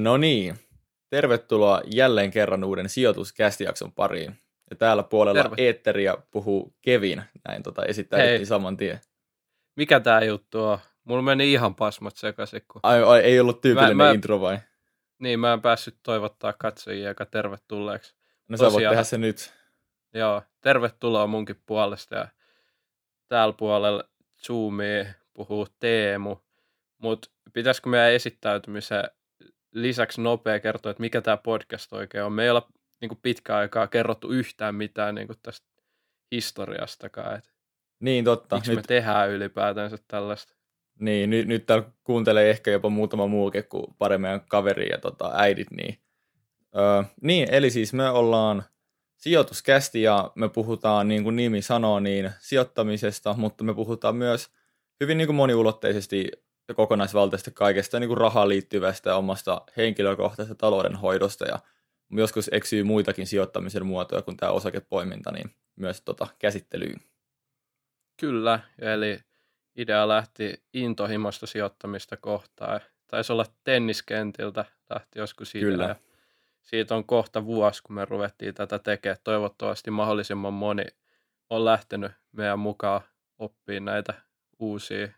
No 0.00 0.16
niin, 0.16 0.58
tervetuloa 1.10 1.82
jälleen 1.86 2.30
kerran 2.30 2.64
uuden 2.64 2.88
sijoituskästijakson 2.88 3.92
pariin. 3.92 4.38
Ja 4.70 4.76
täällä 4.76 5.02
puolella 5.02 5.42
Terve. 5.42 5.56
Eetteriä 5.58 6.16
puhuu 6.30 6.76
Kevin, 6.82 7.22
näin 7.48 7.62
tota 7.62 7.84
esittäydyttiin 7.84 8.46
saman 8.46 8.76
tien. 8.76 9.00
Mikä 9.76 10.00
tää 10.00 10.24
juttu 10.24 10.64
on? 10.64 10.78
Mulla 11.04 11.22
meni 11.22 11.52
ihan 11.52 11.74
pasmat 11.74 12.16
sekaisin. 12.16 12.62
Kun... 12.68 12.80
Ai, 12.82 13.02
ai, 13.02 13.20
ei 13.20 13.40
ollut 13.40 13.60
tyypillinen 13.60 13.96
mä, 13.96 14.04
mä... 14.04 14.12
intro 14.12 14.40
vai? 14.40 14.58
Niin, 15.18 15.40
mä 15.40 15.52
en 15.52 15.62
päässyt 15.62 15.96
toivottaa 16.02 16.52
katsojia 16.52 17.08
aika 17.08 17.26
tervetulleeksi. 17.26 18.14
No 18.48 18.56
sä 18.56 18.72
voit 18.72 18.88
tehdä 18.88 19.02
se 19.02 19.18
nyt. 19.18 19.52
Joo, 20.14 20.42
tervetuloa 20.60 21.26
munkin 21.26 21.62
puolesta. 21.66 22.14
Ja 22.14 22.28
täällä 23.28 23.54
puolella 23.58 24.04
Zoomia 24.46 25.04
puhuu 25.34 25.68
Teemu. 25.80 26.36
Mutta 26.98 27.30
pitäisikö 27.52 27.88
meidän 27.88 28.12
esittäytymisen 28.12 29.04
lisäksi 29.72 30.20
nopea 30.20 30.60
kertoa, 30.60 30.90
että 30.90 31.00
mikä 31.00 31.20
tämä 31.20 31.36
podcast 31.36 31.92
oikein 31.92 32.24
on. 32.24 32.32
Me 32.32 32.44
ei 32.44 32.50
olla 32.50 32.68
niin 33.00 33.18
pitkään 33.22 33.58
aikaa 33.58 33.86
kerrottu 33.86 34.30
yhtään 34.30 34.74
mitään 34.74 35.14
niin 35.14 35.28
tästä 35.42 35.66
historiastakaan. 36.32 37.36
Että 37.38 37.50
niin, 38.00 38.24
totta. 38.24 38.56
Miksi 38.56 38.70
nyt... 38.70 38.76
me 38.76 38.82
tehdään 38.82 39.30
ylipäätänsä 39.30 39.98
tällaista? 40.08 40.54
Niin, 41.00 41.30
nyt, 41.30 41.46
nyt 41.46 41.66
täällä 41.66 41.84
kuuntelee 42.04 42.50
ehkä 42.50 42.70
jopa 42.70 42.88
muutama 42.88 43.26
muukin 43.26 43.64
kuin 43.68 43.86
pari 43.98 44.18
meidän 44.18 44.40
kaveri 44.48 44.88
ja 44.88 44.98
tota, 44.98 45.30
äidit. 45.34 45.70
Niin. 45.70 45.98
Öö, 46.76 47.02
niin, 47.20 47.54
eli 47.54 47.70
siis 47.70 47.92
me 47.92 48.10
ollaan 48.10 48.62
sijoituskästi 49.16 50.02
ja 50.02 50.32
me 50.34 50.48
puhutaan, 50.48 51.08
niin 51.08 51.22
kuin 51.24 51.36
nimi 51.36 51.62
sanoo, 51.62 52.00
niin 52.00 52.30
sijoittamisesta, 52.38 53.34
mutta 53.36 53.64
me 53.64 53.74
puhutaan 53.74 54.16
myös 54.16 54.50
hyvin 55.00 55.18
niin 55.18 55.28
kuin 55.28 55.36
moniulotteisesti 55.36 56.30
kokonaisvaltaisesti 56.76 57.50
kaikesta 57.50 58.00
niin 58.00 58.08
kuin 58.08 58.18
rahaan 58.18 58.48
liittyvästä 58.48 59.10
ja 59.10 59.16
omasta 59.16 59.62
henkilökohtaisesta 59.76 60.54
taloudenhoidosta 60.54 61.44
ja 61.44 61.58
joskus 62.10 62.50
eksyy 62.52 62.82
muitakin 62.82 63.26
sijoittamisen 63.26 63.86
muotoja 63.86 64.22
kuin 64.22 64.36
tämä 64.36 64.52
osakepoiminta, 64.52 65.32
niin 65.32 65.54
myös 65.76 66.02
tota 66.02 66.26
käsittelyyn. 66.38 67.00
Kyllä, 68.20 68.60
eli 68.78 69.18
idea 69.76 70.08
lähti 70.08 70.62
intohimosta 70.74 71.46
sijoittamista 71.46 72.16
kohtaan. 72.16 72.80
Taisi 73.06 73.32
olla 73.32 73.46
tenniskentiltä, 73.64 74.64
lähti 74.90 75.18
joskus 75.18 75.50
siitä. 75.50 75.66
Kyllä. 75.66 75.84
Ja 75.84 75.96
siitä 76.60 76.94
on 76.94 77.04
kohta 77.04 77.44
vuosi, 77.44 77.82
kun 77.82 77.94
me 77.94 78.04
ruvettiin 78.04 78.54
tätä 78.54 78.78
tekemään. 78.78 79.18
Toivottavasti 79.24 79.90
mahdollisimman 79.90 80.52
moni 80.52 80.84
on 81.50 81.64
lähtenyt 81.64 82.12
meidän 82.32 82.58
mukaan 82.58 83.00
oppimaan 83.38 83.84
näitä 83.84 84.14
uusia 84.58 85.08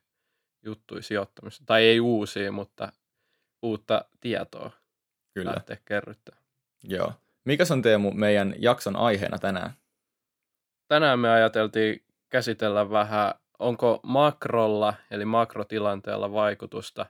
juttuja 0.64 1.02
sijoittamista. 1.02 1.64
Tai 1.66 1.82
ei 1.82 2.00
uusia, 2.00 2.52
mutta 2.52 2.92
uutta 3.62 4.04
tietoa 4.20 4.70
Kyllä. 5.34 5.52
lähteä 5.54 5.76
kerryttää. 5.84 6.36
Joo. 6.84 7.12
Mikä 7.44 7.64
on 7.70 7.82
Teemu 7.82 8.10
meidän 8.10 8.54
jakson 8.58 8.96
aiheena 8.96 9.38
tänään? 9.38 9.72
Tänään 10.88 11.18
me 11.18 11.30
ajateltiin 11.30 12.04
käsitellä 12.28 12.90
vähän, 12.90 13.34
onko 13.58 14.00
makrolla, 14.02 14.94
eli 15.10 15.24
makrotilanteella 15.24 16.32
vaikutusta 16.32 17.06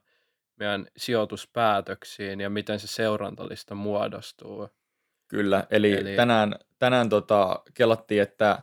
meidän 0.56 0.86
sijoituspäätöksiin 0.96 2.40
ja 2.40 2.50
miten 2.50 2.80
se 2.80 2.86
seurantalista 2.86 3.74
muodostuu. 3.74 4.68
Kyllä, 5.28 5.66
eli, 5.70 5.92
eli... 5.92 6.16
tänään, 6.16 6.54
tänään 6.78 7.08
tota, 7.08 7.62
kelattiin, 7.74 8.22
että 8.22 8.62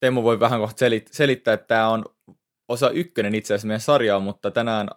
Teemu 0.00 0.22
voi 0.22 0.40
vähän 0.40 0.60
kohta 0.60 0.84
selittää, 1.10 1.54
että 1.54 1.66
tämä 1.66 1.88
on 1.88 2.04
osa 2.72 2.90
ykkönen 2.90 3.34
itse 3.34 3.54
asiassa 3.54 3.68
meidän 3.68 3.80
sarjaa, 3.80 4.20
mutta 4.20 4.50
tänään 4.50 4.88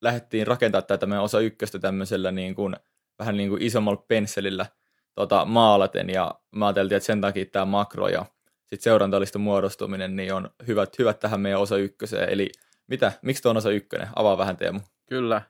lähdettiin 0.00 0.46
rakentamaan 0.46 0.86
tätä 0.86 1.06
meidän 1.06 1.24
osa 1.24 1.40
ykköstä 1.40 1.78
tämmöisellä 1.78 2.32
niin 2.32 2.54
kuin, 2.54 2.76
vähän 3.18 3.36
niin 3.36 3.48
kuin 3.48 3.62
isommalla 3.62 4.04
pensselillä 4.08 4.66
tota, 5.14 5.44
maalaten, 5.44 6.10
ja 6.10 6.34
mä 6.50 6.66
ajateltiin, 6.66 6.96
että 6.96 7.06
sen 7.06 7.20
takia 7.20 7.46
tämä 7.46 7.64
makro 7.64 8.08
ja 8.08 8.26
sitten 8.60 8.82
seurantallista 8.82 9.38
muodostuminen 9.38 10.16
niin 10.16 10.34
on 10.34 10.50
hyvät, 10.66 10.98
hyvät 10.98 11.20
tähän 11.20 11.40
meidän 11.40 11.60
osa 11.60 11.76
ykköseen. 11.76 12.28
Eli 12.28 12.50
mitä, 12.86 13.12
miksi 13.22 13.42
tuo 13.42 13.50
on 13.50 13.56
osa 13.56 13.70
ykkönen? 13.70 14.08
Avaa 14.16 14.38
vähän 14.38 14.56
Teemu. 14.56 14.80
Kyllä, 15.08 15.42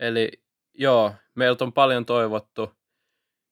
eli 0.00 0.30
joo, 0.74 1.14
meiltä 1.34 1.64
on 1.64 1.72
paljon 1.72 2.06
toivottu 2.06 2.72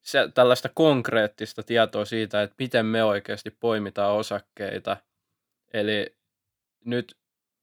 se, 0.04 0.28
tällaista 0.34 0.68
konkreettista 0.74 1.62
tietoa 1.62 2.04
siitä, 2.04 2.42
että 2.42 2.54
miten 2.58 2.86
me 2.86 3.04
oikeasti 3.04 3.50
poimitaan 3.50 4.14
osakkeita. 4.14 4.96
Eli 5.72 6.16
nyt 6.84 7.17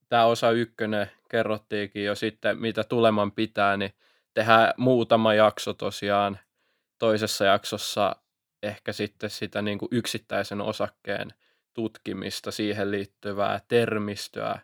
tämä 0.08 0.24
osa 0.24 0.50
ykkönen 0.50 1.10
kerrottiinkin 1.30 2.04
jo 2.04 2.14
sitten, 2.14 2.58
mitä 2.58 2.84
tuleman 2.84 3.32
pitää, 3.32 3.76
niin 3.76 3.94
tehdään 4.34 4.74
muutama 4.76 5.34
jakso 5.34 5.74
tosiaan. 5.74 6.38
Toisessa 6.98 7.44
jaksossa 7.44 8.16
ehkä 8.62 8.92
sitten 8.92 9.30
sitä 9.30 9.62
niin 9.62 9.78
kuin 9.78 9.88
yksittäisen 9.92 10.60
osakkeen 10.60 11.34
tutkimista, 11.74 12.50
siihen 12.50 12.90
liittyvää 12.90 13.60
termistöä, 13.68 14.58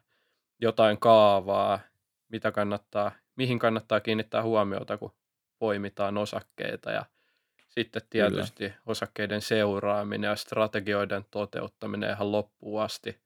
jotain 0.61 0.99
kaavaa, 0.99 1.81
mitä 2.29 2.53
kannattaa, 2.53 3.13
mihin 3.37 3.59
kannattaa 3.59 4.01
kiinnittää 4.01 4.43
huomiota, 4.43 4.99
kun 4.99 5.15
poimitaan 5.59 6.19
osakkeita 6.19 6.91
ja 6.91 7.05
sitten 7.69 8.03
tietysti 8.11 8.65
Kyllä. 8.65 8.81
osakkeiden 8.87 9.41
seuraaminen 9.41 10.29
ja 10.29 10.37
strategioiden 10.37 11.25
toteuttaminen 11.31 12.11
ihan 12.11 12.33
loppuun 12.33 12.83
asti– 12.83 13.19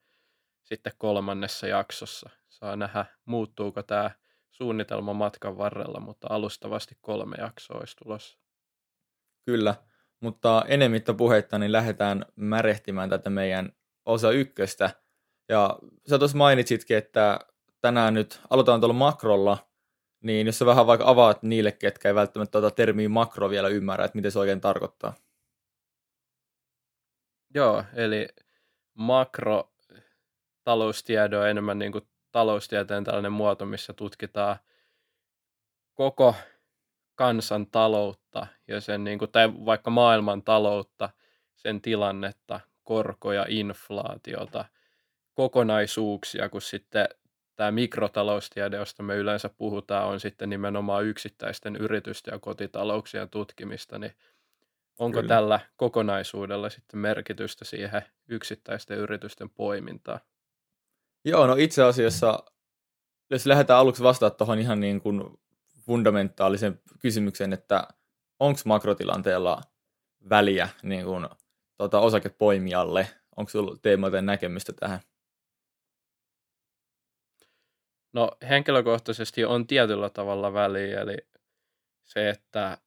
sitten 0.67 0.93
kolmannessa 0.97 1.67
jaksossa. 1.67 2.29
Saa 2.49 2.75
nähdä, 2.75 3.05
muuttuuko 3.25 3.83
tämä 3.83 4.11
suunnitelma 4.51 5.13
matkan 5.13 5.57
varrella, 5.57 5.99
mutta 5.99 6.27
alustavasti 6.29 6.97
kolme 7.01 7.35
jaksoa 7.39 7.77
olisi 7.79 7.95
tulossa. 8.03 8.37
Kyllä, 9.45 9.75
mutta 10.19 10.65
enemmittä 10.67 11.13
puheitta 11.13 11.59
niin 11.59 11.71
lähdetään 11.71 12.25
märehtimään 12.35 13.09
tätä 13.09 13.29
meidän 13.29 13.71
osa 14.05 14.31
ykköstä. 14.31 14.89
Ja 15.49 15.79
sä 16.09 16.19
tuossa 16.19 16.37
mainitsitkin, 16.37 16.97
että 16.97 17.39
tänään 17.81 18.13
nyt 18.13 18.41
aloitetaan 18.49 18.81
tuolla 18.81 18.93
makrolla, 18.93 19.57
niin 20.23 20.47
jos 20.47 20.59
sä 20.59 20.65
vähän 20.65 20.87
vaikka 20.87 21.09
avaat 21.09 21.43
niille, 21.43 21.71
ketkä 21.71 22.07
ei 22.07 22.15
välttämättä 22.15 22.51
tuota 22.51 22.75
termiä 22.75 23.09
makro 23.09 23.49
vielä 23.49 23.67
ymmärrä, 23.67 24.05
että 24.05 24.15
mitä 24.15 24.29
se 24.29 24.39
oikein 24.39 24.61
tarkoittaa. 24.61 25.13
Joo, 27.53 27.83
eli 27.93 28.27
makro 28.93 29.73
taloustiede 30.67 31.37
on 31.37 31.47
enemmän 31.47 31.79
niin 31.79 31.91
kuin 31.91 32.07
taloustieteen 32.31 33.03
tällainen 33.03 33.31
muoto, 33.31 33.65
missä 33.65 33.93
tutkitaan 33.93 34.57
koko 35.93 36.35
kansan 37.15 37.67
taloutta 37.67 38.47
ja 38.67 38.81
sen, 38.81 39.03
niin 39.03 39.19
kuin, 39.19 39.31
tai 39.31 39.49
vaikka 39.65 39.89
maailman 39.89 40.43
taloutta, 40.43 41.09
sen 41.55 41.81
tilannetta, 41.81 42.59
korkoja, 42.83 43.45
inflaatiota, 43.49 44.65
kokonaisuuksia, 45.33 46.49
kun 46.49 46.61
sitten 46.61 47.09
tämä 47.55 47.71
mikrotaloustiede, 47.71 48.77
josta 48.77 49.03
me 49.03 49.15
yleensä 49.15 49.49
puhutaan, 49.49 50.07
on 50.07 50.19
sitten 50.19 50.49
nimenomaan 50.49 51.05
yksittäisten 51.05 51.75
yritysten 51.75 52.31
ja 52.31 52.39
kotitalouksien 52.39 53.29
tutkimista, 53.29 53.99
niin 53.99 54.15
onko 54.99 55.19
Kyllä. 55.19 55.27
tällä 55.27 55.59
kokonaisuudella 55.75 56.69
sitten 56.69 56.99
merkitystä 56.99 57.65
siihen 57.65 58.01
yksittäisten 58.27 58.97
yritysten 58.97 59.49
poimintaan? 59.49 60.19
Joo, 61.27 61.47
no 61.47 61.55
itse 61.55 61.83
asiassa, 61.83 62.43
jos 63.29 63.45
lähdetään 63.45 63.79
aluksi 63.79 64.03
vastaamaan 64.03 64.37
tuohon 64.37 64.59
ihan 64.59 64.79
niin 64.79 65.01
kuin 65.01 65.39
fundamentaalisen 65.79 66.81
kysymykseen, 66.99 67.53
että 67.53 67.87
onko 68.39 68.59
makrotilanteella 68.65 69.61
väliä 70.29 70.69
niin 70.83 71.05
kuin, 71.05 71.29
tota, 71.77 71.99
osakepoimijalle? 71.99 73.07
Onko 73.37 73.49
sinulla 73.49 73.77
teemoiden 73.81 74.25
näkemystä 74.25 74.73
tähän? 74.73 74.99
No 78.13 78.31
henkilökohtaisesti 78.49 79.45
on 79.45 79.67
tietyllä 79.67 80.09
tavalla 80.09 80.53
väliä, 80.53 81.01
eli 81.01 81.17
se, 82.03 82.29
että 82.29 82.77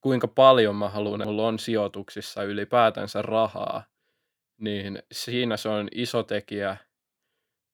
kuinka 0.00 0.28
paljon 0.28 0.76
mä 0.76 0.88
haluan, 0.88 1.22
mulla 1.24 1.46
on 1.46 1.58
sijoituksissa 1.58 2.42
ylipäätänsä 2.42 3.22
rahaa, 3.22 3.84
niin 4.58 5.02
siinä 5.12 5.56
se 5.56 5.68
on 5.68 5.88
iso 5.92 6.22
tekijä– 6.22 6.76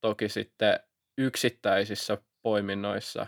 Toki 0.00 0.28
sitten 0.28 0.80
yksittäisissä 1.18 2.18
poiminnoissa, 2.42 3.26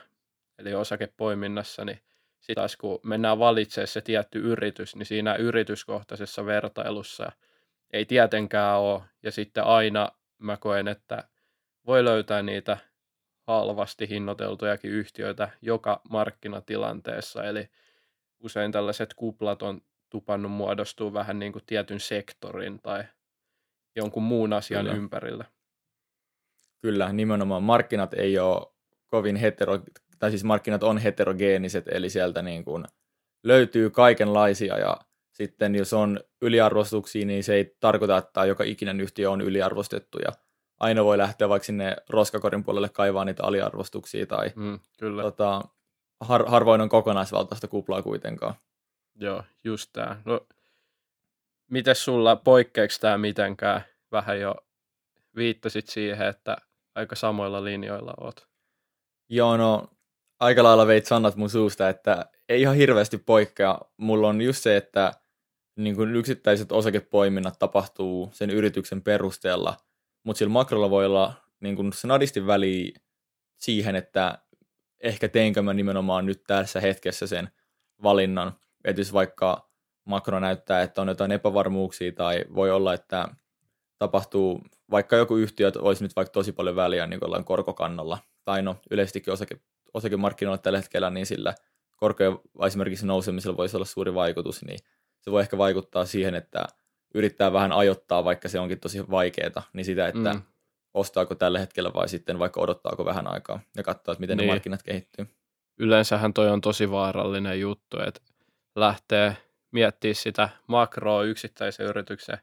eli 0.59 0.75
osakepoiminnassa, 0.75 1.85
niin 1.85 2.01
sitten 2.41 2.57
taas 2.57 2.77
kun 2.77 3.01
mennään 3.03 3.39
valitsemaan 3.39 3.89
se 3.89 4.01
tietty 4.01 4.39
yritys, 4.39 4.97
niin 4.97 5.07
siinä 5.07 5.35
yrityskohtaisessa 5.35 6.47
vertailussa 6.47 7.33
ei 7.93 8.05
tietenkään 8.05 8.79
ole. 8.79 9.03
Ja 9.23 9.31
sitten 9.31 9.65
aina 9.65 10.13
mä 10.39 10.57
koen, 10.57 10.89
että 10.89 11.25
voi 11.87 12.05
löytää 12.05 12.43
niitä 12.43 12.79
halvasti 13.47 14.09
hinnoiteltujakin 14.09 14.91
yhtiöitä 14.91 15.49
joka 15.63 16.01
markkinatilanteessa. 16.11 17.45
Eli 17.45 17.69
usein 18.41 18.73
tällaiset 18.73 19.15
kuplat 19.15 19.63
on 19.63 19.81
tupannut 20.11 20.53
muodostua 20.53 21.13
vähän 21.13 21.39
niin 21.39 21.53
kuin 21.53 21.65
tietyn 21.67 22.01
sektorin 22.01 22.81
tai 22.83 23.05
jonkun 23.97 24.23
muun 24.23 24.53
asian 24.53 24.85
Kyllä. 24.85 24.97
ympärillä. 24.97 25.45
Kyllä, 26.81 27.13
nimenomaan 27.13 27.63
markkinat 27.63 28.15
ei 28.15 28.39
ole 28.39 28.67
kovin 29.07 29.37
hetero, 29.37 29.79
tai 30.19 30.31
siis 30.31 30.45
markkinat 30.45 30.83
on 30.83 30.99
heterogeeniset, 30.99 31.85
eli 31.89 32.11
sieltä 32.11 32.43
niin 32.43 32.65
kuin 32.65 32.85
löytyy 33.43 33.91
kaikenlaisia 33.91 34.79
ja 34.79 34.97
sitten 35.33 35.75
jos 35.75 35.93
on 35.93 36.21
yliarvostuksia, 36.43 37.27
niin 37.27 37.45
se 37.45 37.55
ei 37.55 37.77
tarkoita, 37.81 38.17
että 38.17 38.45
joka 38.45 38.65
ikinen 38.65 39.01
yhtiö 39.01 39.31
on 39.31 39.41
yliarvostettu 39.41 40.19
ja 40.19 40.33
aina 40.81 41.05
voi 41.05 41.19
lähteä 41.19 41.49
vaikka 41.49 41.67
sinne 41.67 41.97
roskakorin 42.09 42.65
puolelle 42.65 42.89
kaivaa 42.89 43.25
niitä 43.25 43.43
aliarvostuksia 43.45 44.27
tai 44.27 44.53
Mm, 44.57 44.81
kyllä. 44.99 45.23
tota, 45.23 45.63
har, 46.21 46.45
harvoin 46.49 46.81
on 46.81 46.89
kokonaisvaltaista 46.89 47.69
kuplaa 47.69 48.03
kuitenkaan. 48.03 48.55
Joo, 49.21 49.43
just 49.65 49.91
tää. 49.93 50.23
No, 50.25 50.47
miten 51.71 51.95
sulla, 51.95 52.37
poikkeeko 52.37 52.95
tämä 53.01 53.19
mitenkään? 53.19 53.85
Vähän 54.13 54.41
jo 54.41 54.55
viittasit 55.37 55.89
siihen, 55.89 56.27
että 56.29 56.57
aika 56.99 57.17
samoilla 57.17 57.65
linjoilla 57.65 58.15
oot. 58.21 58.49
Joo, 59.29 59.57
no 59.57 59.89
aika 60.41 60.63
lailla 60.63 60.87
veit 60.87 61.07
sanat 61.07 61.37
mun 61.37 61.51
suusta, 61.51 61.89
että 61.89 62.27
ei 62.49 62.61
ihan 62.61 62.77
hirveästi 62.77 63.19
poikkea. 63.19 63.79
Mulla 63.97 64.29
on 64.29 64.41
just 64.41 64.63
se, 64.63 64.77
että 64.77 65.13
niin 65.77 65.97
kuin 65.97 66.17
yksittäiset 66.17 66.73
osakepoiminnat 66.73 67.59
tapahtuu 67.59 68.31
sen 68.33 68.51
yrityksen 68.51 69.03
perusteella, 69.03 69.77
mutta 70.25 70.39
sillä 70.39 70.53
makrolla 70.53 70.91
voi 70.91 71.07
olla 71.07 71.33
niin 71.61 71.77
kuin 71.77 71.93
snadisti 71.93 72.47
väliä 72.47 72.99
siihen, 73.57 73.97
että 73.97 74.39
ehkä 75.01 75.29
teenkö 75.29 75.63
mä 75.63 75.75
nimenomaan 75.75 76.27
nyt 76.27 76.45
tässä 76.47 76.81
hetkessä 76.81 77.27
sen 77.27 77.49
valinnan. 78.03 78.53
Että 78.85 79.01
jos 79.01 79.13
vaikka 79.13 79.71
makro 80.05 80.41
näyttää, 80.41 80.83
että 80.83 81.03
on 81.03 81.09
jotain 81.09 81.33
epävarmuuksia 81.33 82.13
tai 82.13 82.45
voi 82.55 82.71
olla, 82.71 82.95
että 82.95 83.29
tapahtuu, 83.99 84.63
vaikka 84.91 85.17
joku 85.17 85.37
yhtiö 85.37 85.73
olisi 85.79 86.05
nyt 86.05 86.17
vaikka 86.17 86.33
tosi 86.33 86.53
paljon 86.53 86.77
väliä 86.77 87.07
niin 87.07 87.21
kuin 87.21 87.45
korkokannalla, 87.45 88.19
tai 88.45 88.63
no 88.63 88.77
yleisestikin 88.91 89.33
osake, 89.33 89.61
osakemarkkinoilla 89.95 90.59
tällä 90.59 90.79
hetkellä, 90.79 91.11
niin 91.11 91.27
sillä 91.27 91.55
korkojen 91.97 92.39
esimerkiksi 92.67 93.07
nousemisella 93.07 93.57
voisi 93.57 93.77
olla 93.77 93.85
suuri 93.85 94.15
vaikutus, 94.15 94.65
niin 94.65 94.79
se 95.21 95.31
voi 95.31 95.41
ehkä 95.41 95.59
vaikuttaa 95.59 96.05
siihen, 96.05 96.35
että 96.35 96.65
yrittää 97.15 97.53
vähän 97.53 97.73
ajoittaa, 97.73 98.25
vaikka 98.25 98.49
se 98.49 98.61
onkin 98.61 98.81
tosi 98.81 99.11
vaikeaa, 99.11 99.63
niin 99.73 99.85
sitä, 99.85 100.09
että 100.09 100.35
mm. 100.35 100.43
ostaako 100.95 101.35
tällä 101.35 101.59
hetkellä 101.59 101.95
vai 101.95 102.09
sitten 102.09 102.39
vaikka 102.39 102.61
odottaako 102.61 103.05
vähän 103.05 103.33
aikaa 103.33 103.61
ja 103.77 103.83
katsoa, 103.83 104.13
että 104.13 104.21
miten 104.21 104.37
niin. 104.37 104.47
ne 104.47 104.53
markkinat 104.53 104.83
kehittyy. 104.83 105.27
Yleensähän 105.79 106.35
toi 106.35 106.49
on 106.49 106.61
tosi 106.61 106.91
vaarallinen 106.91 107.61
juttu, 107.61 108.01
että 108.07 108.21
lähtee 108.77 109.37
miettiä 109.71 110.15
sitä 110.15 110.49
makroa 110.67 111.23
yksittäisen 111.23 111.87
yrityksen 111.87 112.39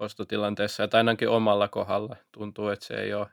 ostotilanteessa, 0.00 0.84
että 0.84 0.96
ainakin 0.96 1.28
omalla 1.28 1.68
kohdalla 1.68 2.16
tuntuu, 2.32 2.68
että 2.68 2.86
se 2.86 2.94
ei 2.94 3.14
ole 3.14 3.26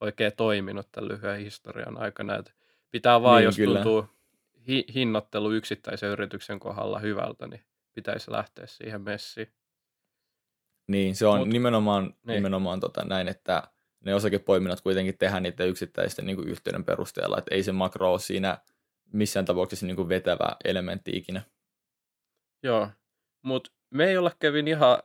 oikein 0.00 0.32
toiminut 0.36 0.88
tämän 0.92 1.08
lyhyen 1.08 1.38
historian 1.38 2.00
aikana. 2.00 2.36
Että 2.36 2.52
pitää 2.90 3.22
vaan, 3.22 3.36
niin, 3.36 3.44
jos 3.44 3.56
kyllä. 3.56 3.74
tuntuu 3.82 4.06
hi- 4.68 4.86
hinnoittelu 4.94 5.52
yksittäisen 5.52 6.10
yrityksen 6.10 6.60
kohdalla 6.60 6.98
hyvältä, 6.98 7.46
niin 7.46 7.64
pitäisi 7.94 8.30
lähteä 8.30 8.66
siihen 8.66 9.00
messiin. 9.00 9.52
Niin, 10.88 11.16
se 11.16 11.26
on 11.26 11.38
Mut, 11.38 11.48
nimenomaan, 11.48 12.04
niin. 12.04 12.34
nimenomaan 12.34 12.80
tota 12.80 13.04
näin, 13.04 13.28
että 13.28 13.62
ne 14.04 14.14
osakepoiminnat 14.14 14.80
kuitenkin 14.80 15.18
tehdään 15.18 15.42
niiden 15.42 15.68
yksittäisten 15.68 16.26
niin 16.26 16.36
kuin 16.36 16.48
yhteyden 16.48 16.84
perusteella, 16.84 17.38
että 17.38 17.54
ei 17.54 17.62
se 17.62 17.72
makro 17.72 18.10
ole 18.12 18.18
siinä 18.18 18.58
missään 19.12 19.44
tapauksessa 19.44 19.86
niin 19.86 19.96
kuin 19.96 20.08
vetävä 20.08 20.56
elementti 20.64 21.10
ikinä. 21.14 21.42
Joo, 22.62 22.88
mutta 23.42 23.70
me 23.90 24.04
ei 24.06 24.16
olla 24.16 24.32
Kevin 24.38 24.68
ihan 24.68 24.98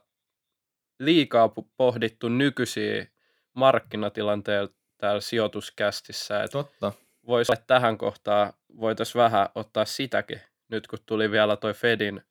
liikaa 0.98 1.54
pohdittu 1.76 2.28
nykyisiä 2.28 3.06
markkinatilanteita 3.54 4.74
täällä 4.98 5.20
sijoituskästissä. 5.20 6.42
Että 6.42 6.52
Totta. 6.52 6.92
Voisi 7.26 7.52
tähän 7.66 7.98
kohtaan, 7.98 8.52
voitaisiin 8.80 9.22
vähän 9.22 9.48
ottaa 9.54 9.84
sitäkin, 9.84 10.40
nyt 10.68 10.86
kun 10.86 10.98
tuli 11.06 11.30
vielä 11.30 11.56
toi 11.56 11.74
Fedin 11.74 12.22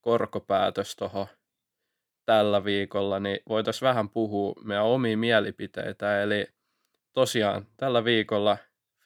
korkopäätös 0.00 0.96
tuohon 0.96 1.26
tällä 2.24 2.64
viikolla, 2.64 3.20
niin 3.20 3.38
voitaisiin 3.48 3.86
vähän 3.86 4.08
puhua 4.08 4.54
meidän 4.64 4.84
omia 4.84 5.16
mielipiteitä. 5.16 6.22
Eli 6.22 6.46
tosiaan 7.12 7.66
tällä 7.76 8.04
viikolla 8.04 8.56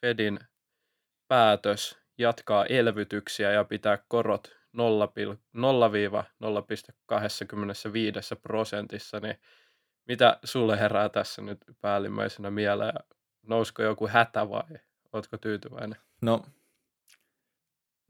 Fedin 0.01 0.39
päätös 1.27 1.97
jatkaa 2.17 2.65
elvytyksiä 2.65 3.51
ja 3.51 3.63
pitää 3.63 4.03
korot 4.07 4.60
0,0-0,25 4.77 4.81
prosentissa, 8.41 9.19
niin 9.19 9.35
mitä 10.07 10.39
sulle 10.43 10.79
herää 10.79 11.09
tässä 11.09 11.41
nyt 11.41 11.57
päällimmäisenä 11.81 12.51
mieleen? 12.51 12.93
Nousko 13.47 13.83
joku 13.83 14.07
hätä 14.07 14.49
vai 14.49 14.63
ootko 15.13 15.37
tyytyväinen? 15.37 15.99
No, 16.21 16.41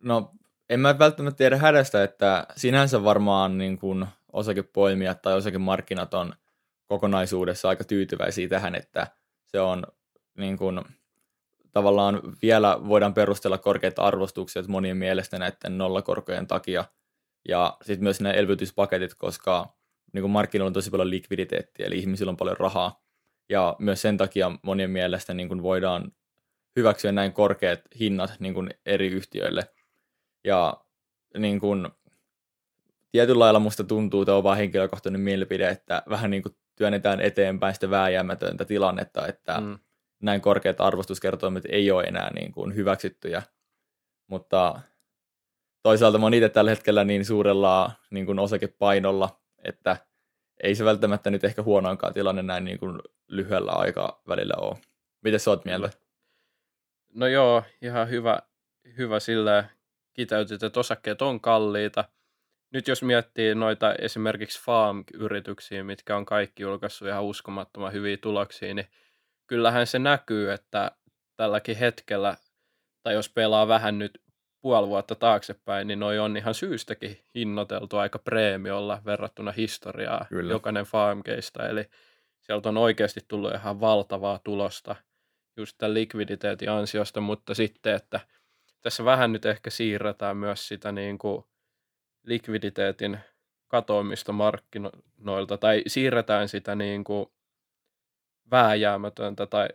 no 0.03 0.31
en 0.69 0.79
mä 0.79 0.99
välttämättä 0.99 1.37
tiedä 1.37 1.57
hädästä, 1.57 2.03
että 2.03 2.47
sinänsä 2.55 3.03
varmaan 3.03 3.57
niin 3.57 3.77
kuin 3.77 4.05
osakepoimijat 4.33 5.21
tai 5.21 5.33
osakemarkkinat 5.33 6.13
on 6.13 6.33
kokonaisuudessa 6.85 7.69
aika 7.69 7.83
tyytyväisiä 7.83 8.47
tähän, 8.47 8.75
että 8.75 9.07
se 9.45 9.59
on 9.59 9.83
niin 10.37 10.57
kuin, 10.57 10.81
tavallaan 11.71 12.21
vielä 12.41 12.79
voidaan 12.87 13.13
perustella 13.13 13.57
korkeita 13.57 14.01
arvostuksia 14.01 14.63
monien 14.67 14.97
mielestä 14.97 15.39
näiden 15.39 15.77
nollakorkojen 15.77 16.47
takia. 16.47 16.85
Ja 17.47 17.77
sitten 17.81 18.03
myös 18.03 18.21
nämä 18.21 18.33
elvytyspaketit, 18.33 19.13
koska 19.13 19.75
niin 20.13 20.21
kuin 20.21 20.31
markkinoilla 20.31 20.67
on 20.67 20.73
tosi 20.73 20.89
paljon 20.89 21.09
likviditeettiä, 21.09 21.85
eli 21.85 21.99
ihmisillä 21.99 22.29
on 22.29 22.37
paljon 22.37 22.57
rahaa. 22.57 23.01
Ja 23.49 23.75
myös 23.79 24.01
sen 24.01 24.17
takia 24.17 24.51
monien 24.63 24.89
mielestä 24.89 25.33
niin 25.33 25.47
kuin 25.47 25.63
voidaan 25.63 26.11
hyväksyä 26.75 27.11
näin 27.11 27.33
korkeat 27.33 27.81
hinnat 27.99 28.35
niin 28.39 28.53
kuin 28.53 28.69
eri 28.85 29.07
yhtiöille. 29.07 29.63
Ja 30.43 30.77
niin 31.37 31.59
kuin, 31.59 31.89
tietyllä 33.11 33.39
lailla 33.39 33.59
musta 33.59 33.83
tuntuu, 33.83 34.21
että 34.21 34.35
on 34.35 34.43
vaan 34.43 34.57
henkilökohtainen 34.57 35.21
mielipide, 35.21 35.69
että 35.69 36.03
vähän 36.09 36.31
niin 36.31 36.43
kuin 36.43 36.55
työnnetään 36.75 37.21
eteenpäin 37.21 37.73
sitä 37.73 37.89
vääjäämätöntä 37.89 38.65
tilannetta, 38.65 39.27
että 39.27 39.61
mm. 39.61 39.79
Näin 40.21 40.41
korkeat 40.41 40.81
arvostuskertoimet 40.81 41.63
ei 41.69 41.91
ole 41.91 42.03
enää 42.03 42.33
niin 42.33 42.51
kuin 42.51 42.75
hyväksyttyjä. 42.75 43.43
Mutta 44.27 44.81
toisaalta 45.83 46.17
mä 46.17 46.25
oon 46.25 46.33
itse 46.33 46.49
tällä 46.49 46.71
hetkellä 46.71 47.03
niin 47.03 47.25
suurella 47.25 47.91
niin 48.09 48.25
kuin 48.25 48.39
osakepainolla, 48.39 49.41
että 49.63 49.97
ei 50.63 50.75
se 50.75 50.85
välttämättä 50.85 51.29
nyt 51.29 51.43
ehkä 51.43 51.63
huonoinkaan 51.63 52.13
tilanne 52.13 52.41
näin 52.41 52.63
niin 52.63 52.79
kuin 52.79 52.99
lyhyellä 53.27 53.71
välillä 54.27 54.53
ole. 54.57 54.77
Miten 55.21 55.39
sä 55.39 55.51
oot 55.51 55.65
mieltä? 55.65 55.89
No 57.13 57.27
joo, 57.27 57.63
ihan 57.81 58.09
hyvä, 58.09 58.39
hyvä 58.97 59.19
sillä 59.19 59.69
kiteytit, 60.13 60.63
että 60.63 60.79
osakkeet 60.79 61.21
on 61.21 61.39
kalliita. 61.39 62.05
Nyt 62.73 62.87
jos 62.87 63.03
miettii 63.03 63.55
noita 63.55 63.93
esimerkiksi 63.93 64.63
farm-yrityksiä, 64.63 65.83
mitkä 65.83 66.17
on 66.17 66.25
kaikki 66.25 66.63
julkaissut 66.63 67.07
ihan 67.07 67.23
uskomattoman 67.23 67.93
hyviä 67.93 68.17
tuloksia, 68.17 68.73
niin 68.73 68.87
kyllähän 69.51 69.87
se 69.87 69.99
näkyy, 69.99 70.51
että 70.51 70.91
tälläkin 71.35 71.77
hetkellä, 71.77 72.37
tai 73.03 73.13
jos 73.13 73.29
pelaa 73.29 73.67
vähän 73.67 73.99
nyt 73.99 74.21
puoli 74.61 74.87
vuotta 74.87 75.15
taaksepäin, 75.15 75.87
niin 75.87 75.99
noi 75.99 76.19
on 76.19 76.37
ihan 76.37 76.53
syystäkin 76.53 77.17
hinnoiteltu 77.35 77.97
aika 77.97 78.19
preemiolla 78.19 79.01
verrattuna 79.05 79.51
historiaa 79.51 80.25
Kyllä. 80.29 80.53
jokainen 80.53 80.85
farmkeista. 80.85 81.67
Eli 81.67 81.85
sieltä 82.39 82.69
on 82.69 82.77
oikeasti 82.77 83.19
tullut 83.27 83.53
ihan 83.53 83.79
valtavaa 83.79 84.39
tulosta 84.43 84.95
just 85.57 85.77
tämän 85.77 85.93
likviditeetin 85.93 86.69
ansiosta, 86.69 87.21
mutta 87.21 87.53
sitten, 87.53 87.95
että 87.95 88.19
tässä 88.81 89.05
vähän 89.05 89.31
nyt 89.31 89.45
ehkä 89.45 89.69
siirretään 89.69 90.37
myös 90.37 90.67
sitä 90.67 90.91
niin 90.91 91.17
kuin 91.17 91.43
likviditeetin 92.23 93.19
katoamista 93.67 94.31
markkinoilta, 94.31 95.57
tai 95.57 95.83
siirretään 95.87 96.49
sitä 96.49 96.75
niin 96.75 97.03
kuin 97.03 97.29
vääjäämätöntä 98.51 99.45
tai 99.45 99.67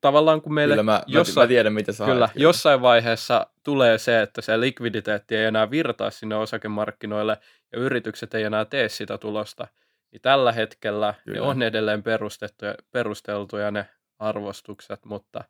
tavallaan 0.00 0.42
kun 0.42 0.54
meille 0.54 0.72
kyllä 0.72 0.82
mä, 0.82 1.02
jossain, 1.06 1.44
mä 1.44 1.48
tiedän, 1.48 1.72
mitä 1.72 1.92
sä 1.92 2.04
kyllä, 2.04 2.28
jossain 2.34 2.82
vaiheessa 2.82 3.46
tulee 3.64 3.98
se, 3.98 4.22
että 4.22 4.42
se 4.42 4.60
likviditeetti 4.60 5.36
ei 5.36 5.44
enää 5.44 5.70
virtaa 5.70 6.10
sinne 6.10 6.36
osakemarkkinoille 6.36 7.38
ja 7.72 7.78
yritykset 7.78 8.34
ei 8.34 8.42
enää 8.42 8.64
tee 8.64 8.88
sitä 8.88 9.18
tulosta, 9.18 9.66
niin 10.10 10.22
tällä 10.22 10.52
hetkellä 10.52 11.14
kyllä. 11.24 11.36
ne 11.36 11.40
on 11.40 11.62
edelleen 11.62 12.02
perustettuja, 12.02 12.74
perusteltuja 12.90 13.70
ne 13.70 13.88
arvostukset, 14.18 15.04
mutta 15.04 15.44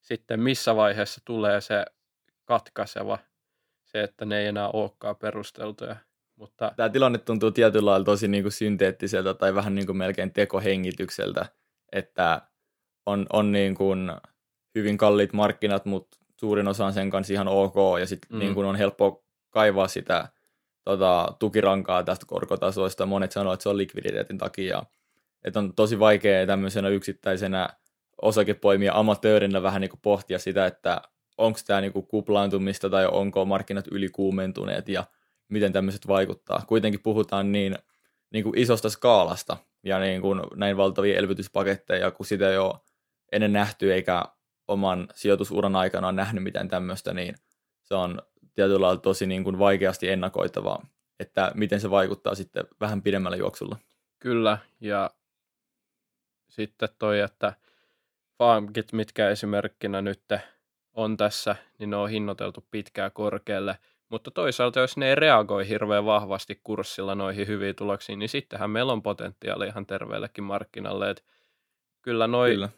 sitten 0.00 0.40
missä 0.40 0.76
vaiheessa 0.76 1.20
tulee 1.24 1.60
se 1.60 1.84
katkaiseva, 2.44 3.18
se, 3.84 4.02
että 4.02 4.24
ne 4.24 4.38
ei 4.38 4.46
enää 4.46 4.68
olekaan 4.68 5.16
perusteltuja. 5.16 5.96
Mutta... 6.36 6.72
Tämä 6.76 6.88
tilanne 6.88 7.18
tuntuu 7.18 7.50
tietyllä 7.50 7.90
lailla 7.90 8.04
tosi 8.04 8.28
niin 8.28 8.44
kuin 8.44 8.52
synteettiseltä 8.52 9.34
tai 9.34 9.54
vähän 9.54 9.74
niin 9.74 9.86
kuin 9.86 9.96
melkein 9.96 10.32
tekohengitykseltä, 10.32 11.46
että 11.92 12.42
on, 13.06 13.26
on 13.32 13.52
niin 13.52 13.74
kuin 13.74 14.12
hyvin 14.74 14.98
kalliit 14.98 15.32
markkinat, 15.32 15.84
mutta 15.84 16.18
suurin 16.40 16.68
osa 16.68 16.86
on 16.86 16.92
sen 16.92 17.10
kanssa 17.10 17.32
ihan 17.32 17.48
ok, 17.48 17.74
ja 18.00 18.06
sitten 18.06 18.32
mm. 18.32 18.38
niin 18.38 18.54
kuin 18.54 18.66
on 18.66 18.76
helppo 18.76 19.24
kaivaa 19.50 19.88
sitä 19.88 20.28
tota, 20.84 21.34
tukirankaa 21.38 22.02
tästä 22.02 22.26
korkotasoista. 22.26 23.06
Monet 23.06 23.32
sanoo, 23.32 23.52
että 23.52 23.62
se 23.62 23.68
on 23.68 23.76
likviditeetin 23.76 24.38
takia, 24.38 24.82
että 25.44 25.58
on 25.58 25.74
tosi 25.74 25.98
vaikea 25.98 26.46
tämmöisenä 26.46 26.88
yksittäisenä 26.88 27.68
osakepoimia 28.22 28.92
amatöörinä 28.94 29.62
vähän 29.62 29.80
niin 29.80 29.90
kuin 29.90 30.00
pohtia 30.02 30.38
sitä, 30.38 30.66
että 30.66 31.00
onko 31.38 31.58
tämä 31.66 31.80
niin 31.80 31.92
kuin 31.92 32.06
kuplaantumista 32.06 32.90
tai 32.90 33.06
onko 33.06 33.44
markkinat 33.44 33.86
ylikuumentuneet 33.90 34.88
ja 34.88 35.04
miten 35.48 35.72
tämmöiset 35.72 36.06
vaikuttaa. 36.06 36.62
Kuitenkin 36.66 37.02
puhutaan 37.02 37.52
niin, 37.52 37.78
niin 38.32 38.44
kuin 38.44 38.58
isosta 38.58 38.90
skaalasta 38.90 39.56
ja 39.82 39.98
niin 39.98 40.20
kuin 40.20 40.42
näin 40.54 40.76
valtavia 40.76 41.18
elvytyspaketteja, 41.18 42.10
kun 42.10 42.26
sitä 42.26 42.50
ei 42.50 42.58
ole 42.58 42.74
ennen 43.32 43.52
nähty 43.52 43.92
eikä 43.92 44.24
oman 44.68 45.08
sijoitusuran 45.14 45.76
aikana 45.76 46.12
nähnyt 46.12 46.44
mitään 46.44 46.68
tämmöistä, 46.68 47.14
niin 47.14 47.34
se 47.84 47.94
on 47.94 48.22
tietyllä 48.54 48.80
lailla 48.80 49.00
tosi 49.00 49.26
niin 49.26 49.44
kuin 49.44 49.58
vaikeasti 49.58 50.08
ennakoitavaa, 50.08 50.86
että 51.20 51.52
miten 51.54 51.80
se 51.80 51.90
vaikuttaa 51.90 52.34
sitten 52.34 52.64
vähän 52.80 53.02
pidemmällä 53.02 53.36
juoksulla. 53.36 53.76
Kyllä, 54.18 54.58
ja 54.80 55.10
sitten 56.48 56.88
toi, 56.98 57.20
että 57.20 57.52
farmkit, 58.38 58.92
mitkä 58.92 59.28
esimerkkinä 59.28 60.02
nyt 60.02 60.22
on 60.92 61.16
tässä, 61.16 61.56
niin 61.78 61.90
ne 61.90 61.96
on 61.96 62.10
hinnoiteltu 62.10 62.66
pitkään 62.70 63.12
korkealle, 63.12 63.78
mutta 64.08 64.30
toisaalta 64.30 64.80
jos 64.80 64.96
ne 64.96 65.08
ei 65.08 65.14
reagoi 65.14 65.68
hirveän 65.68 66.04
vahvasti 66.04 66.60
kurssilla 66.64 67.14
noihin 67.14 67.46
hyviin 67.46 67.76
tuloksiin, 67.76 68.18
niin 68.18 68.28
sittenhän 68.28 68.70
meillä 68.70 68.92
on 68.92 69.02
potentiaali 69.02 69.66
ihan 69.66 69.86
terveellekin 69.86 70.44
markkinalle, 70.44 71.10
että 71.10 71.22
kyllä 72.02 72.26
noi 72.26 72.50
kyllä. 72.50 72.68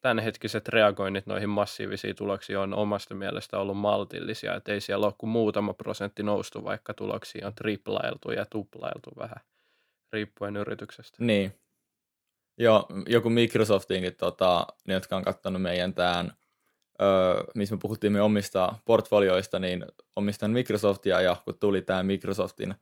tämänhetkiset 0.00 0.68
reagoinnit 0.68 1.26
noihin 1.26 1.48
massiivisiin 1.48 2.16
tuloksiin 2.16 2.58
on 2.58 2.74
omasta 2.74 3.14
mielestä 3.14 3.58
ollut 3.58 3.78
maltillisia, 3.78 4.54
että 4.54 4.72
ei 4.72 4.80
siellä 4.80 5.06
ole 5.06 5.14
kuin 5.18 5.30
muutama 5.30 5.74
prosentti 5.74 6.22
noustu, 6.22 6.64
vaikka 6.64 6.94
tuloksia 6.94 7.46
on 7.46 7.54
triplailtu 7.54 8.30
ja 8.30 8.46
tuplailtu 8.46 9.10
vähän, 9.18 9.40
riippuen 10.12 10.56
yrityksestä. 10.56 11.24
Niin, 11.24 11.54
Joo, 12.58 12.86
joku 13.06 13.30
Microsoftinkin, 13.30 14.14
tota, 14.16 14.66
ne, 14.86 14.94
jotka 14.94 15.16
on 15.16 15.22
katsonut 15.24 15.62
meidän 15.62 15.94
tämän, 15.94 16.32
öö, 17.02 17.44
missä 17.54 17.74
me 17.74 17.78
puhuttiin 17.82 18.12
me 18.12 18.22
omista 18.22 18.74
portfolioista, 18.84 19.58
niin 19.58 19.84
omistan 20.16 20.50
Microsoftia, 20.50 21.20
ja 21.20 21.36
kun 21.44 21.58
tuli 21.60 21.82
tämä 21.82 22.02
Microsoftin 22.02 22.74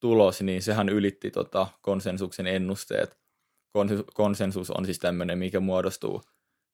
tulos, 0.00 0.42
niin 0.42 0.62
sehän 0.62 0.88
ylitti 0.88 1.30
tota, 1.30 1.66
konsensuksen 1.80 2.46
ennusteet. 2.46 3.18
konsensus 4.14 4.70
on 4.70 4.84
siis 4.84 4.98
tämmöinen, 4.98 5.38
mikä 5.38 5.60
muodostuu 5.60 6.22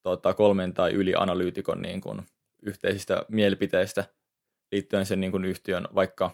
tota, 0.02 0.34
kolmen 0.34 0.74
tai 0.74 0.92
yli 0.92 1.14
analyytikon 1.16 1.82
niin 1.82 2.00
kuin, 2.00 2.22
yhteisistä 2.62 3.24
mielipiteistä 3.28 4.04
liittyen 4.72 5.06
sen 5.06 5.20
niin 5.20 5.30
kuin, 5.30 5.44
yhtiön 5.44 5.88
vaikka 5.94 6.30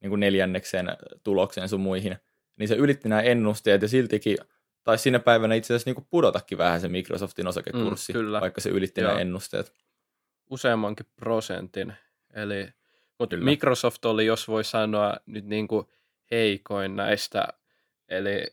niin 0.00 0.10
kuin 0.10 0.20
neljännekseen 0.20 0.86
tulokseen 1.22 1.68
sun 1.68 1.80
muihin. 1.80 2.16
Niin 2.58 2.68
se 2.68 2.74
ylitti 2.74 3.08
nämä 3.08 3.20
ennusteet 3.20 3.82
ja 3.82 3.88
siltikin 3.88 4.36
tai 4.84 4.98
sinne 4.98 5.18
päivänä 5.18 5.54
itse 5.54 5.74
asiassa 5.74 5.90
niin 5.90 6.06
pudotakin 6.10 6.58
vähän 6.58 6.80
se 6.80 6.88
Microsoftin 6.88 7.46
osakekurssi, 7.46 8.12
mm, 8.12 8.18
kyllä. 8.18 8.40
vaikka 8.40 8.60
se 8.60 8.70
ylitti 8.70 9.00
nämä 9.00 9.20
ennusteet. 9.20 9.72
Useammankin 10.54 11.06
prosentin. 11.16 11.94
Eli, 12.34 12.68
mutta 13.18 13.36
Microsoft 13.36 14.04
oli, 14.04 14.26
jos 14.26 14.48
voi 14.48 14.64
sanoa, 14.64 15.16
nyt 15.26 15.44
niin 15.44 15.68
kuin 15.68 15.86
heikoin 16.30 16.96
näistä. 16.96 17.48
Eli 18.08 18.46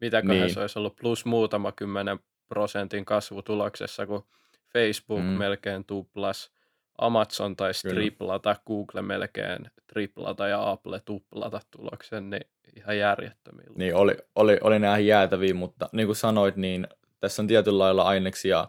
mitäköhän 0.00 0.40
niin. 0.40 0.54
se 0.54 0.60
olisi 0.60 0.78
ollut, 0.78 0.96
plus 0.96 1.24
muutama 1.24 1.72
kymmenen 1.72 2.18
prosentin 2.48 3.04
kasvutuloksessa, 3.04 4.06
kun 4.06 4.26
Facebook 4.72 5.20
mm. 5.20 5.26
melkein 5.26 5.84
tuplas, 5.84 6.52
Amazon 6.98 7.56
taisi 7.56 7.88
triplata, 7.88 8.56
Google 8.66 9.02
melkein 9.02 9.70
triplata 9.86 10.48
ja 10.48 10.70
Apple 10.70 11.00
tuplata 11.04 11.60
tuloksen, 11.70 12.30
niin 12.30 12.46
ihan 12.76 12.98
järjettömiä. 12.98 13.66
Niin, 13.76 13.94
oli, 13.94 14.16
oli, 14.34 14.58
oli 14.62 14.78
nämä 14.78 14.98
jäätäviä, 14.98 15.54
mutta 15.54 15.88
niin 15.92 16.06
kuin 16.06 16.16
sanoit, 16.16 16.56
niin 16.56 16.88
tässä 17.20 17.42
on 17.42 17.48
tietyllä 17.48 17.78
lailla 17.78 18.02
aineksia, 18.02 18.68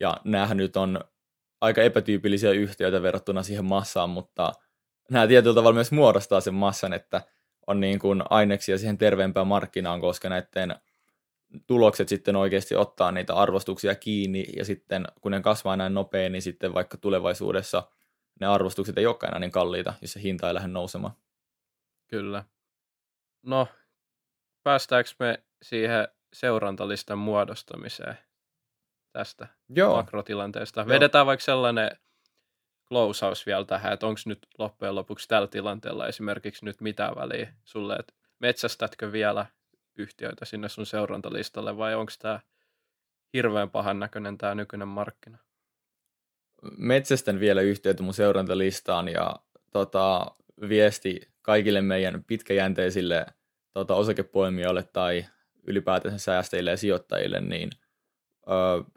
ja 0.00 0.16
näähän 0.24 0.56
nyt 0.56 0.76
on 0.76 1.00
aika 1.60 1.82
epätyypillisiä 1.82 2.50
yhtiöitä 2.50 3.02
verrattuna 3.02 3.42
siihen 3.42 3.64
massaan, 3.64 4.10
mutta 4.10 4.52
nämä 5.10 5.26
tietyllä 5.26 5.54
tavalla 5.54 5.74
myös 5.74 5.92
muodostaa 5.92 6.40
sen 6.40 6.54
massan, 6.54 6.92
että 6.92 7.22
on 7.66 7.80
niin 7.80 7.98
kuin 7.98 8.22
aineksia 8.30 8.78
siihen 8.78 8.98
terveempään 8.98 9.46
markkinaan, 9.46 10.00
koska 10.00 10.28
näiden 10.28 10.74
tulokset 11.66 12.08
sitten 12.08 12.36
oikeasti 12.36 12.74
ottaa 12.74 13.12
niitä 13.12 13.34
arvostuksia 13.34 13.94
kiinni, 13.94 14.44
ja 14.56 14.64
sitten 14.64 15.04
kun 15.20 15.32
ne 15.32 15.40
kasvaa 15.40 15.76
näin 15.76 15.94
nopein, 15.94 16.32
niin 16.32 16.42
sitten 16.42 16.74
vaikka 16.74 16.96
tulevaisuudessa 16.96 17.82
ne 18.40 18.46
arvostukset 18.46 18.98
ei 18.98 19.06
olekaan 19.06 19.30
enää 19.30 19.40
niin 19.40 19.50
kalliita, 19.50 19.94
jos 20.02 20.12
se 20.12 20.22
hinta 20.22 20.48
ei 20.48 20.54
lähde 20.54 20.68
nousemaan. 20.68 21.14
Kyllä. 22.08 22.44
No, 23.42 23.68
päästäänkö 24.62 25.10
me 25.18 25.42
siihen 25.62 26.08
seurantalistan 26.32 27.18
muodostamiseen 27.18 28.18
tästä 29.12 29.46
Joo. 29.68 29.96
makrotilanteesta? 29.96 30.80
Joo. 30.80 30.88
Vedetään 30.88 31.26
vaikka 31.26 31.44
sellainen 31.44 31.90
closehouse 32.88 33.46
vielä 33.46 33.64
tähän, 33.64 33.92
että 33.92 34.06
onko 34.06 34.20
nyt 34.24 34.46
loppujen 34.58 34.94
lopuksi 34.94 35.28
tällä 35.28 35.48
tilanteella 35.48 36.06
esimerkiksi 36.06 36.64
nyt 36.64 36.80
mitään 36.80 37.16
väliä 37.16 37.52
sulle, 37.64 37.96
että 37.96 38.14
metsästätkö 38.38 39.12
vielä 39.12 39.46
yhtiöitä 39.96 40.44
sinne 40.44 40.68
sun 40.68 40.86
seurantalistalle 40.86 41.76
vai 41.76 41.94
onko 41.94 42.12
tämä 42.18 42.40
hirveän 43.32 43.70
pahan 43.70 43.98
näköinen 43.98 44.38
tämä 44.38 44.54
nykyinen 44.54 44.88
markkina? 44.88 45.38
Metsästän 46.76 47.40
vielä 47.40 47.60
yhtiöitä 47.60 48.02
mun 48.02 48.14
seurantalistaan 48.14 49.08
ja 49.08 49.36
tota, 49.72 50.26
viesti 50.68 51.20
kaikille 51.42 51.80
meidän 51.80 52.24
pitkäjänteisille 52.24 53.26
tota, 53.74 53.94
osakepoimijoille 53.94 54.82
tai 54.82 55.24
ylipäätänsä 55.66 56.18
säästäjille 56.18 56.70
ja 56.70 56.76
sijoittajille, 56.76 57.40
niin 57.40 57.70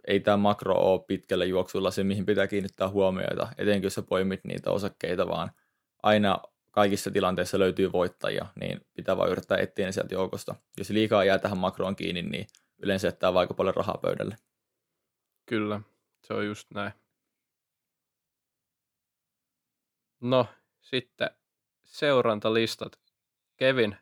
ei 0.08 0.20
tämä 0.20 0.38
makro 0.38 0.76
ole 0.76 1.04
pitkällä 1.08 1.46
juoksulla 1.46 1.92
se, 1.92 2.04
mihin 2.04 2.26
pitää 2.26 2.48
kiinnittää 2.48 2.90
huomioita, 2.90 3.48
etenkin 3.58 3.84
jos 3.84 3.94
sä 3.94 4.02
poimit 4.02 4.44
niitä 4.44 4.72
osakkeita, 4.72 5.28
vaan 5.28 5.52
aina 6.04 6.40
kaikissa 6.72 7.12
tilanteissa 7.12 7.60
löytyy 7.60 7.92
voittajia, 7.92 8.46
niin 8.62 8.82
pitää 8.94 9.18
vain 9.18 9.32
yrittää 9.32 9.58
etsiä 9.58 9.86
ne 9.86 9.92
sieltä 9.92 10.16
joukosta. 10.16 10.56
Jos 10.78 10.90
liikaa 10.90 11.24
jää 11.24 11.40
tähän 11.40 11.58
makroon 11.58 11.96
kiinni, 11.96 12.22
niin 12.22 12.48
yleensä 12.84 13.08
jättää 13.08 13.34
vaikka 13.34 13.54
paljon 13.54 13.76
rahaa 13.76 13.98
pöydälle. 14.02 14.36
Kyllä, 15.46 15.82
se 16.24 16.34
on 16.34 16.46
just 16.46 16.72
näin. 16.72 16.92
No, 20.22 20.48
sitten 20.82 21.30
seurantalistat. 21.84 23.00
Kevin, 23.58 23.98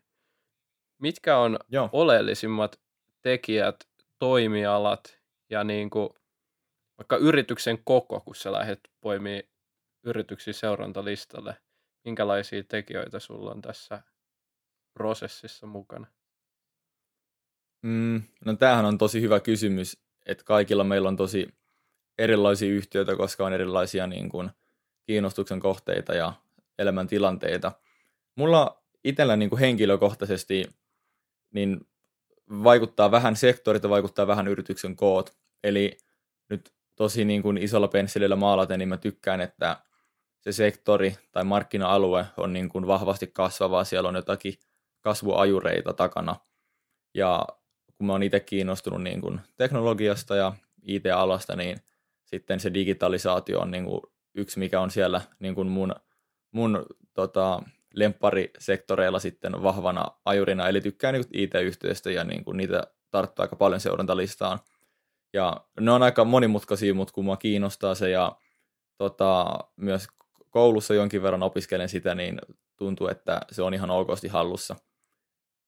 mitkä 0.98 1.38
on 1.38 1.58
Joo. 1.68 1.88
oleellisimmat 1.92 2.80
tekijät, 3.22 3.88
toimialat 4.18 5.19
ja 5.50 5.64
niin 5.64 5.90
kuin 5.90 6.10
vaikka 6.98 7.16
yrityksen 7.16 7.78
koko, 7.84 8.20
kun 8.20 8.34
sä 8.34 8.52
lähdet 8.52 8.80
poimii 9.00 9.50
yrityksiä 10.04 10.52
seurantalistalle? 10.52 11.56
Minkälaisia 12.04 12.64
tekijöitä 12.64 13.18
sulla 13.18 13.50
on 13.50 13.62
tässä 13.62 14.02
prosessissa 14.94 15.66
mukana? 15.66 16.06
Mm, 17.82 18.22
no 18.44 18.56
tämähän 18.56 18.84
on 18.84 18.98
tosi 18.98 19.20
hyvä 19.20 19.40
kysymys, 19.40 19.98
että 20.26 20.44
kaikilla 20.44 20.84
meillä 20.84 21.08
on 21.08 21.16
tosi 21.16 21.48
erilaisia 22.18 22.68
yhtiöitä, 22.68 23.16
koska 23.16 23.46
on 23.46 23.52
erilaisia 23.52 24.06
niin 24.06 24.28
kuin, 24.28 24.50
kiinnostuksen 25.06 25.60
kohteita 25.60 26.14
ja 26.14 26.32
elämäntilanteita. 26.78 27.72
Mulla 28.36 28.82
itsellä 29.04 29.36
niin 29.36 29.50
kuin 29.50 29.60
henkilökohtaisesti 29.60 30.64
niin 31.54 31.80
vaikuttaa 32.48 33.10
vähän 33.10 33.36
sektorit 33.36 33.82
ja 33.82 33.88
vaikuttaa 33.88 34.26
vähän 34.26 34.48
yrityksen 34.48 34.96
koot. 34.96 35.39
Eli 35.64 35.98
nyt 36.48 36.72
tosi 36.96 37.24
niin 37.24 37.42
kuin 37.42 37.58
isolla 37.58 37.88
pensselillä 37.88 38.36
maalaten, 38.36 38.78
niin 38.78 38.88
mä 38.88 38.96
tykkään, 38.96 39.40
että 39.40 39.76
se 40.40 40.52
sektori 40.52 41.16
tai 41.32 41.44
markkina-alue 41.44 42.26
on 42.36 42.52
niin 42.52 42.68
kuin 42.68 42.86
vahvasti 42.86 43.26
kasvava, 43.26 43.84
siellä 43.84 44.08
on 44.08 44.14
jotakin 44.14 44.54
kasvuajureita 45.00 45.92
takana. 45.92 46.36
Ja 47.14 47.46
kun 47.94 48.06
mä 48.06 48.12
oon 48.12 48.22
itse 48.22 48.40
kiinnostunut 48.40 49.02
niin 49.02 49.20
kuin 49.20 49.40
teknologiasta 49.56 50.36
ja 50.36 50.52
IT-alasta, 50.82 51.56
niin 51.56 51.80
sitten 52.24 52.60
se 52.60 52.74
digitalisaatio 52.74 53.60
on 53.60 53.70
niin 53.70 53.84
kuin 53.84 54.00
yksi, 54.34 54.58
mikä 54.58 54.80
on 54.80 54.90
siellä 54.90 55.20
niin 55.38 55.54
kuin 55.54 55.68
mun, 55.68 55.94
mun 56.52 56.86
tota, 57.14 57.62
lempparisektoreilla 57.94 59.18
sitten 59.18 59.62
vahvana 59.62 60.06
ajurina, 60.24 60.68
eli 60.68 60.80
tykkään 60.80 61.14
niin 61.14 61.24
IT-yhteydestä 61.32 62.10
ja 62.10 62.24
niin 62.24 62.44
kuin 62.44 62.56
niitä 62.56 62.82
tarttuu 63.10 63.42
aika 63.42 63.56
paljon 63.56 63.80
seurantalistaan. 63.80 64.58
Ja 65.32 65.56
ne 65.80 65.90
on 65.90 66.02
aika 66.02 66.24
monimutkaisia, 66.24 66.94
mutta 66.94 67.14
kun 67.14 67.24
mua 67.24 67.36
kiinnostaa 67.36 67.94
se 67.94 68.10
ja 68.10 68.36
tota, 68.98 69.58
myös 69.76 70.06
koulussa 70.50 70.94
jonkin 70.94 71.22
verran 71.22 71.42
opiskelen 71.42 71.88
sitä, 71.88 72.14
niin 72.14 72.38
tuntuu, 72.76 73.08
että 73.08 73.40
se 73.52 73.62
on 73.62 73.74
ihan 73.74 73.90
okosti 73.90 74.28
hallussa. 74.28 74.76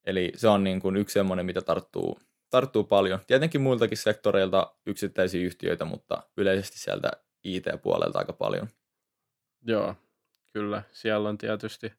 Eli 0.06 0.32
se 0.36 0.48
on 0.48 0.64
niin 0.64 0.80
kuin 0.80 0.96
yksi 0.96 1.12
semmoinen, 1.12 1.46
mitä 1.46 1.60
tarttuu, 1.60 2.18
tarttuu 2.50 2.84
paljon. 2.84 3.20
Tietenkin 3.26 3.60
muiltakin 3.60 3.98
sektoreilta 3.98 4.74
yksittäisiä 4.86 5.46
yhtiöitä, 5.46 5.84
mutta 5.84 6.22
yleisesti 6.36 6.78
sieltä 6.78 7.10
IT-puolelta 7.44 8.18
aika 8.18 8.32
paljon. 8.32 8.68
Joo, 9.66 9.94
kyllä. 10.52 10.82
Siellä 10.92 11.28
on 11.28 11.38
tietysti 11.38 11.92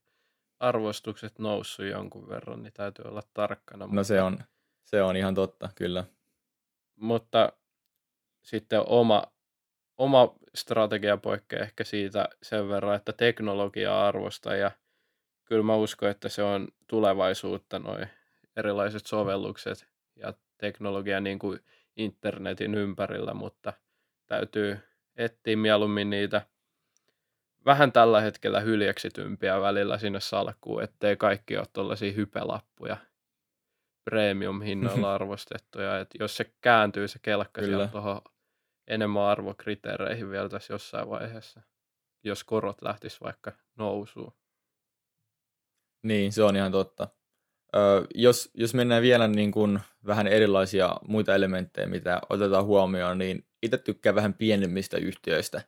arvostukset 0.60 1.40
noussut 1.40 1.86
jonkun 1.86 2.30
verran, 2.30 2.64
niin 2.64 2.74
täytyy 2.74 3.06
olla 3.06 3.24
tarkkana. 3.34 3.86
No 3.86 3.88
mutta... 3.88 4.04
se 4.04 4.22
on, 4.22 4.40
se 4.84 5.02
on 5.02 5.16
ihan 5.16 5.36
totta, 5.36 5.70
kyllä. 5.76 6.04
Mutta 6.96 7.54
sitten 8.42 8.84
oma, 8.88 9.24
oma 9.98 10.36
strategia 10.56 11.18
poikkeaa 11.18 11.64
ehkä 11.64 11.84
siitä 11.84 12.30
sen 12.44 12.70
verran, 12.70 12.96
että 12.96 13.14
teknologiaa 13.14 14.08
arvosta. 14.08 14.56
Ja 14.56 14.72
kyllä 15.46 15.64
mä 15.64 15.76
uskon, 15.76 16.10
että 16.10 16.30
se 16.30 16.44
on 16.44 16.68
tulevaisuutta 16.88 17.80
noin 17.80 18.08
erilaiset 18.58 19.06
sovellukset 19.06 19.88
ja 20.16 20.34
teknologia 20.58 21.20
niin 21.20 21.40
kuin 21.40 21.60
internetin 21.96 22.76
ympärillä, 22.76 23.34
mutta 23.34 23.74
täytyy 24.26 24.80
etsiä 25.16 25.58
mieluummin 25.58 26.10
niitä 26.10 26.42
vähän 27.66 27.92
tällä 27.92 28.22
hetkellä 28.22 28.60
hyljeksitympiä 28.60 29.62
välillä 29.62 29.98
sinne 29.98 30.20
salkkuun, 30.20 30.84
ettei 30.84 31.18
kaikki 31.18 31.58
ole 31.58 31.66
tuollaisia 31.74 32.12
hypelappuja 32.12 32.98
premium-hinnoilla 34.06 35.14
arvostettuja. 35.16 36.00
Et 36.00 36.10
jos 36.20 36.38
se 36.38 36.54
kääntyy 36.62 37.08
se 37.08 37.20
kelkka 37.22 37.62
Kyllä. 37.62 37.88
tuohon 37.88 38.22
enemmän 38.88 39.24
arvokriteereihin 39.24 40.30
vielä 40.30 40.50
tässä 40.50 40.74
jossain 40.74 41.10
vaiheessa, 41.10 41.62
jos 42.24 42.44
korot 42.44 42.82
lähtis 42.82 43.22
vaikka 43.22 43.52
nousuun. 43.78 44.34
Niin, 46.04 46.32
se 46.32 46.44
on 46.44 46.56
ihan 46.56 46.72
totta. 46.72 47.08
Ö, 47.76 47.80
jos, 48.16 48.52
jos 48.54 48.74
mennään 48.74 49.02
vielä 49.02 49.28
niin 49.28 49.52
kuin 49.52 49.80
vähän 50.06 50.28
erilaisia 50.28 50.96
muita 51.08 51.36
elementtejä, 51.36 51.88
mitä 51.88 52.22
otetaan 52.30 52.66
huomioon, 52.66 53.18
niin 53.18 53.48
itse 53.64 53.78
tykkään 53.78 54.16
vähän 54.16 54.34
pienemmistä 54.34 54.98
yhtiöistä. 54.98 55.62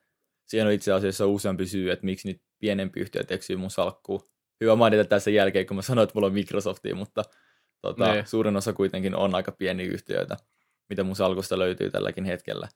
Siihen 0.48 0.68
on 0.68 0.74
itse 0.74 0.92
asiassa 0.92 1.28
useampi 1.28 1.66
syy, 1.66 1.92
että 1.92 2.06
miksi 2.06 2.28
niitä 2.28 2.46
pienempi 2.60 3.00
yhtiöitä 3.00 3.34
eksyy 3.34 3.56
mun 3.56 3.72
salkkuun. 3.72 4.22
Hyvä 4.62 4.76
mainita 4.76 5.06
tässä 5.06 5.32
jälkeen, 5.32 5.66
kun 5.68 5.76
mä 5.76 5.82
sanoin, 5.82 6.04
että 6.04 6.14
mulla 6.16 6.28
on 6.28 6.34
Microsoftia, 6.34 6.96
mutta 6.96 7.24
tota, 7.86 8.14
niin. 8.14 8.28
suurin 8.28 8.58
osa 8.58 8.74
kuitenkin 8.74 9.16
on 9.16 9.36
aika 9.36 9.52
pieniä 9.52 9.86
yhtiöitä, 9.86 10.38
mitä 10.90 11.04
mun 11.04 11.16
salkusta 11.16 11.60
löytyy 11.60 11.90
tälläkin 11.90 12.26
hetkellä. 12.26 12.68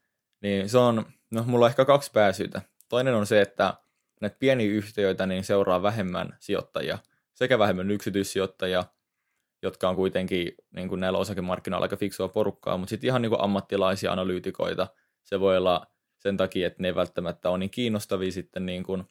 Niin 0.42 0.70
se 0.70 0.78
on, 0.78 1.06
no 1.32 1.44
mulla 1.44 1.66
on 1.66 1.70
ehkä 1.70 1.86
kaksi 1.86 2.12
pääsyytä. 2.14 2.62
Toinen 2.90 3.16
on 3.16 3.26
se, 3.26 3.42
että 3.42 3.74
näitä 4.22 4.36
pieniä 4.40 4.72
yhtiöitä 4.72 5.26
niin 5.26 5.44
seuraa 5.44 5.82
vähemmän 5.82 6.38
sijoittajia, 6.40 6.98
sekä 7.34 7.60
vähemmän 7.60 7.92
yksityissijoittajia, 7.92 8.84
jotka 9.62 9.90
on 9.90 9.96
kuitenkin 9.96 10.52
niin 10.76 10.90
kuin 10.90 11.02
näillä 11.02 11.20
osakemarkkinoilla 11.20 11.86
aika 11.86 11.98
fiksua 11.98 12.28
porukkaa, 12.28 12.78
mutta 12.78 12.90
sitten 12.90 13.08
ihan 13.08 13.22
niin 13.22 13.30
kuin 13.30 13.42
ammattilaisia 13.42 14.12
analyytikoita. 14.12 14.88
Se 15.24 15.40
voi 15.40 15.58
olla 15.58 15.88
sen 16.18 16.38
takia, 16.38 16.68
että 16.68 16.82
ne 16.82 16.88
ei 16.88 16.96
välttämättä 16.96 17.50
ole 17.50 17.58
niin 17.58 17.70
kiinnostavia 17.70 18.32
sitten 18.32 18.66
niin 18.66 18.84
kuin 18.84 19.04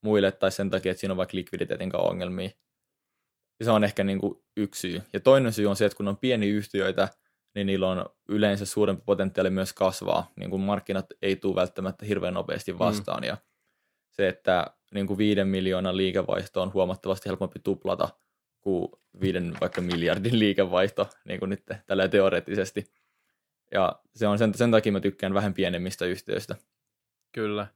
muille, 0.00 0.32
tai 0.32 0.52
sen 0.52 0.70
takia, 0.70 0.92
että 0.92 1.00
siinä 1.00 1.12
on 1.12 1.16
vaikka 1.16 1.36
likviditeetin 1.36 1.96
ongelmia. 1.96 2.50
Se 3.64 3.70
on 3.70 3.84
ehkä 3.84 4.04
niin 4.04 4.18
kuin 4.18 4.42
yksi 4.56 4.80
syy. 4.80 5.02
Ja 5.12 5.20
toinen 5.20 5.52
syy 5.52 5.66
on 5.66 5.76
se, 5.76 5.84
että 5.84 5.96
kun 5.96 6.08
on 6.08 6.16
pieniä 6.16 6.54
yhtiöitä, 6.54 7.08
niin 7.54 7.66
niillä 7.66 7.88
on 7.88 8.06
yleensä 8.28 8.66
suurempi 8.66 9.02
potentiaali 9.06 9.50
myös 9.50 9.72
kasvaa. 9.72 10.32
Niin 10.36 10.50
kuin 10.50 10.62
markkinat 10.62 11.06
ei 11.22 11.36
tule 11.36 11.54
välttämättä 11.54 12.06
hirveän 12.06 12.34
nopeasti 12.34 12.72
mm. 12.72 12.78
vastaan. 12.78 13.22
Mm. 13.22 13.28
Ja 13.28 13.36
se, 14.10 14.28
että 14.28 14.66
niin 14.94 15.06
kuin 15.06 15.18
viiden 15.18 15.48
miljoonan 15.48 15.96
liikevaihto 15.96 16.62
on 16.62 16.72
huomattavasti 16.72 17.28
helpompi 17.28 17.58
tuplata 17.64 18.08
kuin 18.60 18.88
viiden 19.20 19.56
vaikka 19.60 19.80
miljardin 19.80 20.38
liikevaihto, 20.44 21.08
niin 21.24 21.38
kuin 21.38 21.48
nyt 21.48 21.62
tällä 21.86 22.08
teoreettisesti. 22.08 22.84
Ja 23.72 24.00
se 24.14 24.26
on 24.26 24.38
sen, 24.38 24.54
sen 24.54 24.70
takia 24.70 24.92
mä 24.92 25.00
tykkään 25.00 25.34
vähän 25.34 25.54
pienemmistä 25.54 26.04
yhtiöistä. 26.04 26.56
Kyllä. 27.32 27.66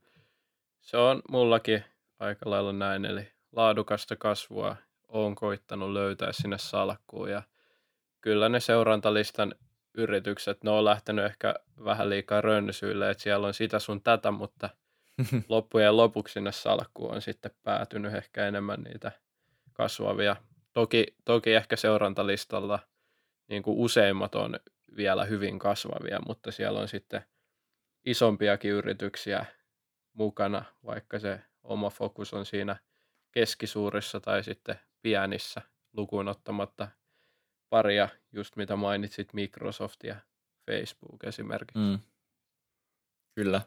Se 0.81 0.97
on 0.97 1.21
mullakin 1.29 1.83
aika 2.19 2.49
lailla 2.49 2.73
näin, 2.73 3.05
eli 3.05 3.27
laadukasta 3.51 4.15
kasvua 4.15 4.75
on 5.11 5.35
koittanut 5.35 5.89
löytää 5.89 6.31
sinne 6.31 6.57
salkkuun 6.57 7.31
ja 7.31 7.41
kyllä 8.21 8.49
ne 8.49 8.59
seurantalistan 8.59 9.55
yritykset, 9.93 10.63
ne 10.63 10.71
on 10.71 10.85
lähtenyt 10.85 11.25
ehkä 11.25 11.55
vähän 11.83 12.09
liikaa 12.09 12.41
rönsyille, 12.41 13.09
että 13.09 13.23
siellä 13.23 13.47
on 13.47 13.53
sitä 13.53 13.79
sun 13.79 14.01
tätä, 14.01 14.31
mutta 14.31 14.69
loppujen 15.49 15.97
lopuksi 15.97 16.33
sinne 16.33 16.51
salkkuun 16.51 17.15
on 17.15 17.21
sitten 17.21 17.51
päätynyt 17.63 18.15
ehkä 18.15 18.47
enemmän 18.47 18.81
niitä 18.81 19.11
kasvavia. 19.73 20.35
Toki, 20.73 21.05
toki 21.25 21.53
ehkä 21.53 21.75
seurantalistalla 21.75 22.79
niin 23.47 23.63
kuin 23.63 23.77
useimmat 23.77 24.35
on 24.35 24.59
vielä 24.95 25.25
hyvin 25.25 25.59
kasvavia, 25.59 26.19
mutta 26.27 26.51
siellä 26.51 26.79
on 26.79 26.87
sitten 26.87 27.25
isompiakin 28.05 28.71
yrityksiä 28.71 29.45
mukana, 30.13 30.65
vaikka 30.85 31.19
se 31.19 31.41
oma 31.63 31.89
fokus 31.89 32.33
on 32.33 32.45
siinä 32.45 32.75
keskisuurissa 33.31 34.19
tai 34.19 34.43
sitten 34.43 34.79
pienissä 35.01 35.61
lukuun 35.93 36.27
ottamatta 36.27 36.87
paria, 37.69 38.09
just 38.33 38.55
mitä 38.55 38.75
mainitsit, 38.75 39.33
Microsoft 39.33 40.03
ja 40.03 40.15
Facebook 40.71 41.23
esimerkiksi. 41.23 41.77
Mm. 41.77 41.99
Kyllä. 43.35 43.61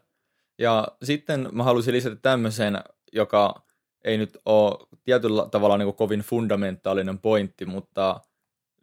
Ja 0.58 0.88
sitten 1.02 1.48
mä 1.52 1.62
haluaisin 1.62 1.94
lisätä 1.94 2.16
tämmöisen, 2.16 2.78
joka 3.12 3.62
ei 4.04 4.18
nyt 4.18 4.38
ole 4.44 4.86
tietyllä 5.04 5.48
tavalla 5.50 5.78
niin 5.78 5.86
kuin 5.86 5.96
kovin 5.96 6.20
fundamentaalinen 6.20 7.18
pointti, 7.18 7.66
mutta 7.66 8.20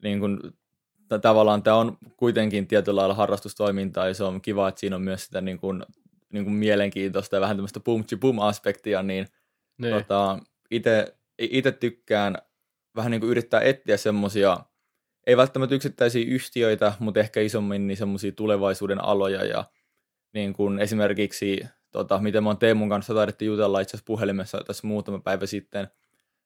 niin 0.04 0.20
kuin, 0.20 0.40
tavallaan 1.22 1.64
tämä 1.64 1.78
on 1.78 1.98
kuitenkin 2.18 2.68
tietyllä 2.68 3.00
lailla 3.00 3.16
harrastustoimintaa 3.16 4.08
ja 4.08 4.14
se 4.14 4.24
on 4.24 4.42
kiva, 4.42 4.68
että 4.68 4.80
siinä 4.80 4.96
on 4.96 5.02
myös 5.02 5.26
sitä 5.26 5.42
niin 5.42 5.60
kuin, 5.60 5.84
niin 6.34 6.44
kuin 6.44 6.54
mielenkiintoista 6.54 7.36
ja 7.36 7.42
vähän 7.42 7.58
tämmöistä 7.58 7.80
pum 8.20 8.40
aspektia, 8.40 9.04
niin, 9.04 9.28
niin. 9.78 9.94
Tota, 9.94 10.40
itse 10.72 11.16
tykkään 11.80 12.38
vähän 12.96 13.12
niin 13.12 13.22
kuin 13.22 13.32
yrittää 13.32 13.62
etsiä 13.62 13.98
semmoisia, 13.98 14.58
ei 15.28 15.38
välttämättä 15.38 15.76
yksittäisiä 15.76 16.26
yhtiöitä, 16.28 16.94
mutta 17.00 17.20
ehkä 17.20 17.42
isommin 17.42 17.88
niin 17.88 17.98
semmoisia 17.98 18.32
tulevaisuuden 18.32 19.04
aloja 19.04 19.46
ja 19.46 19.66
niin 20.34 20.54
kuin 20.54 20.80
esimerkiksi, 20.80 21.66
tota, 21.92 22.20
miten 22.20 22.44
mä 22.44 22.50
oon 22.50 22.58
Teemun 22.58 22.90
kanssa 22.90 23.14
taidettu 23.14 23.44
jutella 23.44 23.80
itse 23.80 23.92
asiassa 23.92 24.06
puhelimessa 24.08 24.64
tässä 24.68 24.88
muutama 24.88 25.20
päivä 25.20 25.46
sitten, 25.46 25.88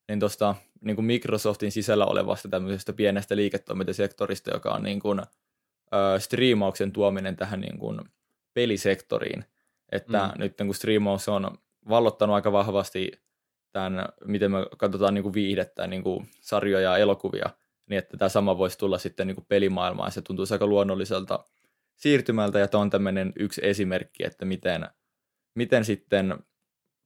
niin 0.08 0.20
tuosta 0.20 0.56
niin 0.82 0.96
kuin 0.96 1.06
Microsoftin 1.06 1.72
sisällä 1.72 2.06
olevasta 2.06 2.50
tämmöisestä 2.50 2.94
pienestä 2.94 3.36
liiketoimintasektorista, 3.36 4.54
joka 4.54 4.72
on 4.72 4.84
niin 4.84 5.00
kuin, 5.00 5.20
ö, 5.94 6.20
striimauksen 6.20 6.92
tuominen 6.92 7.36
tähän 7.36 7.62
niin 7.62 7.80
kuin 7.80 8.02
pelisektoriin. 8.54 9.46
Että 9.92 10.28
mm. 10.28 10.40
nyt 10.40 10.58
kun 10.58 10.76
striimaus 10.76 11.30
on 11.30 11.58
vallottanut 11.90 12.34
aika 12.34 12.52
vahvasti 12.52 13.12
tämän, 13.76 14.10
miten 14.26 14.52
me 14.52 14.58
katsotaan 14.78 15.14
niin 15.14 15.24
kuin 15.24 15.34
viihdettä, 15.34 15.88
niin 15.88 16.04
kuin 16.04 16.30
sarjoja 16.42 16.90
ja 16.90 16.98
elokuvia, 16.98 17.50
niin 17.90 17.98
että 17.98 18.18
tämä 18.18 18.30
sama 18.30 18.58
voisi 18.58 18.78
tulla 18.78 18.98
sitten 18.98 19.28
niin 19.28 19.36
kuin 19.36 19.46
pelimaailmaan. 19.50 20.12
Se 20.12 20.22
tuntuu 20.22 20.46
aika 20.52 20.68
luonnolliselta 20.68 21.44
siirtymältä, 21.96 22.60
ja 22.60 22.68
tämä 22.68 22.82
on 22.82 22.90
tämmöinen 22.90 23.34
yksi 23.40 23.62
esimerkki, 23.64 24.26
että 24.26 24.46
miten, 24.46 24.88
miten 25.56 25.86
sitten 25.86 26.36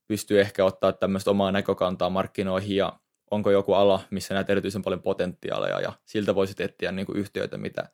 pystyy 0.08 0.42
ehkä 0.42 0.66
ottaa 0.66 0.94
tämmöistä 0.94 1.32
omaa 1.32 1.52
näkökantaa 1.52 2.10
markkinoihin, 2.10 2.76
ja 2.76 3.00
onko 3.32 3.52
joku 3.52 3.74
ala, 3.74 4.02
missä 4.10 4.34
näet 4.34 4.50
erityisen 4.50 4.82
paljon 4.82 5.02
potentiaaleja, 5.02 5.82
ja 5.82 5.94
siltä 6.06 6.36
voisit 6.36 6.62
etsiä 6.62 6.92
niin 6.92 7.06
kuin 7.06 7.18
yhtiöitä, 7.18 7.58
mitä 7.58 7.90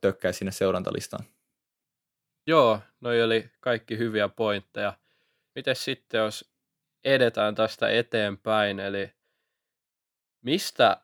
tökkää 0.00 0.32
sinne 0.32 0.52
seurantalistaan. 0.52 1.24
Joo, 2.46 2.80
noi 3.00 3.22
oli 3.22 3.50
kaikki 3.60 3.98
hyviä 3.98 4.28
pointteja. 4.28 4.92
Miten 5.54 5.76
sitten, 5.76 6.18
jos 6.18 6.57
edetään 7.04 7.54
tästä 7.54 7.88
eteenpäin, 7.88 8.80
eli 8.80 9.12
mistä 10.42 11.00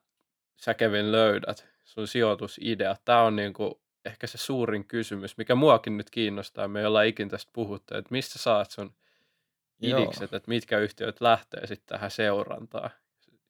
sä 0.56 0.74
Kevin 0.74 1.12
löydät 1.12 1.68
sun 1.84 2.08
sijoitusidea? 2.08 2.96
Tämä 3.04 3.22
on 3.22 3.36
niin 3.36 3.52
kuin 3.52 3.74
ehkä 4.04 4.26
se 4.26 4.38
suurin 4.38 4.84
kysymys, 4.84 5.36
mikä 5.36 5.54
muakin 5.54 5.96
nyt 5.96 6.10
kiinnostaa. 6.10 6.68
Me 6.68 6.80
ei 6.80 6.86
olla 6.86 7.02
ikin 7.02 7.28
tästä 7.28 7.50
puhuttu, 7.52 7.96
että 7.96 8.12
mistä 8.12 8.38
saat 8.38 8.70
sun 8.70 8.94
idikset, 9.82 10.30
Joo. 10.30 10.36
että 10.36 10.48
mitkä 10.48 10.78
yhtiöt 10.78 11.20
lähtee 11.20 11.66
sitten 11.66 11.86
tähän 11.86 12.10
seurantaan 12.10 12.90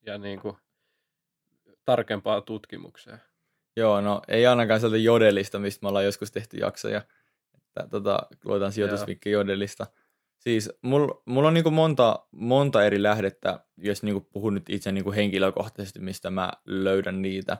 ja 0.05 0.17
niin 0.17 0.39
kuin 0.39 0.57
tarkempaa 1.85 2.41
tutkimukseen. 2.41 3.21
Joo, 3.75 4.01
no 4.01 4.21
ei 4.27 4.47
ainakaan 4.47 4.79
sieltä 4.79 4.97
jodelista, 4.97 5.59
mistä 5.59 5.83
me 5.83 5.87
ollaan 5.87 6.05
joskus 6.05 6.31
tehty 6.31 6.57
jaksoja. 6.57 7.01
Että, 7.57 7.87
tota, 7.91 8.19
luetaan 8.43 8.71
sijoitusvinkki 8.71 9.31
jodelista. 9.31 9.87
Siis 10.45 10.71
mulla 10.81 11.21
mul 11.25 11.45
on 11.45 11.53
niinku 11.53 11.71
monta, 11.71 12.19
monta 12.31 12.85
eri 12.85 13.03
lähdettä, 13.03 13.59
jos 13.77 14.03
niinku 14.03 14.21
puhun 14.21 14.53
nyt 14.53 14.69
itse 14.69 14.91
niinku 14.91 15.11
henkilökohtaisesti, 15.11 15.99
mistä 15.99 16.29
mä 16.29 16.51
löydän 16.65 17.21
niitä. 17.21 17.57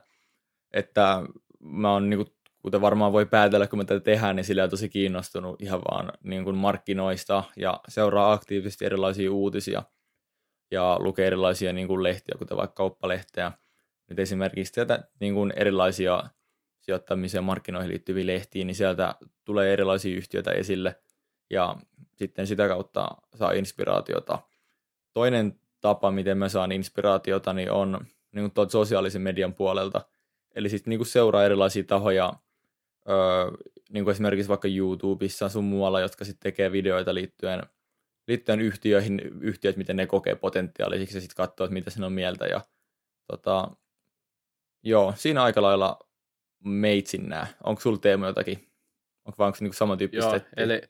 Että 0.74 1.24
mä 1.60 1.92
oon, 1.92 2.10
niinku, 2.10 2.26
kuten 2.62 2.82
varmaan 2.82 3.14
voi 3.14 3.26
päätellä, 3.26 3.68
kun 3.68 3.80
mä 3.80 3.86
tätä 3.86 4.00
tehdään, 4.00 4.36
niin 4.36 4.44
sillä 4.44 4.64
on 4.64 4.70
tosi 4.70 4.90
kiinnostunut 4.90 5.62
ihan 5.62 5.82
vaan 5.82 6.12
niinku 6.24 6.54
markkinoista 6.54 7.44
ja 7.58 7.82
seuraa 7.88 8.32
aktiivisesti 8.32 8.86
erilaisia 8.86 9.32
uutisia 9.32 9.84
ja 10.72 10.98
lukee 11.00 11.28
erilaisia 11.28 11.74
niinku 11.74 12.04
lehtiä, 12.04 12.36
kuten 12.38 12.58
vaikka 12.58 12.76
kauppalehteä. 12.76 13.52
Nyt 14.10 14.20
esimerkiksi 14.20 14.74
tätä 14.74 15.04
niinku 15.20 15.48
erilaisia 15.56 16.24
sijoittamiseen 16.82 17.44
markkinoihin 17.44 17.92
liittyviä 17.92 18.26
lehtiä, 18.26 18.66
niin 18.66 18.76
sieltä 18.76 19.16
tulee 19.46 19.74
erilaisia 19.74 20.18
yhtiöitä 20.18 20.52
esille– 20.52 20.96
ja 21.50 21.76
sitten 22.16 22.48
sitä 22.48 22.68
kautta 22.68 23.08
saa 23.36 23.52
inspiraatiota. 23.52 24.40
Toinen 25.14 25.60
tapa, 25.82 26.12
miten 26.12 26.38
mä 26.38 26.50
saan 26.50 26.72
inspiraatiota, 26.72 27.54
niin 27.54 27.72
on 27.72 28.06
niin 28.32 28.52
kuin 28.52 28.70
sosiaalisen 28.70 29.22
median 29.22 29.54
puolelta. 29.54 30.02
Eli 30.56 30.70
sitten 30.70 30.92
niin 30.92 31.00
kuin 31.00 31.08
seuraa 31.08 31.44
erilaisia 31.44 31.84
tahoja, 31.84 32.34
öö, 33.10 33.52
niin 33.90 34.04
kuin 34.04 34.12
esimerkiksi 34.12 34.50
vaikka 34.50 34.68
YouTubessa 34.68 35.50
sun 35.50 35.64
muualla, 35.64 36.00
jotka 36.00 36.26
sitten 36.26 36.52
tekee 36.52 36.72
videoita 36.72 37.14
liittyen, 37.14 37.64
liittyen 38.28 38.62
yhtiöihin, 38.62 39.20
yhtiöt, 39.42 39.78
miten 39.78 39.96
ne 39.96 40.08
kokee 40.08 40.36
potentiaalisiksi 40.36 41.18
ja 41.18 41.22
sitten 41.22 41.36
katsoo, 41.36 41.66
että 41.66 41.74
mitä 41.74 41.90
sen 41.90 42.04
on 42.04 42.14
mieltä. 42.14 42.46
Ja, 42.46 42.62
tota, 43.28 43.72
joo, 44.84 45.14
siinä 45.18 45.44
aika 45.44 45.62
lailla 45.62 46.00
meitsin 46.64 47.30
nää. 47.30 47.48
Onko 47.64 47.82
sulla 47.82 47.98
Teemu 47.98 48.26
jotakin? 48.26 48.68
Onko 49.26 49.36
vaan 49.38 49.54
niinku 49.60 49.74
samantyyppistä? 49.74 50.36
Joo, 50.36 50.46
eli 50.58 50.82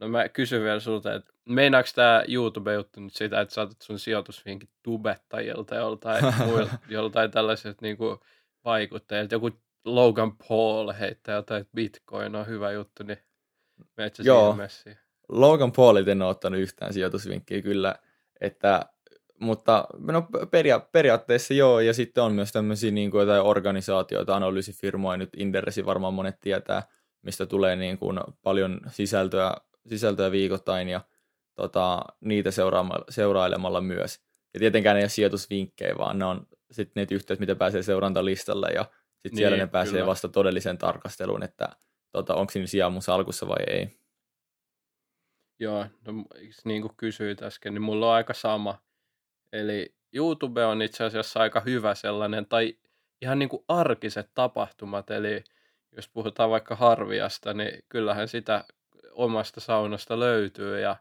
no 0.00 0.08
mä 0.08 0.28
kysyn 0.28 0.62
vielä 0.62 0.80
sulta, 0.80 1.14
että 1.14 1.30
meinaako 1.44 1.88
tämä 1.94 2.24
YouTube-juttu 2.28 3.00
nyt 3.00 3.14
sitä, 3.14 3.40
että 3.40 3.54
saatat 3.54 3.82
sun 3.82 3.98
sijoitusvinkit 3.98 4.70
tubettajilta 4.82 5.74
joltain, 5.74 6.24
muilta, 6.46 6.78
joltain 6.88 7.30
tällaiset 7.30 7.80
niinku 7.80 8.20
vaikuttajilta, 8.64 9.34
joku 9.34 9.50
Logan 9.84 10.36
Paul 10.36 10.92
heittää 10.92 11.34
jotain, 11.34 11.60
että 11.60 11.74
Bitcoin 11.74 12.36
on 12.36 12.46
hyvä 12.46 12.72
juttu, 12.72 13.02
niin 13.02 13.18
Joo. 14.24 14.56
Logan 15.28 15.72
Paulit 15.72 16.08
en 16.08 16.22
ole 16.22 16.30
ottanut 16.30 16.60
yhtään 16.60 16.92
sijoitusvinkkiä 16.92 17.62
kyllä, 17.62 17.94
että, 18.40 18.86
mutta 19.40 19.86
no, 19.98 20.28
peria- 20.50 20.88
periaatteessa 20.92 21.54
joo, 21.54 21.80
ja 21.80 21.94
sitten 21.94 22.24
on 22.24 22.32
myös 22.32 22.52
tämmöisiä 22.52 22.90
niin 22.90 23.10
kuin 23.10 23.20
jotain 23.20 23.42
organisaatioita, 23.42 24.36
analyysifirmoja, 24.36 25.16
nyt 25.16 25.30
Inderesi 25.36 25.86
varmaan 25.86 26.14
monet 26.14 26.40
tietää, 26.40 26.82
mistä 27.22 27.46
tulee 27.46 27.76
niin 27.76 27.98
kuin 27.98 28.20
paljon 28.42 28.80
sisältöä, 28.90 29.54
sisältöä 29.88 30.30
viikoittain, 30.30 30.88
ja 30.88 31.00
tota, 31.54 32.04
niitä 32.20 32.50
seurailemalla 33.08 33.80
myös. 33.80 34.20
Ja 34.54 34.60
tietenkään 34.60 34.96
ei 34.96 35.02
ole 35.02 35.08
sijoitusvinkkejä, 35.08 35.94
vaan 35.98 36.18
ne 36.18 36.24
on 36.24 36.46
sitten 36.70 37.06
ne 37.10 37.14
yhteydet, 37.14 37.40
mitä 37.40 37.54
pääsee 37.54 37.82
seurantalistalle, 37.82 38.68
ja 38.74 38.82
sitten 38.82 39.20
niin, 39.22 39.36
siellä 39.36 39.56
ne 39.56 39.66
pääsee 39.66 39.92
kyllä. 39.92 40.06
vasta 40.06 40.28
todelliseen 40.28 40.78
tarkasteluun, 40.78 41.42
että 41.42 41.68
tota, 42.12 42.34
onko 42.34 42.50
siinä 42.50 42.66
sijaa 42.66 42.90
mun 42.90 43.02
salkussa 43.02 43.48
vai 43.48 43.64
ei. 43.66 43.88
Joo, 45.58 45.86
no, 46.06 46.12
niin 46.64 46.82
kuin 46.82 46.94
kysyit 46.96 47.42
äsken, 47.42 47.74
niin 47.74 47.82
mulla 47.82 48.08
on 48.08 48.14
aika 48.14 48.34
sama. 48.34 48.78
Eli 49.52 49.94
YouTube 50.12 50.64
on 50.64 50.82
itse 50.82 51.04
asiassa 51.04 51.40
aika 51.40 51.60
hyvä 51.60 51.94
sellainen, 51.94 52.46
tai 52.46 52.76
ihan 53.22 53.38
niin 53.38 53.48
kuin 53.48 53.64
arkiset 53.68 54.30
tapahtumat, 54.34 55.10
eli 55.10 55.44
jos 55.96 56.08
puhutaan 56.08 56.50
vaikka 56.50 56.76
Harviasta, 56.76 57.54
niin 57.54 57.84
kyllähän 57.88 58.28
sitä 58.28 58.64
omasta 59.14 59.60
saunasta 59.60 60.20
löytyy, 60.20 60.80
ja 60.80 60.96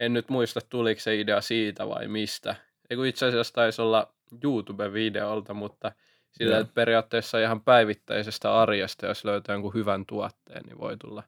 en 0.00 0.12
nyt 0.12 0.28
muista, 0.28 0.60
tuliko 0.68 1.00
se 1.00 1.20
idea 1.20 1.40
siitä 1.40 1.88
vai 1.88 2.08
mistä. 2.08 2.54
Eiku 2.90 3.02
itse 3.02 3.26
asiassa 3.26 3.54
taisi 3.54 3.82
olla 3.82 4.12
YouTube-videolta, 4.44 5.54
mutta– 5.54 5.92
sillä, 6.38 6.50
yeah. 6.50 6.60
että 6.60 6.74
periaatteessa 6.74 7.38
ihan 7.38 7.60
päivittäisestä 7.60 8.60
arjesta, 8.60 9.06
jos 9.06 9.24
löytää 9.24 9.54
jonkun 9.54 9.74
hyvän 9.74 10.06
tuotteen, 10.06 10.62
niin 10.66 10.78
voi 10.78 10.96
tulla 10.96 11.22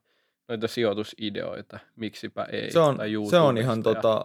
noita 0.48 0.68
sijoitusideoita, 0.68 1.78
miksipä 1.96 2.44
ei. 2.52 2.72
Se 2.72 2.78
on, 2.78 2.96
tai 2.96 3.10
se 3.30 3.38
on 3.38 3.58
ihan 3.58 3.78
ja... 3.78 3.82
tota, 3.82 4.24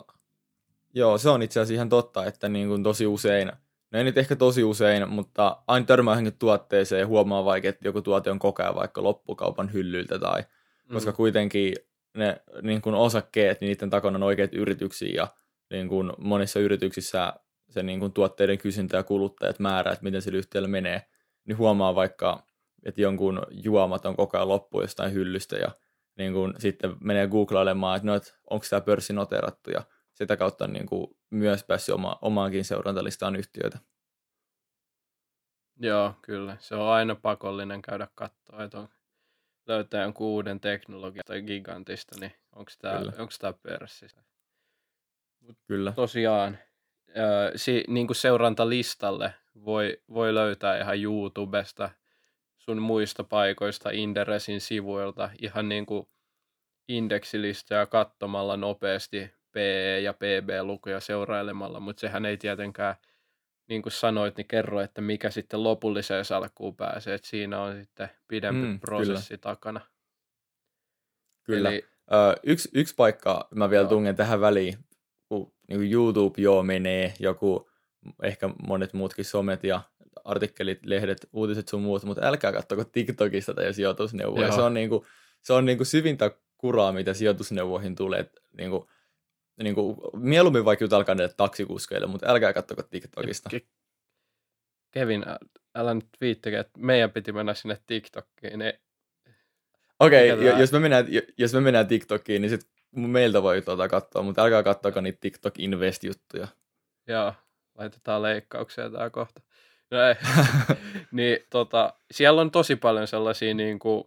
joo, 0.93 1.17
se 1.17 1.29
on 1.29 1.41
itse 1.41 1.59
asiassa 1.59 1.73
ihan 1.73 1.89
totta, 1.89 2.25
että 2.25 2.49
niin 2.49 2.67
kuin 2.67 2.83
tosi 2.83 3.07
usein, 3.07 3.51
no 3.91 3.99
ei 3.99 4.03
nyt 4.03 4.17
ehkä 4.17 4.35
tosi 4.35 4.63
usein, 4.63 5.09
mutta 5.09 5.57
aina 5.67 5.85
törmää 5.85 6.17
tuotteeseen 6.39 6.99
ja 6.99 7.07
huomaa 7.07 7.45
vaikka, 7.45 7.69
että 7.69 7.87
joku 7.87 8.01
tuote 8.01 8.31
on 8.31 8.39
koko 8.39 8.63
ajan 8.63 8.75
vaikka 8.75 9.03
loppukaupan 9.03 9.73
hyllyltä 9.73 10.19
tai, 10.19 10.41
mm. 10.41 10.93
koska 10.93 11.11
kuitenkin 11.11 11.75
ne 12.13 12.41
niin 12.61 12.81
kuin 12.81 12.95
osakkeet, 12.95 13.61
niin 13.61 13.67
niiden 13.67 13.89
takana 13.89 14.15
on 14.15 14.23
oikeat 14.23 14.53
yrityksiä 14.53 15.13
ja 15.15 15.27
niin 15.71 15.87
kuin 15.87 16.11
monissa 16.17 16.59
yrityksissä 16.59 17.33
se 17.69 17.83
niin 17.83 17.99
kuin 17.99 18.13
tuotteiden 18.13 18.57
kysyntä 18.57 18.97
ja 18.97 19.03
kuluttajat 19.03 19.59
määrää, 19.59 19.93
että 19.93 20.03
miten 20.03 20.21
sillä 20.21 20.37
yhtiöllä 20.37 20.67
menee, 20.67 21.01
niin 21.45 21.57
huomaa 21.57 21.95
vaikka, 21.95 22.43
että 22.83 23.01
jonkun 23.01 23.41
juomat 23.51 24.05
on 24.05 24.15
koko 24.15 24.37
ajan 24.37 24.47
loppu 24.47 24.81
jostain 24.81 25.13
hyllystä 25.13 25.55
ja 25.55 25.71
niin 26.17 26.33
kuin 26.33 26.53
sitten 26.57 26.95
menee 27.01 27.27
googlailemaan, 27.27 27.97
että 27.97 28.07
no, 28.07 28.15
että 28.15 28.33
onko 28.49 28.65
tämä 28.69 28.81
pörssi 28.81 29.13
noterattu 29.13 29.71
ja 29.71 29.83
sitä 30.13 30.37
kautta 30.37 30.67
niin 30.67 30.85
kuin 30.85 31.07
myös 31.29 31.63
päässyt 31.63 31.95
oma, 31.95 32.17
omaankin 32.21 32.65
seurantalistaan 32.65 33.35
yhtiöitä. 33.35 33.79
Joo, 35.79 36.13
kyllä. 36.21 36.57
Se 36.59 36.75
on 36.75 36.87
aina 36.87 37.15
pakollinen 37.15 37.81
käydä 37.81 38.07
katsoa, 38.15 38.63
että 38.63 38.79
on, 38.79 38.89
löytää 39.67 40.03
jonkun 40.03 40.27
uuden 40.27 40.59
teknologian 40.59 41.23
tai 41.25 41.41
gigantista, 41.41 42.15
niin 42.19 42.33
onko 42.55 42.71
tämä, 42.81 42.99
onko 42.99 43.33
tämä 43.39 43.53
pörssi. 43.53 44.05
Mut 45.39 45.57
kyllä. 45.67 45.91
Tosiaan, 45.91 46.57
si, 47.55 47.83
niin 47.87 48.07
kuin 48.07 48.15
seurantalistalle 48.15 49.33
voi, 49.65 50.01
voi 50.13 50.33
löytää 50.33 50.81
ihan 50.81 51.01
YouTubesta 51.01 51.89
sun 52.57 52.81
muista 52.81 53.23
paikoista 53.23 53.89
Inderesin 53.89 54.61
sivuilta 54.61 55.29
ihan 55.41 55.69
niin 55.69 55.85
kuin 55.85 56.07
indeksilistoja 56.87 57.85
katsomalla 57.85 58.57
nopeasti 58.57 59.33
PE 59.51 59.99
ja 59.99 60.13
PB-lukuja 60.13 60.99
seurailemalla, 60.99 61.79
mutta 61.79 62.01
sehän 62.01 62.25
ei 62.25 62.37
tietenkään, 62.37 62.95
niin 63.69 63.81
kuin 63.81 63.93
sanoit, 63.93 64.37
niin 64.37 64.47
kerro, 64.47 64.81
että 64.81 65.01
mikä 65.01 65.31
sitten 65.31 65.63
lopulliseen 65.63 66.25
salkkuun 66.25 66.75
pääsee, 66.75 67.13
että 67.13 67.27
siinä 67.27 67.61
on 67.61 67.79
sitten 67.79 68.09
pidempi 68.27 68.67
mm, 68.67 68.79
prosessi 68.79 69.29
kyllä. 69.29 69.41
takana. 69.41 69.81
Kyllä. 71.43 71.69
Eli, 71.69 71.85
Ö, 72.11 72.39
yksi, 72.43 72.69
yksi 72.73 72.95
paikka 72.95 73.47
mä 73.55 73.69
vielä 73.69 73.87
tungen 73.87 74.15
tähän 74.15 74.41
väliin, 74.41 74.77
kun 75.29 75.53
niin 75.67 75.91
YouTube 75.91 76.41
joo 76.41 76.63
menee, 76.63 77.13
joku 77.19 77.69
ehkä 78.23 78.49
monet 78.67 78.93
muutkin 78.93 79.25
somet 79.25 79.63
ja 79.63 79.81
artikkelit, 80.23 80.85
lehdet, 80.85 81.29
uutiset 81.33 81.67
sun 81.67 81.81
muut, 81.81 82.03
mutta 82.03 82.25
älkää 82.25 82.51
katsoko 82.51 82.83
TikTokista 82.83 83.53
tai 83.53 83.73
sijoitusneuvoja. 83.73 84.47
Joo. 84.47 84.55
Se 84.55 84.61
on, 84.61 84.73
niin 84.73 84.89
kuin, 84.89 85.05
se 85.41 85.53
on 85.53 85.65
niin 85.65 85.77
kuin 85.77 85.87
syvintä 85.87 86.31
kuraa, 86.57 86.91
mitä 86.91 87.13
sijoitusneuvoihin 87.13 87.95
tulee. 87.95 88.29
Niin 88.57 88.69
kuin, 88.69 88.87
niin 89.63 89.75
kuin, 89.75 89.97
mieluummin 90.15 90.65
vaikka 90.65 90.85
jutelkaa 90.85 91.15
näille 91.15 91.33
taksikuskeille, 91.37 92.07
mutta 92.07 92.29
älkää 92.29 92.53
katsoko 92.53 92.83
TikTokista. 92.83 93.49
Ke- 93.55 93.67
Kevin, 94.91 95.25
älä 95.75 95.93
nyt 95.93 96.07
viittikö, 96.21 96.59
että 96.59 96.79
meidän 96.79 97.11
piti 97.11 97.31
mennä 97.31 97.53
sinne 97.53 97.77
TikTokiin. 97.87 98.59
Niin 98.59 98.73
Okei, 99.99 100.31
okay, 100.31 100.59
jos, 100.59 100.71
me 100.71 100.79
mennään, 100.79 101.05
jos 101.37 101.53
me 101.53 101.61
mennään 101.61 101.87
TikTokiin, 101.87 102.41
niin 102.41 102.49
sitten 102.49 102.69
meiltä 102.95 103.43
voi 103.43 103.61
tuota 103.61 103.87
katsoa, 103.87 104.23
mutta 104.23 104.41
älkää 104.41 104.63
katsoa 104.63 105.01
niitä 105.01 105.17
TikTok 105.21 105.59
Invest-juttuja. 105.59 106.47
Joo, 107.07 107.33
laitetaan 107.75 108.21
leikkauksia 108.21 108.89
tää 108.89 109.09
kohta. 109.09 109.41
No 109.91 110.01
ei. 110.01 110.15
niin, 111.11 111.37
tota, 111.49 111.93
siellä 112.11 112.41
on 112.41 112.51
tosi 112.51 112.75
paljon 112.75 113.07
sellaisia 113.07 113.53
niin 113.53 113.79
kuin, 113.79 114.03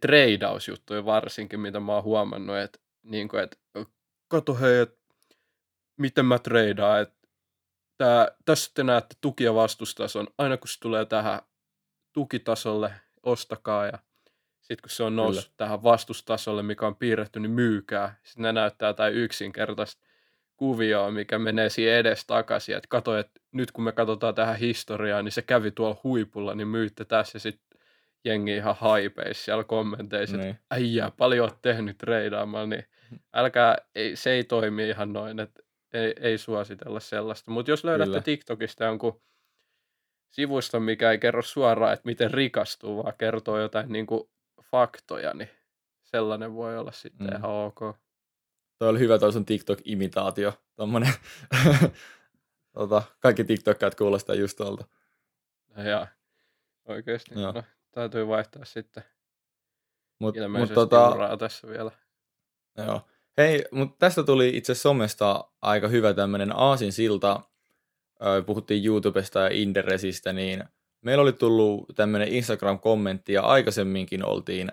treidausjuttuja 0.00 1.04
varsinkin, 1.04 1.60
mitä 1.60 1.80
mä 1.80 1.94
oon 1.94 2.04
huomannut, 2.04 2.56
että, 2.56 2.78
niin 3.02 3.28
kuin, 3.28 3.42
että 3.42 3.56
kato 4.32 4.54
hei, 4.54 4.78
että 4.78 4.98
miten 5.96 6.26
mä 6.26 6.38
treidaan, 6.38 7.00
että 7.00 7.28
tää, 7.98 8.28
tässä 8.44 8.70
te 8.74 8.84
näette 8.84 9.16
tuki- 9.20 9.44
ja 9.44 9.54
vastustason. 9.54 10.26
Aina 10.38 10.56
kun 10.56 10.68
se 10.68 10.80
tulee 10.80 11.04
tähän 11.04 11.40
tukitasolle, 12.12 12.92
ostakaa 13.22 13.86
ja 13.86 13.98
sitten 14.60 14.82
kun 14.82 14.90
se 14.90 15.02
on 15.02 15.16
noussut 15.16 15.44
Kyllä. 15.44 15.54
tähän 15.56 15.82
vastustasolle, 15.82 16.62
mikä 16.62 16.86
on 16.86 16.96
piirretty, 16.96 17.40
niin 17.40 17.50
myykää. 17.50 18.16
Sitten 18.22 18.42
ne 18.42 18.52
näyttää 18.52 18.88
jotain 18.88 19.14
yksinkertaista 19.14 20.06
kuvioa, 20.56 21.10
mikä 21.10 21.38
menee 21.38 21.68
siihen 21.68 21.94
edes 21.94 22.26
takaisin. 22.26 22.76
Että 22.76 22.88
kato, 22.88 23.16
että 23.16 23.40
nyt 23.52 23.72
kun 23.72 23.84
me 23.84 23.92
katsotaan 23.92 24.34
tähän 24.34 24.56
historiaan, 24.56 25.24
niin 25.24 25.32
se 25.32 25.42
kävi 25.42 25.70
tuolla 25.70 26.00
huipulla, 26.04 26.54
niin 26.54 26.68
myytte 26.68 27.04
tässä. 27.04 27.38
Sitten 27.38 27.71
jengi 28.24 28.56
ihan 28.56 28.76
haipeissa 28.78 29.44
siellä 29.44 29.64
kommenteissa, 29.64 30.36
niin. 30.36 30.50
että 30.50 30.62
äijää, 30.70 31.10
paljon 31.10 31.48
oot 31.48 31.62
tehnyt 31.62 31.98
treidaamalla, 31.98 32.66
niin 32.66 32.84
älkää, 33.34 33.76
ei, 33.94 34.16
se 34.16 34.30
ei 34.30 34.44
toimi 34.44 34.88
ihan 34.88 35.12
noin, 35.12 35.40
että 35.40 35.62
ei, 35.92 36.14
ei 36.20 36.38
suositella 36.38 37.00
sellaista. 37.00 37.50
Mutta 37.50 37.70
jos 37.70 37.84
löydätte 37.84 38.10
Kyllä. 38.10 38.22
TikTokista 38.22 38.84
jonkun 38.84 39.22
sivuston, 40.30 40.82
mikä 40.82 41.10
ei 41.10 41.18
kerro 41.18 41.42
suoraan, 41.42 41.92
että 41.92 42.06
miten 42.06 42.30
rikastuu, 42.30 43.02
vaan 43.04 43.14
kertoo 43.18 43.58
jotain 43.58 43.92
niin 43.92 44.06
kuin 44.06 44.30
faktoja, 44.70 45.34
niin 45.34 45.50
sellainen 46.02 46.54
voi 46.54 46.78
olla 46.78 46.92
sitten 46.92 47.26
mm. 47.26 47.36
ihan 47.36 47.50
ok. 47.50 47.80
Toi 48.78 48.88
oli 48.88 48.98
hyvä 48.98 49.18
toi 49.18 49.32
sun 49.32 49.44
TikTok-imitaatio. 49.44 50.52
Tommonen. 50.76 51.12
tota, 52.74 53.02
kaikki 53.20 53.44
TikTokkaat 53.44 53.94
kuulostaa 53.94 54.34
just 54.34 54.56
tuolta. 54.56 54.84
No 55.76 55.82
ja 55.82 56.06
oikeasti. 56.84 57.40
Joo. 57.40 57.52
No, 57.52 57.62
täytyy 57.92 58.28
vaihtaa 58.28 58.64
sitten. 58.64 59.04
Mut, 60.18 60.36
Ilmeisesti 60.36 60.74
mut, 60.80 60.90
tota, 60.90 61.36
tässä 61.38 61.68
vielä. 61.68 61.90
Joo. 62.78 63.00
Hei, 63.38 63.64
mutta 63.70 63.96
tästä 63.98 64.22
tuli 64.22 64.56
itse 64.56 64.74
somesta 64.74 65.44
aika 65.62 65.88
hyvä 65.88 66.14
tämmöinen 66.14 66.56
aasinsilta. 66.56 67.40
Puhuttiin 68.46 68.86
YouTubesta 68.86 69.40
ja 69.40 69.48
Inderesistä, 69.48 70.32
niin 70.32 70.64
Meillä 71.02 71.22
oli 71.22 71.32
tullut 71.32 71.86
tämmöinen 71.94 72.28
Instagram-kommentti 72.28 73.32
ja 73.32 73.42
aikaisemminkin 73.42 74.24
oltiin 74.24 74.72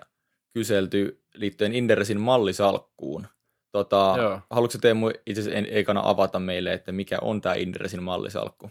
kyselty 0.52 1.22
liittyen 1.34 1.74
Inderesin 1.74 2.20
mallisalkkuun. 2.20 3.26
Tota, 3.72 4.16
haluatko 4.50 4.78
Teemu 4.80 5.10
itse 5.26 5.40
asiassa 5.40 5.70
ekana 5.70 6.00
avata 6.04 6.38
meille, 6.38 6.72
että 6.72 6.92
mikä 6.92 7.18
on 7.22 7.40
tämä 7.40 7.54
Inderesin 7.54 8.02
mallisalkku? 8.02 8.70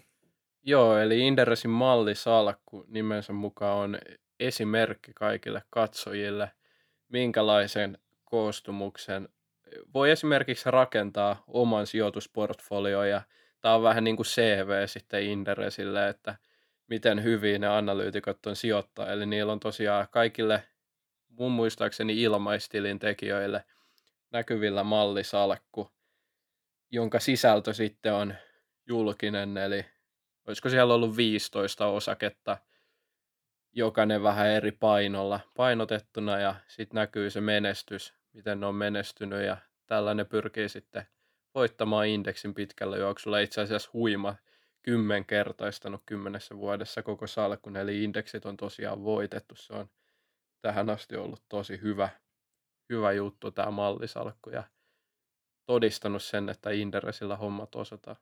Joo, 0.63 0.97
eli 0.97 1.27
Inderesin 1.27 1.71
mallisalkku 1.71 2.85
nimensä 2.87 3.33
mukaan 3.33 3.77
on 3.77 3.97
esimerkki 4.39 5.11
kaikille 5.15 5.63
katsojille, 5.69 6.51
minkälaisen 7.09 7.97
koostumuksen 8.25 9.29
voi 9.93 10.11
esimerkiksi 10.11 10.71
rakentaa 10.71 11.43
oman 11.47 11.87
sijoitusportfolioon 11.87 13.09
ja 13.09 13.21
tämä 13.61 13.75
on 13.75 13.83
vähän 13.83 14.03
niin 14.03 14.15
kuin 14.15 14.25
CV 14.25 14.69
sitten 14.87 15.23
Inderesille, 15.23 16.09
että 16.09 16.35
miten 16.87 17.23
hyvin 17.23 17.61
ne 17.61 17.67
analyytikot 17.67 18.45
on 18.45 18.55
sijoittaa. 18.55 19.11
Eli 19.11 19.25
niillä 19.25 19.51
on 19.51 19.59
tosiaan 19.59 20.07
kaikille 20.11 20.63
mun 21.29 21.51
muistaakseni 21.51 22.21
ilmaistilin 22.21 22.99
tekijöille 22.99 23.63
näkyvillä 24.31 24.83
mallisalkku, 24.83 25.91
jonka 26.91 27.19
sisältö 27.19 27.73
sitten 27.73 28.13
on 28.13 28.33
julkinen, 28.87 29.57
eli 29.57 29.85
olisiko 30.47 30.69
siellä 30.69 30.93
ollut 30.93 31.17
15 31.17 31.85
osaketta, 31.85 32.57
jokainen 33.79 34.23
vähän 34.23 34.47
eri 34.47 34.71
painolla 34.71 35.39
painotettuna 35.55 36.39
ja 36.39 36.55
sitten 36.67 36.95
näkyy 36.95 37.29
se 37.29 37.41
menestys, 37.41 38.13
miten 38.33 38.59
ne 38.59 38.65
on 38.65 38.75
menestynyt 38.75 39.45
ja 39.45 39.57
tällainen 39.85 40.25
pyrkii 40.25 40.69
sitten 40.69 41.05
voittamaan 41.55 42.07
indeksin 42.07 42.53
pitkällä 42.53 42.97
juoksulla. 42.97 43.39
Itse 43.39 43.61
asiassa 43.61 43.89
huima 43.93 44.35
kymmenkertaistanut 44.81 46.01
kymmenessä 46.05 46.57
vuodessa 46.57 47.03
koko 47.03 47.27
salkun, 47.27 47.77
eli 47.77 48.03
indeksit 48.03 48.45
on 48.45 48.57
tosiaan 48.57 49.03
voitettu. 49.03 49.55
Se 49.55 49.73
on 49.73 49.89
tähän 50.61 50.89
asti 50.89 51.15
ollut 51.15 51.43
tosi 51.49 51.81
hyvä, 51.81 52.09
hyvä 52.89 53.11
juttu 53.11 53.51
tämä 53.51 53.71
mallisalkku 53.71 54.49
ja 54.49 54.63
todistanut 55.65 56.23
sen, 56.23 56.49
että 56.49 56.69
Inderesillä 56.69 57.35
hommat 57.35 57.75
osataan. 57.75 58.17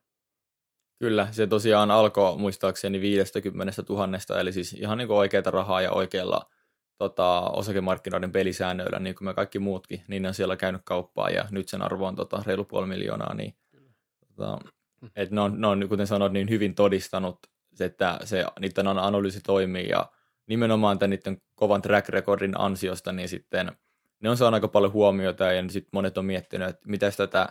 Kyllä, 0.98 1.28
se 1.30 1.46
tosiaan 1.46 1.90
alkoi 1.90 2.38
muistaakseni 2.38 3.00
50 3.00 3.82
000, 3.88 4.40
eli 4.40 4.52
siis 4.52 4.72
ihan 4.72 4.98
niin 4.98 5.08
kuin 5.08 5.18
oikeita 5.18 5.50
rahaa 5.50 5.80
ja 5.80 5.90
oikealla 5.90 6.50
tota, 6.98 7.40
osakemarkkinoiden 7.40 8.32
pelisäännöillä, 8.32 8.98
niin 8.98 9.14
kuin 9.14 9.26
me 9.26 9.34
kaikki 9.34 9.58
muutkin, 9.58 10.02
niin 10.08 10.22
ne 10.22 10.28
on 10.28 10.34
siellä 10.34 10.56
käynyt 10.56 10.82
kauppaa 10.84 11.30
ja 11.30 11.44
nyt 11.50 11.68
sen 11.68 11.82
arvo 11.82 12.06
on 12.06 12.16
tota, 12.16 12.42
reilu 12.46 12.64
puoli 12.64 12.86
miljoonaa, 12.86 13.34
niin 13.34 13.54
tota, 14.36 14.58
et 15.16 15.30
ne, 15.30 15.40
on, 15.40 15.60
ne 15.60 15.66
on, 15.66 15.88
kuten 15.88 16.06
sanoit, 16.06 16.32
niin 16.32 16.48
hyvin 16.48 16.74
todistanut, 16.74 17.38
että 17.80 18.18
se, 18.24 18.44
niiden 18.60 18.88
analyysi 18.88 19.40
toimii 19.40 19.88
ja 19.88 20.10
nimenomaan 20.46 20.98
tämän 20.98 21.10
niiden 21.10 21.42
kovan 21.54 21.82
track 21.82 22.08
recordin 22.08 22.60
ansiosta, 22.60 23.12
niin 23.12 23.28
sitten 23.28 23.72
ne 24.20 24.30
on 24.30 24.36
saanut 24.36 24.54
aika 24.54 24.68
paljon 24.68 24.92
huomiota 24.92 25.52
ja 25.52 25.62
sitten 25.68 25.90
monet 25.92 26.18
on 26.18 26.24
miettinyt, 26.24 26.68
että 26.68 26.88
miten 26.88 27.12
tätä 27.16 27.48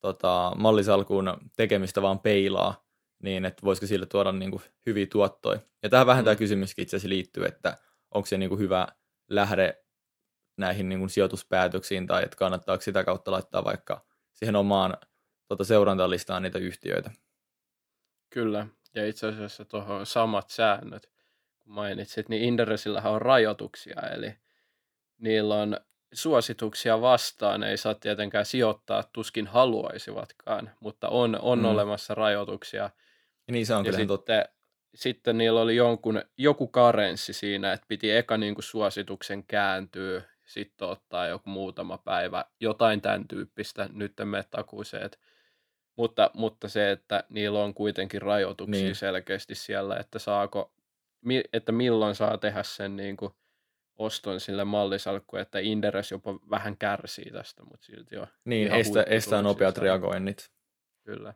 tota, 0.00 0.52
mallisalkuun 0.56 1.36
tekemistä 1.56 2.02
vaan 2.02 2.18
peilaa, 2.18 2.81
niin 3.22 3.44
että 3.44 3.62
voisiko 3.64 3.86
sille 3.86 4.06
tuoda 4.06 4.32
niin 4.32 4.50
kuin 4.50 4.62
hyviä 4.86 5.06
tuottoja. 5.06 5.60
Ja 5.82 5.88
tähän 5.88 6.06
vähän 6.06 6.22
mm. 6.22 6.24
tämä 6.24 6.36
kysymyskin 6.36 6.82
itse 6.82 6.96
asiassa 6.96 7.08
liittyy, 7.08 7.44
että 7.44 7.76
onko 8.10 8.26
se 8.26 8.38
niin 8.38 8.48
kuin 8.48 8.58
hyvä 8.58 8.88
lähde 9.30 9.84
näihin 10.56 10.88
niin 10.88 10.98
kuin 10.98 11.10
sijoituspäätöksiin 11.10 12.06
tai 12.06 12.22
että 12.24 12.36
kannattaako 12.36 12.82
sitä 12.82 13.04
kautta 13.04 13.30
laittaa 13.30 13.64
vaikka 13.64 14.04
siihen 14.32 14.56
omaan 14.56 14.96
tota, 15.48 15.64
seurantalistaan 15.64 16.42
niitä 16.42 16.58
yhtiöitä. 16.58 17.10
Kyllä, 18.30 18.66
ja 18.94 19.06
itse 19.06 19.26
asiassa 19.26 19.64
tuohon 19.64 20.06
samat 20.06 20.50
säännöt, 20.50 21.10
kun 21.58 21.72
mainitsit, 21.72 22.28
niin 22.28 22.42
Inderesillähän 22.42 23.12
on 23.12 23.22
rajoituksia, 23.22 24.00
eli 24.00 24.34
niillä 25.18 25.54
on 25.54 25.76
suosituksia 26.12 27.00
vastaan, 27.00 27.62
ei 27.62 27.76
saa 27.76 27.94
tietenkään 27.94 28.46
sijoittaa, 28.46 29.04
tuskin 29.12 29.46
haluaisivatkaan, 29.46 30.70
mutta 30.80 31.08
on, 31.08 31.38
on 31.42 31.58
mm. 31.58 31.64
olemassa 31.64 32.14
rajoituksia. 32.14 32.90
Niin 33.50 33.66
se 33.66 33.74
on 33.74 33.86
ja 33.86 33.92
kyllä 33.92 34.16
sitten, 34.16 34.44
sitten 34.94 35.38
niillä 35.38 35.60
oli 35.60 35.76
jonkun, 35.76 36.22
joku 36.38 36.66
karenssi 36.66 37.32
siinä, 37.32 37.72
että 37.72 37.86
piti 37.88 38.10
eka 38.10 38.36
niin 38.36 38.54
kuin 38.54 38.64
suosituksen 38.64 39.44
kääntyä, 39.44 40.22
sitten 40.46 40.88
ottaa 40.88 41.26
joku 41.26 41.50
muutama 41.50 41.98
päivä, 41.98 42.44
jotain 42.60 43.00
tämän 43.00 43.28
tyyppistä, 43.28 43.88
nyt 43.92 44.12
me 44.24 44.44
takuiseen, 44.50 45.02
että 45.02 45.18
mutta, 45.96 46.30
mutta 46.34 46.68
se, 46.68 46.90
että 46.90 47.24
niillä 47.28 47.64
on 47.64 47.74
kuitenkin 47.74 48.22
rajoituksia 48.22 48.82
niin. 48.82 48.94
selkeästi 48.94 49.54
siellä, 49.54 49.96
että 49.96 50.18
saako, 50.18 50.72
että 51.52 51.72
milloin 51.72 52.14
saa 52.14 52.38
tehdä 52.38 52.62
sen 52.62 52.96
niin 52.96 53.16
kuin 53.16 53.32
oston 53.98 54.40
sille 54.40 54.64
mallisalkku, 54.64 55.36
että 55.36 55.58
Inderes 55.58 56.10
jopa 56.10 56.34
vähän 56.50 56.76
kärsii 56.76 57.30
tästä, 57.32 57.62
mutta 57.62 57.86
silti 57.86 58.16
on 58.16 58.26
Niin, 58.44 58.72
estä, 58.72 59.02
estää 59.02 59.42
nopeat 59.42 59.78
reagoinnit. 59.78 60.50
Kyllä. 61.04 61.34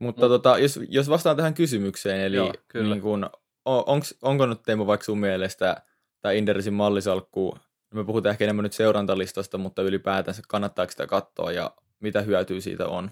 Mutta 0.00 0.22
Mut, 0.22 0.30
tota, 0.30 0.58
jos, 0.58 0.80
jos 0.88 1.08
vastaan 1.08 1.36
tähän 1.36 1.54
kysymykseen, 1.54 2.20
eli 2.20 2.36
joo, 2.36 2.52
kyllä. 2.68 2.94
Niin 2.94 3.02
kun, 3.02 3.30
onks, 3.64 4.14
onko 4.22 4.46
nyt 4.46 4.62
Teemu 4.62 4.86
vaikka 4.86 5.04
sun 5.04 5.18
mielestä 5.18 5.82
tämä 6.20 6.32
Inderesin 6.32 6.74
mallisalkku, 6.74 7.58
me 7.94 8.04
puhutaan 8.04 8.30
ehkä 8.30 8.44
enemmän 8.44 8.62
nyt 8.62 8.72
seurantalistasta, 8.72 9.58
mutta 9.58 9.82
ylipäätänsä 9.82 10.42
kannattaako 10.48 10.90
sitä 10.90 11.06
katsoa 11.06 11.52
ja 11.52 11.70
mitä 12.00 12.20
hyötyä 12.22 12.60
siitä 12.60 12.86
on? 12.86 13.10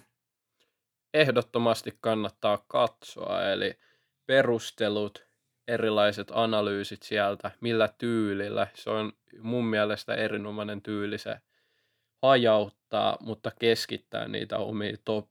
Ehdottomasti 1.15 1.99
kannattaa 2.01 2.65
katsoa, 2.69 3.43
eli 3.51 3.79
perustelut, 4.27 5.27
erilaiset 5.69 6.29
analyysit 6.35 7.03
sieltä, 7.03 7.51
millä 7.61 7.89
tyylillä. 7.99 8.67
Se 8.75 8.91
on 8.91 9.13
mun 9.41 9.65
mielestä 9.65 10.15
erinomainen 10.15 10.83
tyyli 10.83 11.19
se 11.19 11.37
hajauttaa, 12.23 13.17
mutta 13.21 13.51
keskittää 13.59 14.29
niitä 14.29 14.59
omia 14.59 14.97
top, 15.05 15.29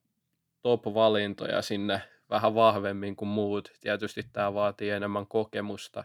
top-valintoja 0.64 1.62
sinne 1.62 2.02
vähän 2.30 2.56
vahvemmin 2.56 3.16
kuin 3.16 3.30
muut. 3.30 3.72
Tietysti 3.82 4.24
tämä 4.34 4.54
vaatii 4.54 4.90
enemmän 4.90 5.28
kokemusta, 5.28 6.04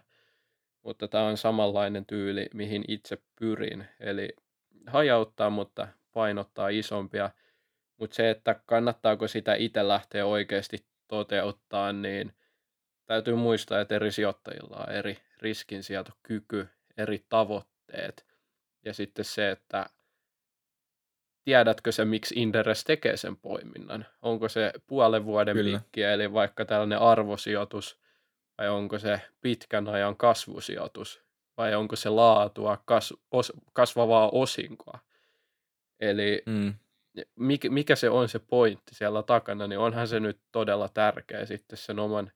mutta 0.83 1.09
tämä 1.09 1.25
on 1.25 1.37
samanlainen 1.37 2.07
tyyli, 2.07 2.47
mihin 2.55 2.85
itse 2.89 3.19
pyrin. 3.39 3.87
Eli 4.01 4.29
hajauttaa, 4.87 5.51
mutta 5.51 5.89
painottaa 6.13 6.69
isompia. 6.69 7.31
Mutta 7.97 8.17
se, 8.17 8.31
että 8.31 8.61
kannattaako 8.67 9.29
sitä 9.29 9.55
itse 9.55 9.89
lähteä 9.89 10.27
oikeasti 10.27 10.87
toteuttaa, 11.09 11.93
niin 11.93 12.33
täytyy 13.07 13.35
muistaa, 13.35 13.81
että 13.81 13.95
eri 13.95 14.13
sijoittajilla 14.13 14.77
on 14.77 14.95
eri 14.95 15.19
riskinsietokyky, 15.39 16.69
eri 16.97 17.25
tavoitteet. 17.29 18.27
Ja 18.85 18.95
sitten 18.95 19.25
se, 19.25 19.51
että 19.51 19.87
tiedätkö 21.45 21.93
se, 21.93 22.05
miksi 22.05 22.35
Inderes 22.39 22.85
tekee 22.85 23.17
sen 23.17 23.37
poiminnan? 23.37 24.07
Onko 24.23 24.49
se 24.49 24.73
puolen 24.87 25.25
vuoden 25.25 25.57
Kyllä. 25.57 25.79
pikkiä, 25.79 26.13
eli 26.13 26.33
vaikka 26.33 26.65
tällainen 26.65 26.99
arvosijoitus, 26.99 28.01
vai 28.59 28.69
onko 28.69 28.99
se 28.99 29.21
pitkän 29.41 29.89
ajan 29.89 30.17
kasvusijoitus, 30.17 31.23
vai 31.57 31.75
onko 31.75 31.97
se 31.97 32.09
laatua, 32.09 32.83
kas, 32.85 33.15
os, 33.33 33.53
kasvavaa 33.73 34.31
osinkoa? 34.31 34.99
Eli 36.01 36.43
mm. 36.47 36.75
mikä, 37.37 37.71
mikä 37.71 37.97
se 37.97 38.11
on 38.11 38.29
se 38.29 38.39
pointti 38.39 38.95
siellä 38.95 39.23
takana, 39.23 39.67
niin 39.67 39.79
onhan 39.79 40.09
se 40.09 40.21
nyt 40.21 40.41
todella 40.53 40.89
tärkeä 40.89 41.47
sitten 41.47 41.79
sen 41.79 41.99
oman 41.99 42.33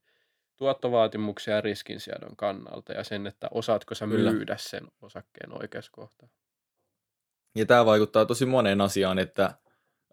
tuottovaatimuksia 0.57 1.55
ja 1.55 1.61
riskinsiedon 1.61 2.37
kannalta 2.37 2.93
ja 2.93 3.05
sen, 3.05 3.27
että 3.27 3.49
osaatko 3.51 3.95
sä 3.95 4.07
Kyllä. 4.07 4.33
myydä 4.33 4.57
sen 4.57 4.89
osakkeen 5.01 5.63
oikeassa 5.63 5.93
kohtaa. 5.93 6.29
Ja 7.55 7.67
tämä 7.67 7.87
vaikuttaa 7.87 8.27
tosi 8.27 8.47
moneen 8.47 8.81
asiaan, 8.81 9.19
että 9.19 9.55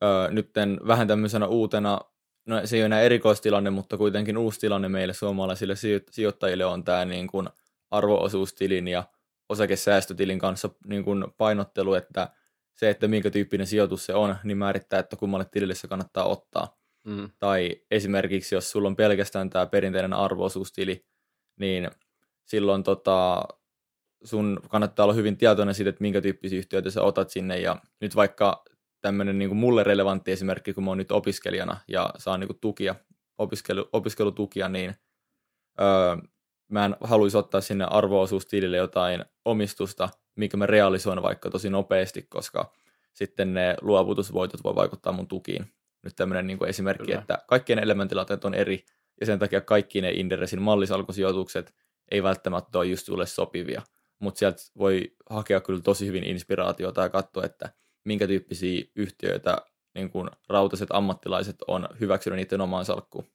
ö, 0.04 0.32
nyt 0.32 0.52
vähän 0.88 1.08
tämmöisenä 1.08 1.48
uutena, 1.48 2.00
no 2.46 2.62
se 2.66 2.76
ei 2.76 2.82
ole 2.82 2.86
enää 2.86 3.02
erikoistilanne, 3.02 3.70
mutta 3.70 3.98
kuitenkin 3.98 4.38
uusi 4.38 4.60
tilanne 4.60 4.90
meille 4.90 5.14
suomalaisille 5.14 5.76
sijoittajille 6.12 6.66
on 6.66 6.84
tämä 6.84 7.06
niin 7.06 7.28
kuin 7.28 7.50
arvoosuustilin 7.92 8.88
ja 8.88 9.04
osakesäästötilin 9.50 10.40
kanssa 10.40 10.70
niin 10.86 11.04
kuin 11.04 11.26
painottelu, 11.38 11.94
että 11.94 12.30
se, 12.76 12.90
että 12.90 13.08
minkä 13.08 13.30
tyyppinen 13.30 13.68
sijoitus 13.68 14.06
se 14.06 14.14
on, 14.14 14.36
niin 14.44 14.58
määrittää, 14.58 15.00
että 15.00 15.16
kummalle 15.16 15.46
tilille 15.46 15.76
se 15.76 15.88
kannattaa 15.88 16.26
ottaa. 16.26 16.78
Mm. 17.06 17.30
Tai 17.40 17.82
esimerkiksi, 17.92 18.56
jos 18.56 18.72
sulla 18.72 18.88
on 18.88 18.96
pelkästään 18.96 19.50
tämä 19.50 19.66
perinteinen 19.66 20.14
arvoosuustili, 20.14 21.06
niin 21.60 21.90
silloin 22.46 22.84
tota, 22.84 23.44
sun 24.24 24.60
kannattaa 24.70 25.04
olla 25.04 25.14
hyvin 25.14 25.38
tietoinen 25.38 25.76
siitä, 25.76 25.90
että 25.90 26.02
minkä 26.02 26.22
tyyppisiä 26.22 26.60
yhtiöitä 26.60 26.90
sä 26.90 27.02
otat 27.02 27.30
sinne. 27.30 27.60
Ja 27.60 27.76
nyt 28.02 28.16
vaikka 28.16 28.64
tämmöinen 29.02 29.40
niin 29.40 29.50
kuin 29.50 29.58
mulle 29.58 29.84
relevantti 29.84 30.32
esimerkki, 30.32 30.74
kun 30.74 30.84
mä 30.84 30.92
oon 30.92 30.98
nyt 30.98 31.12
opiskelijana 31.12 31.78
ja 31.88 32.10
saan 32.18 32.40
niin 32.40 32.48
kuin 32.48 32.60
tukia, 32.60 32.96
opiskelu, 33.38 33.90
opiskelutukia, 33.94 34.70
niin 34.70 34.96
öö, 35.82 36.18
mä 36.68 36.86
en 36.86 36.96
haluaisi 37.02 37.38
ottaa 37.38 37.62
sinne 37.62 37.86
arvoosuustilille 37.90 38.78
jotain 38.78 39.26
omistusta, 39.46 40.10
mikä 40.36 40.58
mä 40.58 40.66
realisoin 40.66 41.22
vaikka 41.22 41.50
tosi 41.50 41.70
nopeasti, 41.70 42.22
koska 42.22 42.74
sitten 43.14 43.54
ne 43.54 43.76
luovutusvoitot 43.82 44.64
voi 44.64 44.76
vaikuttaa 44.76 45.14
mun 45.14 45.28
tukiin. 45.28 45.66
Nyt 46.04 46.16
tämmöinen 46.16 46.48
niin 46.48 46.58
kuin 46.58 46.70
esimerkki, 46.70 47.06
Kyllä. 47.06 47.20
että 47.20 47.38
kaikkien 47.48 47.80
elämäntilanteet 47.80 48.46
on 48.46 48.54
eri, 48.54 48.86
ja 49.20 49.26
sen 49.26 49.40
takia 49.40 49.62
kaikki 49.62 50.02
ne 50.02 50.12
Inderesin 50.12 50.62
mallisalkusijoitukset 50.62 51.76
ei 52.12 52.24
välttämättä 52.24 52.78
ole 52.78 52.86
just 52.86 53.06
sulle 53.06 53.26
sopivia, 53.26 53.82
mutta 54.20 54.40
sieltä 54.40 54.58
voi 54.78 55.16
hakea 55.30 55.62
kyllä 55.62 55.82
tosi 55.82 56.08
hyvin 56.08 56.24
inspiraatiota 56.24 57.02
ja 57.02 57.10
katsoa, 57.10 57.46
että 57.46 57.70
minkä 58.06 58.28
tyyppisiä 58.28 58.86
yhtiöitä 58.96 59.58
niin 59.96 60.10
kuin 60.10 60.30
rautaiset 60.50 60.90
ammattilaiset 60.92 61.56
on 61.68 61.88
hyväksynyt 62.00 62.38
niiden 62.38 62.62
omaan 62.62 62.86
salkkuun. 62.86 63.26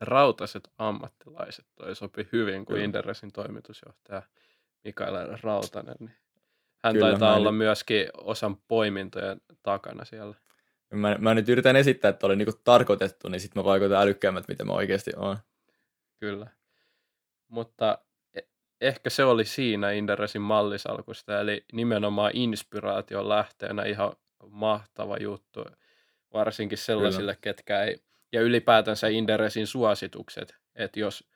rautaset 0.00 0.68
ammattilaiset. 0.78 1.66
Toi 1.74 1.94
sopi 1.94 2.28
hyvin, 2.32 2.64
kun. 2.64 2.78
Inderesin 2.78 3.32
toimitusjohtaja 3.32 4.22
Mikael 4.84 5.36
Rautanen. 5.42 5.96
Niin 6.00 6.12
hän 6.84 6.94
Kyllä, 6.94 7.08
taitaa 7.10 7.36
olla 7.36 7.50
nyt- 7.50 7.58
myöskin 7.58 8.06
osan 8.14 8.56
poimintojen 8.56 9.40
takana 9.62 10.04
siellä. 10.04 10.34
Mä, 10.94 11.16
mä 11.18 11.34
nyt 11.34 11.48
yritän 11.48 11.76
esittää, 11.76 12.08
että 12.08 12.26
oli 12.26 12.36
niinku 12.36 12.60
tarkoitettu, 12.64 13.28
niin 13.28 13.40
sitten 13.40 13.60
mä 13.60 13.64
vaikutan 13.64 14.02
älykkäämmät, 14.02 14.48
mitä 14.48 14.64
mä 14.64 14.72
oikeasti 14.72 15.10
oon. 15.16 15.36
Kyllä. 16.20 16.46
Mutta 17.48 17.98
ehkä 18.82 19.10
se 19.10 19.24
oli 19.24 19.44
siinä 19.44 19.90
Inderesin 19.90 20.42
mallisalkusta, 20.42 21.40
eli 21.40 21.64
nimenomaan 21.72 22.30
inspiraation 22.34 23.28
lähteenä 23.28 23.82
ihan 23.82 24.12
mahtava 24.50 25.16
juttu, 25.16 25.64
varsinkin 26.32 26.78
sellaisille, 26.78 27.38
ketkä 27.40 27.82
ei, 27.82 28.02
ja 28.32 28.40
ylipäätänsä 28.40 29.08
Inderesin 29.08 29.66
suositukset, 29.66 30.56
että 30.74 31.00
jos, 31.00 31.28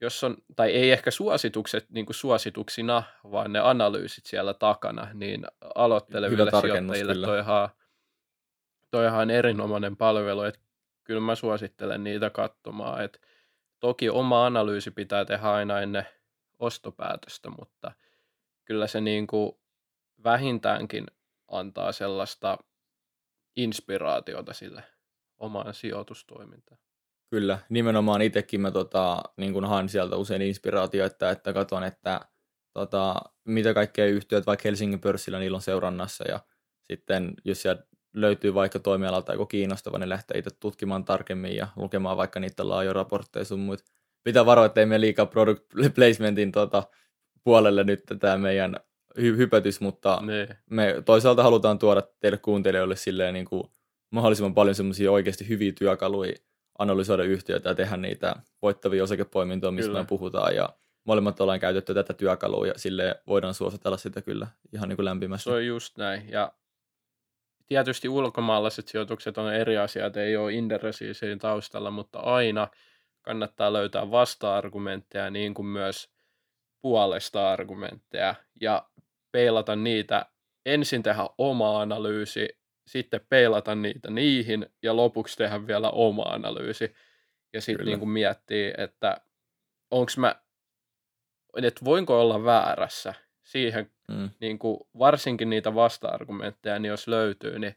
jos 0.00 0.24
on, 0.24 0.36
tai 0.56 0.70
ei 0.70 0.92
ehkä 0.92 1.10
suositukset 1.10 1.90
niin 1.90 2.06
kuin 2.06 2.16
suosituksina, 2.16 3.02
vaan 3.30 3.52
ne 3.52 3.58
analyysit 3.58 4.26
siellä 4.26 4.54
takana, 4.54 5.08
niin 5.14 5.46
aloitteleville 5.74 6.50
sijoittajille 6.60 7.12
kyllä. 7.12 7.26
toi 7.26 7.38
ihan, 7.38 7.68
toi 8.90 9.06
ihan 9.06 9.30
erinomainen 9.30 9.96
palvelu, 9.96 10.42
että 10.42 10.60
kyllä 11.04 11.20
mä 11.20 11.34
suosittelen 11.34 12.04
niitä 12.04 12.30
katsomaan, 12.30 13.04
että 13.04 13.18
toki 13.80 14.10
oma 14.10 14.46
analyysi 14.46 14.90
pitää 14.90 15.24
tehdä 15.24 15.48
aina 15.48 15.80
ennen 15.80 16.06
ostopäätöstä, 16.58 17.50
mutta 17.50 17.92
kyllä 18.64 18.86
se 18.86 19.00
niin 19.00 19.26
kuin 19.26 19.52
vähintäänkin 20.24 21.06
antaa 21.48 21.92
sellaista 21.92 22.58
inspiraatiota 23.56 24.52
sille 24.52 24.84
omaan 25.38 25.74
sijoitustoimintaan. 25.74 26.80
Kyllä, 27.30 27.58
nimenomaan 27.68 28.22
itsekin 28.22 28.60
mä 28.60 28.70
tota, 28.70 29.22
niin 29.36 29.52
kun 29.52 29.64
haen 29.64 29.88
sieltä 29.88 30.16
usein 30.16 30.42
inspiraatioita, 30.42 31.30
että 31.30 31.52
katson, 31.52 31.84
että 31.84 32.20
tota, 32.72 33.14
mitä 33.44 33.74
kaikkea 33.74 34.06
yhtiöt 34.06 34.46
vaikka 34.46 34.62
Helsingin 34.64 35.00
pörssillä 35.00 35.38
niillä 35.38 35.56
on 35.56 35.62
seurannassa 35.62 36.28
ja 36.28 36.40
sitten 36.90 37.34
jos 37.44 37.62
sieltä 37.62 37.86
löytyy 38.14 38.54
vaikka 38.54 38.78
toimialalta 38.78 39.32
joku 39.32 39.46
kiinnostava, 39.46 39.98
niin 39.98 40.08
lähtee 40.08 40.38
itse 40.38 40.50
tutkimaan 40.60 41.04
tarkemmin 41.04 41.56
ja 41.56 41.68
lukemaan 41.76 42.16
vaikka 42.16 42.40
niitä 42.40 42.68
laajoja 42.68 42.92
raportteja 42.92 43.44
sun 43.44 43.60
muut. 43.60 43.84
Pitää 44.26 44.46
varoa, 44.46 44.66
ettei 44.66 44.86
mene 44.86 45.00
liikaa 45.00 45.26
product 45.26 45.64
placementin 45.94 46.52
tota, 46.52 46.82
puolelle 47.44 47.84
nyt 47.84 48.02
tämä 48.20 48.38
meidän 48.38 48.76
hy- 49.18 49.36
hypätys, 49.36 49.80
mutta 49.80 50.22
Niin, 50.26 50.48
me 50.70 51.02
toisaalta 51.04 51.42
halutaan 51.42 51.78
tuoda 51.78 52.02
teille 52.20 52.38
kuuntelijoille 52.38 52.96
silleen 52.96 53.34
niin 53.34 53.44
kuin 53.46 53.62
mahdollisimman 54.10 54.54
paljon 54.54 54.74
semmoisia 54.74 55.12
oikeasti 55.12 55.48
hyviä 55.48 55.72
työkaluja 55.72 56.34
analysoida 56.78 57.22
yhtiöitä 57.22 57.68
ja 57.68 57.74
tehdä 57.74 57.96
niitä 57.96 58.36
voittavia 58.62 59.04
osakepoimintoja, 59.04 59.70
mistä 59.70 59.88
Kyllä. 59.88 60.00
me 60.00 60.06
puhutaan. 60.06 60.54
Ja 60.54 60.68
molemmat 61.04 61.40
ollaan 61.40 61.60
käytetty 61.60 61.94
tätä 61.94 62.12
työkalua 62.12 62.66
ja 62.66 62.74
sille 62.76 63.20
voidaan 63.26 63.54
suositella 63.54 63.96
sitä 63.96 64.22
kyllä 64.22 64.46
ihan 64.72 64.88
niin 64.88 64.96
kuin 64.96 65.04
lämpimästi. 65.04 65.44
se 65.44 65.50
on 65.50 65.66
just 65.66 65.98
näin. 65.98 66.28
Ja 66.28 66.52
tietysti 67.66 68.08
ulkomaalaiset 68.08 68.88
sijoitukset 68.88 69.38
on 69.38 69.54
eri 69.54 69.78
asia, 69.78 70.06
että 70.06 70.22
ei 70.22 70.36
ole 70.36 70.52
Inderesiä 70.52 71.14
siinä 71.14 71.36
taustalla, 71.36 71.90
mutta 71.90 72.18
aina 72.18 72.68
kannattaa 73.26 73.72
löytää 73.72 74.10
vasta-argumentteja 74.10 75.30
niin 75.30 75.54
kuin 75.54 75.66
myös 75.66 76.10
puolesta 76.82 77.52
argumentteja 77.52 78.34
ja 78.60 78.88
peilata 79.32 79.76
niitä, 79.76 80.26
ensin 80.66 81.02
tehdä 81.02 81.28
oma 81.38 81.80
analyysi, 81.80 82.48
sitten 82.86 83.20
peilata 83.28 83.74
niitä 83.74 84.10
niihin 84.10 84.66
ja 84.82 84.96
lopuksi 84.96 85.36
tehdä 85.36 85.66
vielä 85.66 85.90
oma 85.90 86.22
analyysi 86.22 86.94
ja 87.52 87.60
sitten 87.60 87.86
niin 87.86 88.08
miettiä, 88.08 88.74
että 88.78 89.20
onko 89.90 90.12
mä, 90.16 90.34
että 91.62 91.84
voinko 91.84 92.20
olla 92.20 92.44
väärässä 92.44 93.14
siihen 93.42 93.90
Mm. 94.08 94.30
niin 94.40 94.58
kuin 94.58 94.80
varsinkin 94.98 95.50
niitä 95.50 95.74
vasta-argumentteja, 95.74 96.78
niin 96.78 96.90
jos 96.90 97.08
löytyy, 97.08 97.58
niin 97.58 97.74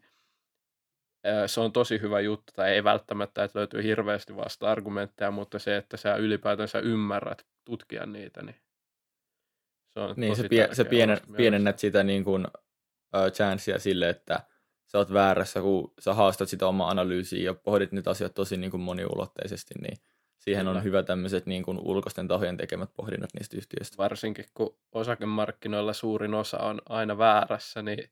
se 1.47 1.59
on 1.59 1.71
tosi 1.71 2.01
hyvä 2.01 2.19
juttu, 2.19 2.53
tai 2.55 2.71
ei 2.71 2.83
välttämättä, 2.83 3.43
että 3.43 3.59
löytyy 3.59 3.83
hirveästi 3.83 4.35
vasta-argumentteja, 4.35 5.31
mutta 5.31 5.59
se, 5.59 5.77
että 5.77 5.97
sä 5.97 6.15
ylipäätänsä 6.15 6.79
ymmärrät 6.79 7.45
tutkia 7.65 8.05
niitä, 8.05 8.41
niin 8.41 8.55
se 9.87 9.99
on 9.99 10.13
Niin, 10.17 10.31
tosi 10.31 10.41
se, 10.41 10.47
pie, 10.47 10.69
se 10.71 10.83
pienen, 10.83 11.17
pienennät 11.37 11.79
sitä 11.79 12.03
niin 12.03 12.23
kuin, 12.23 12.47
uh, 12.47 13.31
chanssia 13.33 13.79
sille, 13.79 14.09
että 14.09 14.39
sä 14.85 14.97
oot 14.97 15.13
väärässä, 15.13 15.61
kun 15.61 15.93
sä 15.99 16.13
haastat 16.13 16.49
sitä 16.49 16.67
omaa 16.67 16.89
analyysiä 16.89 17.43
ja 17.43 17.53
pohdit 17.53 17.91
niitä 17.91 18.09
asioita 18.09 18.33
tosi 18.33 18.57
niin 18.57 18.71
kuin 18.71 18.81
moniulotteisesti, 18.81 19.73
niin 19.81 19.97
siihen 20.37 20.65
Kyllä. 20.65 20.77
on 20.77 20.83
hyvä 20.83 21.03
tämmöiset 21.03 21.45
niin 21.45 21.63
kuin 21.63 21.79
ulkoisten 21.79 22.27
tahojen 22.27 22.57
tekemät 22.57 22.89
pohdinnat 22.93 23.29
niistä 23.33 23.57
yhtiöistä. 23.57 23.97
varsinkin 23.97 24.45
kun 24.53 24.77
osakemarkkinoilla 24.91 25.93
suurin 25.93 26.33
osa 26.33 26.57
on 26.57 26.81
aina 26.89 27.17
väärässä, 27.17 27.81
niin 27.81 28.11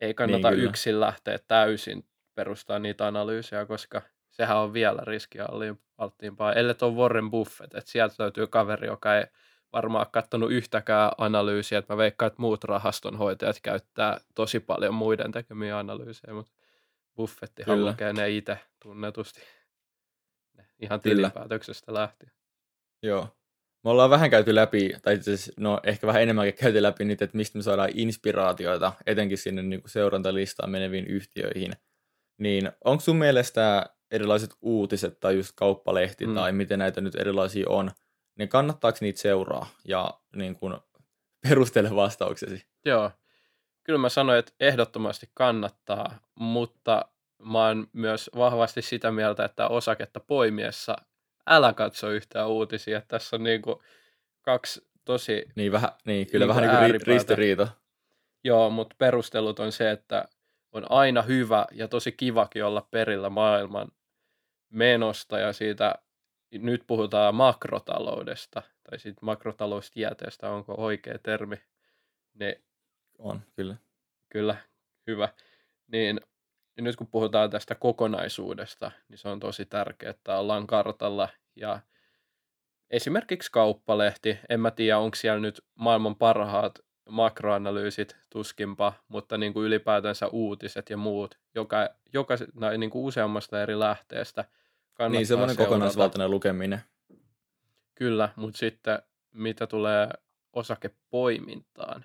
ei 0.00 0.14
kannata 0.14 0.50
kyllä. 0.50 0.62
yksin 0.62 1.00
lähteä 1.00 1.38
täysin 1.38 2.04
perustaa 2.38 2.78
niitä 2.78 3.06
analyysejä, 3.06 3.66
koska 3.66 4.02
sehän 4.30 4.56
on 4.56 4.72
vielä 4.72 5.02
riskialttiimpaa, 5.04 6.52
ellei 6.52 6.74
ole 6.82 6.94
Warren 6.94 7.30
Buffett, 7.30 7.74
että 7.74 7.90
sieltä 7.90 8.14
löytyy 8.18 8.46
kaveri, 8.46 8.86
joka 8.86 9.16
ei 9.16 9.24
varmaan 9.72 10.06
katsonut 10.10 10.52
yhtäkään 10.52 11.10
analyysiä, 11.18 11.78
että 11.78 11.92
mä 11.92 11.98
veikkaan, 11.98 12.26
että 12.26 12.42
muut 12.42 12.64
rahastonhoitajat 12.64 13.60
käyttää 13.62 14.20
tosi 14.34 14.60
paljon 14.60 14.94
muiden 14.94 15.32
tekemiä 15.32 15.78
analyysejä, 15.78 16.34
mutta 16.34 16.52
Buffettihan 17.16 17.84
lukee 17.84 18.12
ne 18.12 18.30
itse 18.30 18.58
tunnetusti 18.82 19.40
Ne 20.56 20.64
ihan 20.78 21.00
tilinpäätöksestä 21.00 21.94
lähtien. 21.94 22.32
Joo. 23.02 23.28
Me 23.84 23.90
ollaan 23.90 24.10
vähän 24.10 24.30
käyty 24.30 24.54
läpi, 24.54 24.92
tai 25.02 25.14
itse 25.14 25.32
asiassa, 25.32 25.52
no 25.56 25.80
ehkä 25.82 26.06
vähän 26.06 26.22
enemmänkin 26.22 26.54
käyty 26.54 26.82
läpi 26.82 27.04
niitä, 27.04 27.24
että 27.24 27.36
mistä 27.36 27.58
me 27.58 27.62
saadaan 27.62 27.90
inspiraatioita, 27.94 28.92
etenkin 29.06 29.38
sinne 29.38 29.62
niin 29.62 29.80
kuin 29.80 29.90
seurantalistaan 29.90 30.70
meneviin 30.70 31.06
yhtiöihin. 31.06 31.72
Niin 32.38 32.72
onko 32.84 33.00
sun 33.00 33.16
mielestä 33.16 33.86
erilaiset 34.10 34.50
uutiset 34.62 35.20
tai 35.20 35.36
just 35.36 35.52
kauppalehti 35.56 36.26
Mm. 36.26 36.34
tai 36.34 36.52
miten 36.52 36.78
näitä 36.78 37.00
nyt 37.00 37.14
erilaisia 37.14 37.66
on, 37.68 37.90
niin 38.38 38.48
kannattaako 38.48 38.98
niitä 39.00 39.20
seuraa 39.20 39.66
ja 39.84 40.20
niin 40.36 40.54
kuin, 40.54 40.76
perustele 41.48 41.94
vastauksesi? 41.94 42.66
Joo, 42.84 43.10
kyllä 43.84 43.98
mä 43.98 44.08
sanoin, 44.08 44.38
että 44.38 44.52
ehdottomasti 44.60 45.30
kannattaa, 45.34 46.18
mutta 46.34 47.04
mä 47.42 47.66
oon 47.66 47.86
myös 47.92 48.30
vahvasti 48.36 48.82
sitä 48.82 49.10
mieltä, 49.12 49.44
että 49.44 49.68
osaketta 49.68 50.20
poimiessa 50.20 50.96
älä 51.46 51.72
katso 51.72 52.10
yhtään 52.10 52.48
uutisia. 52.48 53.02
Tässä 53.08 53.36
on 53.36 53.42
niinku 53.42 53.82
kaksi 54.42 54.88
tosi, 55.04 55.44
Niin, 55.56 55.72
vähän, 55.72 55.90
niin 56.04 56.26
kyllä 56.30 56.46
Niin 56.46 56.56
vähän 56.56 56.82
niin 56.82 56.92
kuin 56.92 57.06
ristiriita. 57.06 57.68
joo, 58.44 58.70
mutta 58.70 58.96
perustelut 58.98 59.60
on 59.60 59.72
se, 59.72 59.90
että 59.90 60.28
on 60.72 60.90
aina 60.90 61.22
hyvä 61.22 61.66
ja 61.72 61.88
tosi 61.88 62.12
kivakin 62.12 62.64
olla 62.64 62.88
perillä 62.90 63.30
maailman 63.30 63.88
menosta 64.70 65.38
ja 65.38 65.52
siitä, 65.52 65.94
nyt 66.50 66.84
puhutaan 66.86 67.34
makrotaloudesta, 67.34 68.62
tai 68.90 68.98
siitä 68.98 69.20
makrotaloustieteestä, 69.22 70.50
onko 70.50 70.74
oikea 70.76 71.18
termi, 71.18 71.56
niin 72.34 72.64
On, 73.18 73.40
kyllä. 73.56 73.76
Kyllä, 74.28 74.56
hyvä. 75.06 75.28
Niin 75.86 76.20
ja 76.76 76.82
nyt 76.82 76.96
kun 76.96 77.06
puhutaan 77.06 77.50
tästä 77.50 77.74
kokonaisuudesta, 77.74 78.90
niin 79.08 79.18
se 79.18 79.28
on 79.28 79.40
tosi 79.40 79.64
tärkeää, 79.64 80.10
että 80.10 80.38
ollaan 80.38 80.66
kartalla. 80.66 81.28
Ja 81.56 81.80
esimerkiksi 82.90 83.52
kauppalehti, 83.52 84.38
en 84.48 84.60
mä 84.60 84.70
tiedä, 84.70 84.98
onko 84.98 85.14
siellä 85.14 85.40
nyt 85.40 85.64
maailman 85.74 86.16
parhaat 86.16 86.78
makroanalyysit, 87.08 88.16
tuskinpa, 88.30 88.92
mutta 89.08 89.38
niin 89.38 89.52
kuin 89.52 89.66
ylipäätänsä 89.66 90.26
uutiset 90.26 90.90
ja 90.90 90.96
muut, 90.96 91.38
joka, 91.54 91.88
joka 92.12 92.34
niin 92.78 92.90
kuin 92.90 93.04
useammasta 93.04 93.62
eri 93.62 93.78
lähteestä 93.78 94.44
kannattaa 94.94 95.18
Niin, 95.18 95.26
semmoinen 95.26 95.56
seurata. 95.56 95.74
kokonaisvaltainen 95.74 96.30
lukeminen. 96.30 96.80
Kyllä, 97.94 98.28
mutta 98.36 98.58
sitten 98.58 99.02
mitä 99.34 99.66
tulee 99.66 100.08
osakepoimintaan, 100.52 102.04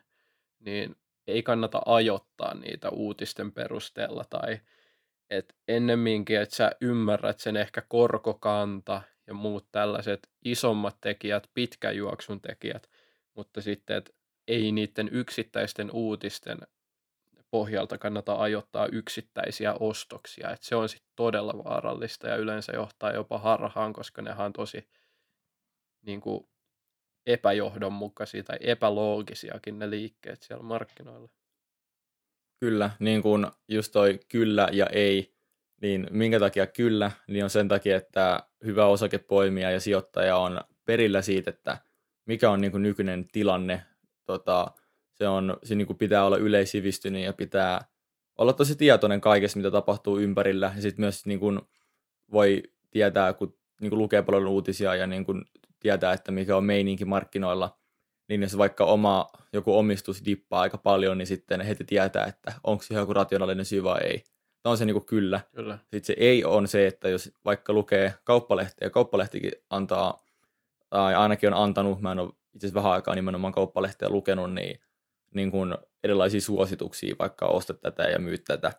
niin 0.60 0.96
ei 1.28 1.44
kannata 1.44 1.82
ajoittaa 1.86 2.54
niitä 2.54 2.90
uutisten 2.90 3.52
perusteella 3.52 4.26
tai 4.30 4.60
et 5.30 5.56
ennemminkin, 5.68 6.40
että 6.42 6.56
sä 6.56 6.72
ymmärrät 6.82 7.40
sen 7.40 7.58
ehkä 7.58 7.82
korkokanta 7.88 9.02
ja 9.28 9.34
muut 9.34 9.66
tällaiset 9.72 10.30
isommat 10.46 10.98
tekijät, 11.02 11.50
pitkän 11.54 11.98
juoksun 11.98 12.42
tekijät, 12.42 12.90
mutta 13.36 13.62
sitten, 13.62 13.98
että 13.98 14.12
ei 14.48 14.72
niiden 14.72 15.10
yksittäisten 15.12 15.92
uutisten 15.92 16.58
pohjalta 17.52 17.98
kannata 17.98 18.36
ajoittaa 18.36 18.88
yksittäisiä 18.92 19.74
ostoksia. 19.74 20.52
Et 20.52 20.62
se 20.62 20.76
on 20.76 20.90
sitten 20.90 21.12
todella 21.16 21.64
vaarallista 21.64 22.28
ja 22.28 22.36
yleensä 22.36 22.72
johtaa 22.76 23.12
jopa 23.12 23.38
harhaan, 23.38 23.94
koska 23.94 24.22
nehän 24.22 24.46
on 24.46 24.54
tosi 24.54 24.90
niin 26.02 26.22
kuin 26.22 26.48
epäjohdonmukaisia 27.26 28.44
tai 28.44 28.58
epäloogisiakin 28.60 29.80
ne 29.80 29.90
liikkeet 29.90 30.42
siellä 30.42 30.64
markkinoilla. 30.64 31.30
Kyllä, 32.60 32.90
niin 33.00 33.22
kuin 33.22 33.48
just 33.68 33.92
toi 33.92 34.20
kyllä 34.30 34.70
ja 34.72 34.88
ei, 34.88 35.34
Niin 35.82 36.08
minkä 36.12 36.40
takia 36.40 36.68
kyllä, 36.68 37.12
niin 37.28 37.44
on 37.44 37.50
sen 37.50 37.68
takia, 37.68 37.98
että 37.98 38.44
hyvä 38.66 38.86
osakepoimija 38.86 39.72
ja 39.72 39.80
sijoittaja 39.80 40.38
on 40.38 40.62
perillä 40.86 41.22
siitä, 41.22 41.50
että 41.50 41.78
mikä 42.26 42.50
on 42.50 42.62
niin 42.62 42.72
kuin 42.72 42.84
nykyinen 42.84 43.28
tilanne. 43.32 43.86
Tota, 44.26 44.68
se 45.14 45.28
on, 45.28 45.58
se 45.64 45.76
niin 45.76 45.88
kuin 45.88 45.98
pitää 45.98 46.26
olla 46.26 46.38
yleisivistynyt 46.38 47.24
ja 47.24 47.34
pitää 47.34 47.86
olla 48.38 48.54
tosi 48.54 48.76
tietoinen 48.76 49.22
kaikesta, 49.22 49.60
mitä 49.60 49.72
tapahtuu 49.72 50.20
ympärillä. 50.20 50.72
Ja 50.76 50.82
sitten 50.82 51.04
myös 51.04 51.26
niin 51.26 51.40
kuin 51.40 51.62
voi 52.32 52.64
tietää, 52.92 53.34
kun 53.34 53.58
niin 53.82 53.90
kuin 53.90 54.00
lukee 54.00 54.22
paljon 54.22 54.48
uutisia 54.48 54.96
ja 54.96 55.08
niin 55.08 55.26
kuin 55.26 55.46
tietää, 55.80 56.14
että 56.14 56.32
mikä 56.32 56.58
on 56.58 56.64
meininki 56.64 57.06
markkinoilla, 57.06 57.78
niin 58.30 58.42
jos 58.42 58.58
vaikka 58.58 58.86
oma 58.86 59.30
joku 59.54 59.78
omistus 59.78 60.26
dippaa 60.26 60.62
aika 60.62 60.78
paljon, 60.78 61.18
niin 61.18 61.28
sitten 61.28 61.62
heti 61.62 61.84
tietää, 61.84 62.26
että 62.26 62.54
onko 62.64 62.84
se 62.84 62.94
joku 62.94 63.14
rationaalinen 63.14 63.66
syy 63.66 63.84
vai 63.84 64.02
ei. 64.04 64.24
Tämä 64.64 64.72
on 64.72 64.78
se 64.78 64.86
niin 64.86 64.94
kuin 64.94 65.06
kyllä. 65.06 65.42
Kyllä. 65.56 65.78
Sitten 65.82 66.04
se 66.04 66.16
ei 66.18 66.46
on 66.46 66.68
se, 66.68 66.88
että 66.88 67.10
jos 67.10 67.32
vaikka 67.46 67.74
lukee 67.74 68.14
kauppalehtiä, 68.24 68.86
ja 68.86 68.90
kauppalehtikin 68.90 69.52
antaa, 69.70 70.24
tai 70.90 71.16
ainakin 71.16 71.54
on 71.54 71.64
antanut, 71.64 72.02
mä 72.02 72.12
en 72.12 72.20
ole 72.20 72.34
itse 72.56 72.68
asiassa 72.68 72.76
vähän 72.76 72.92
aikaa 72.92 73.16
nimenomaan 73.16 73.54
kauppalehteä 73.54 74.10
lukenut, 74.10 74.54
niin, 74.54 74.80
niin 75.34 75.52
kuin 75.52 75.78
erilaisia 76.04 76.42
suosituksia, 76.42 77.16
vaikka 77.20 77.46
ostat 77.46 77.82
tätä 77.82 78.04
ja 78.04 78.20
myyt 78.20 78.44
tätä, 78.44 78.72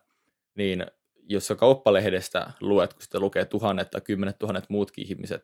niin 0.55 0.85
jos 1.23 1.47
sä 1.47 1.55
kauppalehdestä 1.55 2.51
luet, 2.61 2.93
kun 2.93 3.01
sitä 3.01 3.19
lukee 3.19 3.45
tuhannet 3.45 3.91
tai 3.91 4.01
kymmenet 4.01 4.39
tuhannet 4.39 4.69
muutkin 4.69 5.07
ihmiset, 5.07 5.43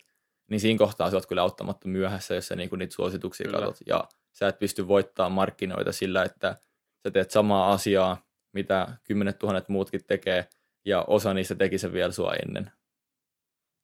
niin 0.50 0.60
siinä 0.60 0.78
kohtaa 0.78 1.10
sä 1.10 1.18
oot 1.18 1.26
kyllä 1.26 1.42
auttamatta 1.42 1.88
myöhässä, 1.88 2.36
jos 2.36 2.48
sä 2.48 2.56
niinku 2.56 2.76
niitä 2.76 2.96
suosituksia 2.96 3.48
Kyllä. 3.48 3.66
katsot. 3.66 3.88
Ja 3.88 4.08
sä 4.34 4.48
et 4.48 4.60
pysty 4.60 4.88
voittamaan 4.88 5.32
markkinoita 5.32 5.92
sillä, 5.92 6.24
että 6.24 6.56
sä 7.04 7.12
teet 7.12 7.32
samaa 7.32 7.72
asiaa, 7.72 8.26
mitä 8.54 8.98
kymmenet 9.04 9.40
tuhannet 9.40 9.70
muutkin 9.70 10.06
tekee, 10.08 10.48
ja 10.86 11.04
osa 11.08 11.34
niistä 11.34 11.56
teki 11.56 11.78
sen 11.78 11.94
vielä 11.94 12.12
sua 12.12 12.34
ennen. 12.34 12.72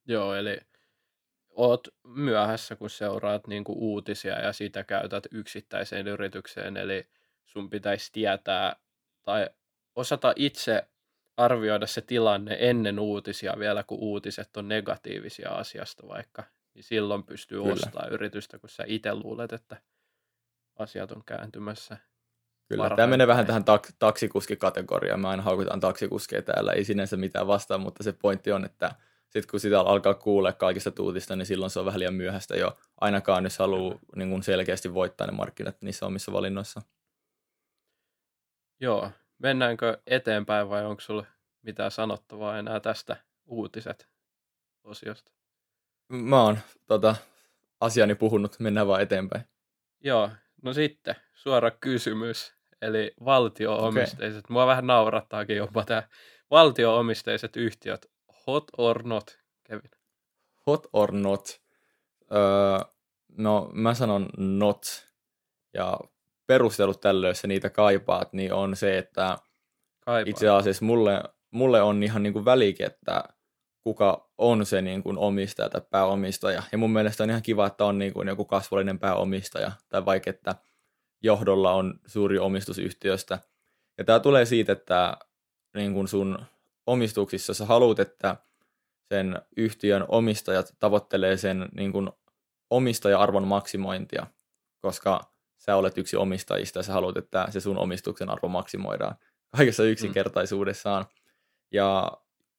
Joo, 0.06 0.34
eli 0.34 0.58
oot 1.58 1.88
myöhässä, 2.04 2.76
kun 2.76 2.90
seuraat 2.90 3.46
niin 3.46 3.64
kuin 3.64 3.78
uutisia 3.78 4.40
ja 4.40 4.52
sitä 4.52 4.84
käytät 4.84 5.26
yksittäiseen 5.30 6.08
yritykseen, 6.08 6.76
eli 6.76 7.08
sun 7.44 7.70
pitäisi 7.70 8.12
tietää 8.12 8.76
tai 9.22 9.50
osata 9.96 10.32
itse 10.36 10.88
arvioida 11.36 11.86
se 11.86 12.00
tilanne 12.00 12.56
ennen 12.60 12.98
uutisia 12.98 13.54
vielä, 13.58 13.82
kun 13.82 13.98
uutiset 14.00 14.56
on 14.56 14.68
negatiivisia 14.68 15.50
asiasta 15.50 16.08
vaikka, 16.08 16.44
niin 16.74 16.84
silloin 16.84 17.24
pystyy 17.24 17.58
Kyllä. 17.58 17.72
ostamaan 17.72 18.12
yritystä, 18.12 18.58
kun 18.58 18.68
sä 18.68 18.84
itse 18.86 19.14
luulet, 19.14 19.52
että 19.52 19.76
asiat 20.78 21.12
on 21.12 21.22
kääntymässä. 21.26 21.96
Kyllä, 22.68 22.82
Parhain 22.82 22.96
tämä 22.96 23.10
menee 23.10 23.26
vähän 23.26 23.46
tähän 23.46 23.62
tak- 23.62 23.94
taksikuskikategoriaan. 23.98 25.20
Mä 25.20 25.28
aina 25.28 25.42
haukutaan 25.42 25.80
taksikuskeja 25.80 26.42
täällä, 26.42 26.72
ei 26.72 26.84
sinänsä 26.84 27.16
mitään 27.16 27.46
vastaan, 27.46 27.80
mutta 27.80 28.02
se 28.02 28.12
pointti 28.12 28.52
on, 28.52 28.64
että 28.64 28.94
sitten 29.30 29.50
kun 29.50 29.60
sitä 29.60 29.80
alkaa 29.80 30.14
kuulla 30.14 30.52
kaikista 30.52 30.92
uutista, 31.00 31.36
niin 31.36 31.46
silloin 31.46 31.70
se 31.70 31.80
on 31.80 31.86
vähän 31.86 32.00
liian 32.00 32.14
myöhäistä 32.14 32.56
jo. 32.56 32.78
Ainakaan 33.00 33.44
jos 33.44 33.58
haluaa 33.58 33.98
niin 34.16 34.30
kuin 34.30 34.42
selkeästi 34.42 34.94
voittaa 34.94 35.26
ne 35.26 35.32
markkinat 35.32 35.82
niissä 35.82 36.06
omissa 36.06 36.32
valinnoissa. 36.32 36.80
Joo, 38.80 39.10
mennäänkö 39.38 39.98
eteenpäin 40.06 40.68
vai 40.68 40.84
onko 40.84 41.00
sulla 41.00 41.26
mitään 41.62 41.90
sanottavaa 41.90 42.58
enää 42.58 42.80
tästä 42.80 43.16
uutiset 43.46 44.08
osiosta? 44.84 45.32
Mä 46.08 46.42
oon 46.42 46.58
tota, 46.86 47.16
asiani 47.80 48.14
puhunut, 48.14 48.56
mennään 48.58 48.86
vaan 48.86 49.02
eteenpäin. 49.02 49.44
Joo, 50.00 50.30
no 50.62 50.72
sitten 50.72 51.14
suora 51.34 51.70
kysymys, 51.70 52.54
eli 52.82 53.14
valtio-omisteiset. 53.24 54.44
Okay. 54.44 54.52
Mua 54.52 54.66
vähän 54.66 54.86
naurattaakin 54.86 55.56
jopa 55.56 55.84
tämä 55.84 56.02
valtio-omisteiset 56.50 57.56
yhtiöt. 57.56 58.10
Hot 58.48 58.64
or 58.78 59.02
not, 59.02 59.38
Kevin? 59.64 59.90
Hot 60.66 60.86
or 60.92 61.12
not? 61.12 61.60
Öö, 62.32 62.92
no 63.28 63.70
mä 63.72 63.94
sanon 63.94 64.28
not. 64.36 65.06
Ja 65.74 66.00
perustelut 66.46 67.00
tälle, 67.00 67.28
jos 67.28 67.44
niitä 67.44 67.70
kaipaat, 67.70 68.32
niin 68.32 68.52
on 68.52 68.76
se, 68.76 68.98
että 68.98 69.38
Kaipaa. 70.00 70.30
itse 70.30 70.48
asiassa 70.48 70.84
mulle, 70.84 71.22
mulle 71.50 71.82
on 71.82 72.02
ihan 72.02 72.22
niin 72.22 72.32
kuin 72.32 72.44
välikin, 72.44 72.86
että 72.86 73.24
kuka 73.80 74.30
on 74.38 74.66
se 74.66 74.82
niin 74.82 75.02
kuin 75.02 75.18
omistaja 75.18 75.68
tai 75.68 75.80
pääomistaja. 75.90 76.62
Ja 76.72 76.78
mun 76.78 76.92
mielestä 76.92 77.22
on 77.22 77.30
ihan 77.30 77.42
kiva, 77.42 77.66
että 77.66 77.84
on 77.84 77.98
niin 77.98 78.12
kuin 78.12 78.28
joku 78.28 78.44
kasvollinen 78.44 78.98
pääomistaja, 78.98 79.72
tai 79.88 80.04
vaikka 80.04 80.30
että 80.30 80.54
johdolla 81.22 81.72
on 81.72 82.00
suuri 82.06 82.38
omistus 82.38 82.78
yhtiöstä. 82.78 83.38
Ja 83.98 84.04
tämä 84.04 84.20
tulee 84.20 84.44
siitä, 84.44 84.72
että 84.72 85.16
niin 85.74 85.94
kuin 85.94 86.08
sun 86.08 86.38
omistuksissa 86.88 87.54
sä 87.54 87.64
haluat, 87.66 87.98
että 87.98 88.36
sen 89.08 89.42
yhtiön 89.56 90.04
omistajat 90.08 90.74
tavoittelee 90.78 91.36
sen 91.36 91.68
niin 91.74 91.92
kuin 91.92 92.10
omistaja-arvon 92.70 93.46
maksimointia, 93.46 94.26
koska 94.80 95.20
sä 95.56 95.76
olet 95.76 95.98
yksi 95.98 96.16
omistajista 96.16 96.78
ja 96.78 96.82
sä 96.82 96.92
haluat, 96.92 97.16
että 97.16 97.46
se 97.50 97.60
sun 97.60 97.78
omistuksen 97.78 98.30
arvo 98.30 98.48
maksimoidaan 98.48 99.16
kaikessa 99.56 99.84
yksinkertaisuudessaan. 99.84 101.06
Ja 101.72 102.12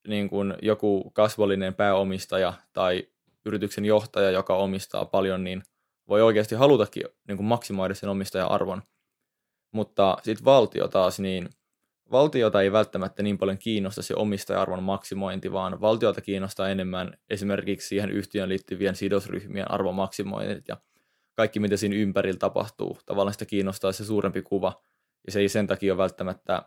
niin 0.08 0.30
kuin 0.30 0.54
joku 0.62 1.12
kasvollinen 1.12 1.74
pääomistaja 1.74 2.54
tai 2.74 3.08
yrityksen 3.46 3.86
johtaja, 3.86 4.32
joka 4.32 4.56
omistaa 4.56 5.06
paljon, 5.06 5.44
niin 5.44 5.64
voi 6.08 6.22
oikeasti 6.22 6.56
halutakin 6.56 7.04
niin 7.28 7.38
kuin 7.38 7.48
maksimoida 7.48 7.96
sen 7.96 8.10
omistaja-arvon. 8.10 8.82
Mutta 9.72 10.18
sitten 10.24 10.46
valtio 10.46 10.88
taas, 10.88 11.20
niin 11.20 11.50
valtiota 12.12 12.62
ei 12.62 12.72
välttämättä 12.72 13.24
niin 13.24 13.38
paljon 13.38 13.58
kiinnosta 13.58 14.02
se 14.02 14.14
omistaja-arvon 14.16 14.84
maksimointi, 14.84 15.52
vaan 15.52 15.82
valtiota 15.82 16.22
kiinnostaa 16.22 16.70
enemmän 16.70 17.18
esimerkiksi 17.30 17.88
siihen 17.88 18.12
yhtiön 18.12 18.50
liittyvien 18.50 18.96
sidosryhmien 18.96 19.72
arvon 19.72 19.96
maksimoinnit 19.96 20.68
ja 20.68 20.78
kaikki, 21.36 21.60
mitä 21.60 21.78
siinä 21.78 21.96
ympärillä 21.96 22.40
tapahtuu. 22.40 22.98
Tavallaan 23.06 23.34
sitä 23.34 23.46
kiinnostaa 23.46 23.92
se 23.92 24.06
suurempi 24.06 24.42
kuva, 24.42 24.84
ja 25.26 25.32
se 25.32 25.40
ei 25.40 25.50
sen 25.50 25.68
takia 25.68 25.94
ole 25.94 25.98
välttämättä 25.98 26.64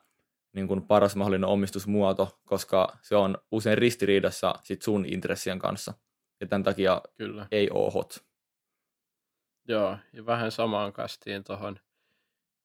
niin 0.53 0.69
kuin 0.69 0.83
paras 0.83 1.17
mahdollinen 1.17 1.49
omistusmuoto, 1.49 2.41
koska 2.45 2.97
se 3.03 3.17
on 3.17 3.39
usein 3.51 3.79
ristiriidassa 3.79 4.55
sit 4.63 4.83
sun 4.83 5.05
intressien 5.07 5.59
kanssa. 5.59 5.95
Ja 6.41 6.47
tämän 6.47 6.63
takia 6.63 7.03
Kyllä. 7.17 7.47
ei 7.51 7.71
ole 7.71 7.93
hot. 7.93 8.25
Joo, 9.69 9.99
ja 10.13 10.27
vähän 10.27 10.53
samaan 10.53 10.93
kastiin 10.93 11.45
tuohon 11.45 11.81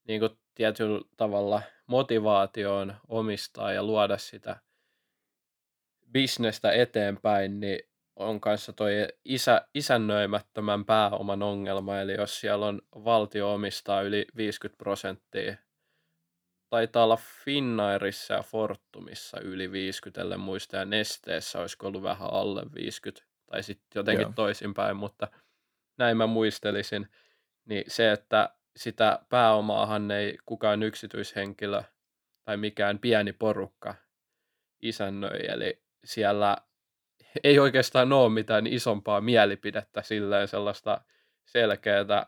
niin 0.07 0.19
kuin 0.19 0.32
tietyllä 0.55 1.01
tavalla 1.17 1.61
motivaatioon 1.88 2.95
omistaa 3.07 3.71
ja 3.71 3.83
luoda 3.83 4.17
sitä 4.17 4.55
bisnestä 6.11 6.71
eteenpäin, 6.71 7.59
niin 7.59 7.79
on 8.15 8.41
kanssa 8.41 8.73
toi 8.73 8.91
isä, 9.25 9.67
isännöimättömän 9.73 10.85
pääoman 10.85 11.43
ongelma, 11.43 11.99
eli 11.99 12.13
jos 12.13 12.39
siellä 12.39 12.65
on 12.65 12.81
valtio 12.95 13.53
omistaa 13.53 14.01
yli 14.01 14.25
50 14.35 14.77
prosenttia, 14.77 15.55
taitaa 16.69 17.03
olla 17.03 17.17
Finnairissa 17.45 18.33
ja 18.33 18.43
Fortumissa 18.43 19.39
yli 19.39 19.71
50, 19.71 20.21
ellei 20.21 20.38
muista, 20.38 20.77
ja 20.77 20.85
Nesteessä 20.85 21.59
olisiko 21.59 21.88
ollut 21.88 22.03
vähän 22.03 22.29
alle 22.31 22.63
50, 22.75 23.27
tai 23.51 23.63
sitten 23.63 23.99
jotenkin 23.99 24.23
Joo. 24.23 24.33
toisinpäin, 24.35 24.97
mutta 24.97 25.27
näin 25.97 26.17
mä 26.17 26.27
muistelisin, 26.27 27.07
niin 27.65 27.83
se, 27.88 28.11
että 28.11 28.49
sitä 28.78 29.19
pääomaahan 29.30 30.11
ei 30.11 30.38
kukaan 30.45 30.84
yksityishenkilö 30.84 31.84
tai 32.45 32.57
mikään 32.57 32.99
pieni 32.99 33.34
porukka 33.34 33.95
isännöi, 34.82 35.39
eli 35.47 35.82
siellä 36.05 36.57
ei 37.43 37.59
oikeastaan 37.59 38.13
ole 38.13 38.30
mitään 38.30 38.67
isompaa 38.67 39.21
mielipidettä 39.21 40.01
silleen 40.01 40.47
sellaista 40.47 41.01
selkeää, 41.45 42.28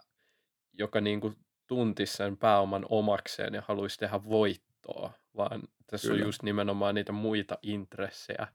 joka 0.74 1.02
niin 1.02 1.22
kuin 1.22 1.36
tuntisi 1.68 2.14
sen 2.14 2.38
pääoman 2.38 2.86
omakseen 2.90 3.54
ja 3.54 3.64
haluaisi 3.68 4.00
tehdä 4.00 4.24
voittoa, 4.24 5.12
vaan 5.38 5.62
tässä 5.88 6.08
Kyllä. 6.08 6.22
on 6.22 6.28
just 6.28 6.44
nimenomaan 6.44 6.96
niitä 6.96 7.12
muita 7.12 7.58
intressejä, 7.62 8.48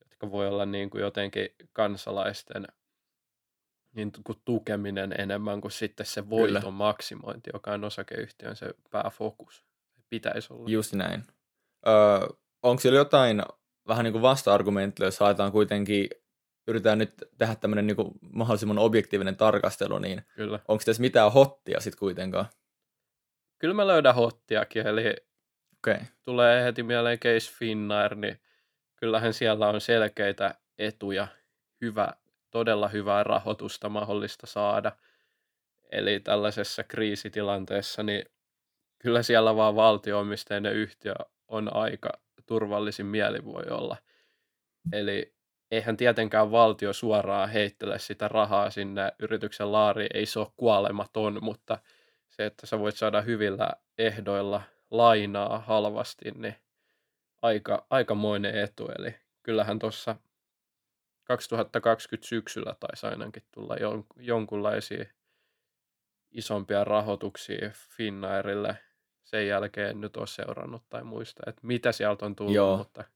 jotka 0.00 0.30
voi 0.30 0.48
olla 0.48 0.66
niin 0.66 0.90
kuin 0.90 1.02
jotenkin 1.02 1.48
kansalaisten 1.72 2.66
niin 3.96 4.12
kuin 4.24 4.38
tukeminen 4.44 5.14
enemmän 5.18 5.60
kuin 5.60 5.72
sitten 5.72 6.06
se 6.06 6.30
voiton 6.30 6.60
Kyllä. 6.60 6.70
maksimointi, 6.70 7.50
joka 7.52 7.72
on 7.72 7.84
osakeyhtiön 7.84 8.56
se 8.56 8.74
pääfokus. 8.90 9.64
Pitäisi 10.08 10.52
olla. 10.52 10.68
Just 10.70 10.92
näin. 10.92 11.24
Öö, 11.86 12.28
onko 12.62 12.80
siellä 12.80 12.98
jotain 12.98 13.42
vähän 13.86 14.04
niin 14.04 14.12
kuin 14.12 14.22
vasta-argumentteja, 14.22 15.06
jos 15.06 15.20
haetaan 15.20 15.52
kuitenkin, 15.52 16.08
yritetään 16.68 16.98
nyt 16.98 17.14
tehdä 17.38 17.54
tämmöinen 17.54 17.86
niin 17.86 17.96
kuin 17.96 18.10
mahdollisimman 18.32 18.78
objektiivinen 18.78 19.36
tarkastelu, 19.36 19.98
niin 19.98 20.22
onko 20.68 20.82
tässä 20.84 21.00
mitään 21.00 21.32
hottia 21.32 21.80
sitten 21.80 21.98
kuitenkaan? 21.98 22.46
Kyllä 23.58 23.74
mä 23.74 23.86
löydän 23.86 24.14
hottiakin, 24.14 24.86
eli 24.86 25.16
okay. 25.78 25.98
tulee 26.22 26.64
heti 26.64 26.82
mieleen 26.82 27.18
Case 27.18 27.52
Finnair, 27.52 28.14
niin 28.14 28.40
kyllähän 28.96 29.34
siellä 29.34 29.68
on 29.68 29.80
selkeitä 29.80 30.54
etuja, 30.78 31.28
hyvä, 31.80 32.12
todella 32.56 32.88
hyvää 32.88 33.24
rahoitusta 33.24 33.88
mahdollista 33.88 34.46
saada. 34.46 34.92
Eli 35.92 36.20
tällaisessa 36.20 36.84
kriisitilanteessa, 36.84 38.02
niin 38.02 38.24
kyllä 38.98 39.22
siellä 39.22 39.56
vaan 39.56 39.76
valtio-omisteinen 39.76 40.72
yhtiö 40.72 41.14
on 41.48 41.76
aika 41.76 42.10
turvallisin 42.46 43.06
mieli 43.06 43.44
voi 43.44 43.62
olla. 43.70 43.96
Eli 44.92 45.34
eihän 45.70 45.96
tietenkään 45.96 46.50
valtio 46.50 46.92
suoraan 46.92 47.48
heittele 47.48 47.98
sitä 47.98 48.28
rahaa 48.28 48.70
sinne 48.70 49.12
yrityksen 49.18 49.72
laariin, 49.72 50.10
ei 50.14 50.26
se 50.26 50.38
ole 50.38 50.48
kuolematon, 50.56 51.38
mutta 51.40 51.78
se, 52.28 52.46
että 52.46 52.66
sä 52.66 52.78
voit 52.78 52.96
saada 52.96 53.20
hyvillä 53.20 53.70
ehdoilla 53.98 54.62
lainaa 54.90 55.58
halvasti, 55.58 56.30
niin 56.30 56.56
aika, 57.42 57.86
aikamoinen 57.90 58.58
etu. 58.58 58.88
Eli 58.98 59.14
kyllähän 59.42 59.78
tuossa 59.78 60.16
2020 61.26 62.28
syksyllä 62.28 62.74
taisi 62.80 63.06
ainakin 63.06 63.42
tulla 63.52 63.76
jon, 63.76 64.04
jonkunlaisia 64.16 65.04
isompia 66.30 66.84
rahoituksia 66.84 67.70
Finnairille. 67.96 68.78
Sen 69.24 69.48
jälkeen 69.48 69.90
en 69.90 70.00
nyt 70.00 70.16
ole 70.16 70.26
seurannut 70.26 70.82
tai 70.88 71.04
muista, 71.04 71.42
että 71.46 71.60
mitä 71.66 71.92
sieltä 71.92 72.26
on 72.26 72.36
tullut, 72.36 72.54
Joo. 72.54 72.76
mutta 72.76 73.00
on 73.00 73.06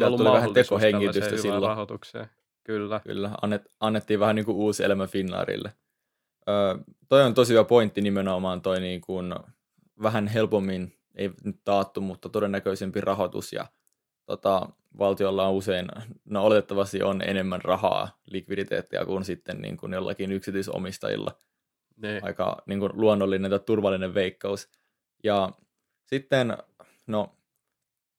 Sieltä 0.00 0.06
ollut 0.06 0.18
tuli 0.20 0.32
vähän 0.32 0.52
tekohengitystä 0.52 1.36
silloin. 1.36 1.62
rahoitukseen. 1.62 2.26
Kyllä. 2.64 3.00
Kyllä, 3.04 3.30
annet, 3.42 3.62
annettiin 3.80 4.20
vähän 4.20 4.36
niin 4.36 4.44
kuin 4.46 4.56
uusi 4.56 4.84
elämä 4.84 5.06
Finnairille. 5.06 5.72
Öö, 6.48 6.74
toi 7.08 7.22
on 7.22 7.34
tosi 7.34 7.52
hyvä 7.52 7.64
pointti 7.64 8.00
nimenomaan 8.00 8.62
toi 8.62 8.80
niin 8.80 9.00
kuin 9.00 9.34
vähän 10.02 10.26
helpommin, 10.26 10.98
ei 11.14 11.30
nyt 11.44 11.56
taattu, 11.64 12.00
mutta 12.00 12.28
todennäköisempi 12.28 13.00
rahoitus 13.00 13.52
ja 13.52 13.66
tota, 14.26 14.68
valtiolla 14.98 15.48
on 15.48 15.54
usein, 15.54 15.88
no 16.24 16.44
oletettavasti 16.44 17.02
on 17.02 17.22
enemmän 17.22 17.60
rahaa, 17.64 18.18
likviditeettiä 18.26 19.04
kuin 19.04 19.24
sitten 19.24 19.58
niin 19.58 19.76
kuin 19.76 19.92
jollakin 19.92 20.32
yksityisomistajilla. 20.32 21.38
Niin. 21.96 22.24
Aika 22.24 22.62
niin 22.66 22.80
kuin 22.80 22.92
luonnollinen 22.94 23.50
tai 23.50 23.60
turvallinen 23.60 24.14
veikkaus. 24.14 24.68
Ja 25.24 25.50
sitten, 26.06 26.58
no, 27.06 27.36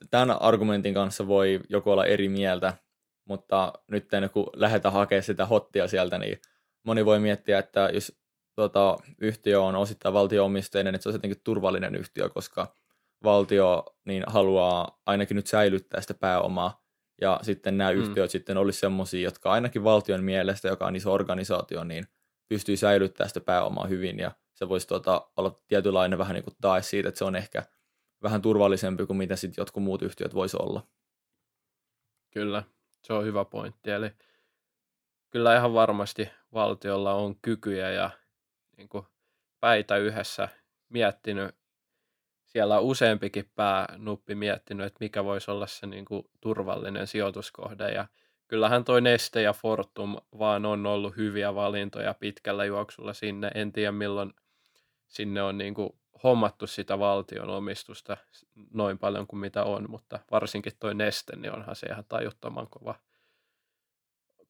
tämän 0.10 0.42
argumentin 0.42 0.94
kanssa 0.94 1.28
voi 1.28 1.60
joku 1.70 1.92
olla 1.92 2.06
eri 2.06 2.30
mieltä, 2.30 2.74
mutta 3.26 3.74
nyt 3.88 4.10
kun 4.34 4.50
lähdetään 4.56 4.94
hakemaan 4.94 5.24
sitä 5.24 5.46
hottia 5.46 5.88
sieltä, 5.88 6.18
niin 6.18 6.42
moni 6.84 7.06
voi 7.06 7.20
miettiä, 7.20 7.60
että 7.60 7.90
jos 7.94 8.20
tota, 8.56 8.98
yhtiö 9.18 9.62
on 9.62 9.76
osittain 9.76 10.14
valtio-omisteinen, 10.14 10.96
että 10.96 11.04
se 11.04 11.10
on 11.10 11.16
jotenkin 11.16 11.42
turvallinen 11.44 11.96
yhtiö, 11.96 12.30
koska 12.30 12.74
valtio 13.26 13.86
niin 14.06 14.24
haluaa 14.28 15.02
ainakin 15.06 15.36
nyt 15.36 15.48
säilyttää 15.48 16.02
sitä 16.02 16.14
pääomaa, 16.14 16.86
ja 17.22 17.40
sitten 17.42 17.78
nämä 17.78 17.92
Mm. 17.92 17.98
yhtiöt 17.98 18.32
sitten 18.32 18.58
olisi 18.58 18.80
semmoisia, 18.80 19.24
jotka 19.24 19.52
ainakin 19.52 19.84
valtion 19.84 20.24
mielestä, 20.24 20.68
joka 20.68 20.86
on 20.86 20.96
iso 20.96 21.14
organisaatio, 21.14 21.84
niin 21.84 22.08
pystyy 22.48 22.78
säilyttämään 22.78 23.30
sitä 23.30 23.40
pääomaa 23.40 23.88
hyvin, 23.88 24.20
ja 24.20 24.32
se 24.54 24.70
voisi 24.70 24.88
tota, 24.88 25.30
olla 25.38 25.62
tietynlainen 25.68 26.20
vähän 26.20 26.34
niin 26.34 26.44
kuin 26.44 26.56
tae 26.62 26.82
siitä, 26.82 27.10
että 27.10 27.20
se 27.20 27.26
on 27.26 27.36
ehkä 27.36 27.64
vähän 28.24 28.42
turvallisempi 28.42 29.06
kuin 29.06 29.18
mitä 29.18 29.36
sitten 29.36 29.62
jotkut 29.62 29.84
muut 29.84 30.02
yhtiöt 30.02 30.34
voisi 30.34 30.58
olla. 30.60 30.88
Kyllä, 32.32 32.64
se 33.04 33.14
on 33.14 33.26
hyvä 33.26 33.46
pointti. 33.46 33.92
Eli 33.92 34.12
kyllä 35.32 35.58
ihan 35.58 35.74
varmasti 35.74 36.30
valtiolla 36.54 37.14
on 37.14 37.36
kykyjä 37.42 37.92
ja 37.92 38.10
niin 38.78 38.90
kuin 38.90 39.06
päitä 39.60 39.98
yhdessä 39.98 40.50
miettinyt. 40.90 41.56
Siellä 42.56 42.78
on 42.78 42.84
useampikin 42.84 43.50
päänuppi 43.56 44.36
miettinyt, 44.36 44.86
että 44.86 44.98
mikä 45.00 45.24
voisi 45.24 45.52
olla 45.52 45.68
se 45.68 45.88
niin 45.88 46.06
kuin 46.06 46.30
turvallinen 46.42 47.08
sijoituskohde. 47.08 47.92
Ja 47.92 48.08
kyllähän 48.48 48.84
toi 48.84 49.02
Neste 49.02 49.42
ja 49.42 49.54
Fortum 49.54 50.16
vaan 50.40 50.66
on 50.66 50.86
ollut 50.86 51.18
hyviä 51.18 51.56
valintoja 51.56 52.14
pitkällä 52.14 52.66
juoksulla 52.66 53.14
sinne. 53.14 53.52
En 53.56 53.72
tiedä 53.72 53.92
milloin 53.92 54.34
sinne 55.08 55.44
on 55.44 55.58
niin 55.58 55.74
kuin 55.74 55.90
hommattu 56.24 56.68
sitä 56.68 57.00
valtion 57.00 57.50
omistusta 57.50 58.18
noin 58.74 58.98
paljon 58.98 59.28
kuin 59.28 59.40
mitä 59.40 59.64
on, 59.64 59.90
mutta 59.90 60.20
varsinkin 60.32 60.74
toi 60.80 60.96
Neste, 60.96 61.36
niin 61.36 61.54
onhan 61.54 61.76
se 61.76 61.88
ihan 61.88 62.06
tajuttoman 62.10 62.68
kova, 62.70 62.96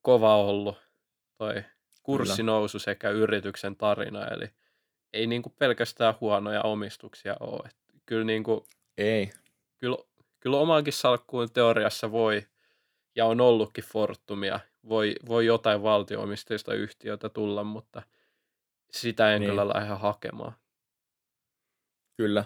kova 0.01 0.35
ollut 0.35 0.77
toi 1.37 1.63
kurssinousu 2.03 2.79
sekä 2.79 3.09
yrityksen 3.09 3.75
tarina, 3.75 4.27
eli 4.27 4.49
ei 5.13 5.27
niin 5.27 5.41
kuin 5.41 5.55
pelkästään 5.59 6.13
huonoja 6.21 6.61
omistuksia 6.61 7.35
ole. 7.39 7.69
Kyllä, 8.05 8.23
niin 8.23 8.43
kuin, 8.43 8.65
Ei, 8.97 9.31
kyllä, 9.77 9.97
kyllä 10.39 10.57
omaankin 10.57 10.93
salkkuun 10.93 11.51
teoriassa 11.51 12.11
voi, 12.11 12.47
ja 13.15 13.25
on 13.25 13.41
ollutkin 13.41 13.83
Fortumia, 13.83 14.59
voi, 14.89 15.15
voi 15.27 15.45
jotain 15.45 15.83
valtio-omisteista 15.83 16.73
yhtiötä 16.73 17.29
tulla, 17.29 17.63
mutta 17.63 18.01
sitä 18.91 19.33
en 19.35 19.41
Niin. 19.41 19.49
kyllä 19.51 19.67
lähde 19.67 19.93
hakemaan. 19.93 20.53
kyllä. 22.17 22.43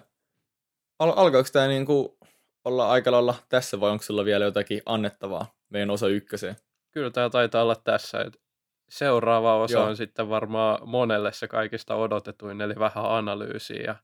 Al- 1.00 1.14
alkaako 1.16 1.50
tämä 1.54 1.68
niinku 1.68 2.18
olla 2.66 2.90
aika 2.90 3.12
lailla 3.12 3.36
tässä 3.50 3.80
vai 3.80 3.92
onko 3.92 4.04
sulla 4.04 4.26
vielä 4.26 4.46
jotakin 4.46 4.82
annettavaa 4.86 5.54
meidän 5.70 5.90
osa 5.90 6.08
ykköseen? 6.08 6.56
Kyllä 6.92 7.10
tämä 7.12 7.30
taitaa 7.30 7.64
olla 7.64 7.76
tässä. 7.76 8.22
Et 8.22 8.42
seuraava 8.90 9.56
osa 9.56 9.74
Joo. 9.78 9.86
on 9.86 9.98
sitten 9.98 10.30
varmaan 10.30 10.90
monelle 10.90 11.32
se 11.34 11.48
kaikista 11.48 11.96
odotetuin, 11.96 12.62
eli 12.62 12.76
vähän 12.76 13.06
analyysiä 13.06 13.82
ja 13.84 13.96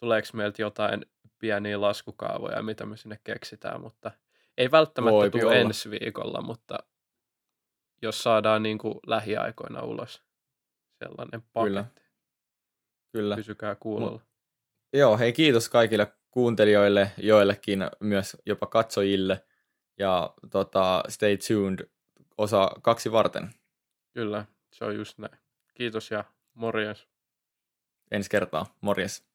tuleeko 0.00 0.28
meiltä 0.32 0.62
jotain 0.62 1.06
pieniä 1.38 1.80
laskukaavoja, 1.80 2.62
mitä 2.62 2.86
me 2.86 2.96
sinne 2.96 3.20
keksitään, 3.24 3.80
mutta 3.80 4.10
ei 4.56 4.70
välttämättä 4.70 5.12
Voipi 5.12 5.38
tule 5.40 5.50
olla. 5.50 5.60
ensi 5.60 5.90
viikolla, 5.90 6.40
mutta 6.42 6.78
jos 8.02 8.22
saadaan 8.22 8.62
niin 8.62 8.78
kuin 8.78 8.94
lähiaikoina 9.06 9.82
ulos 9.82 10.22
sellainen 10.98 11.42
Kyllä. 11.42 11.82
paketti, 11.82 12.02
Kyllä. 13.12 13.36
pysykää 13.36 13.74
kuulolla. 13.74 14.20
Joo, 14.92 15.18
hei 15.18 15.32
kiitos 15.32 15.68
kaikille 15.68 16.12
kuuntelijoille, 16.30 17.10
joillekin 17.16 17.78
myös 18.00 18.36
jopa 18.46 18.66
katsojille. 18.66 19.44
Ja 19.98 20.34
tota, 20.50 21.02
stay 21.08 21.36
tuned 21.48 21.88
osa 22.38 22.70
kaksi 22.82 23.12
varten 23.12 23.50
Kyllä, 24.14 24.44
se 24.72 24.84
on 24.84 24.96
just 24.96 25.18
näin. 25.18 25.38
Kiitos 25.74 26.10
ja 26.10 26.24
morjens. 26.54 27.08
ensi 28.10 28.30
kertaa. 28.30 28.66
Morjes. 28.80 29.26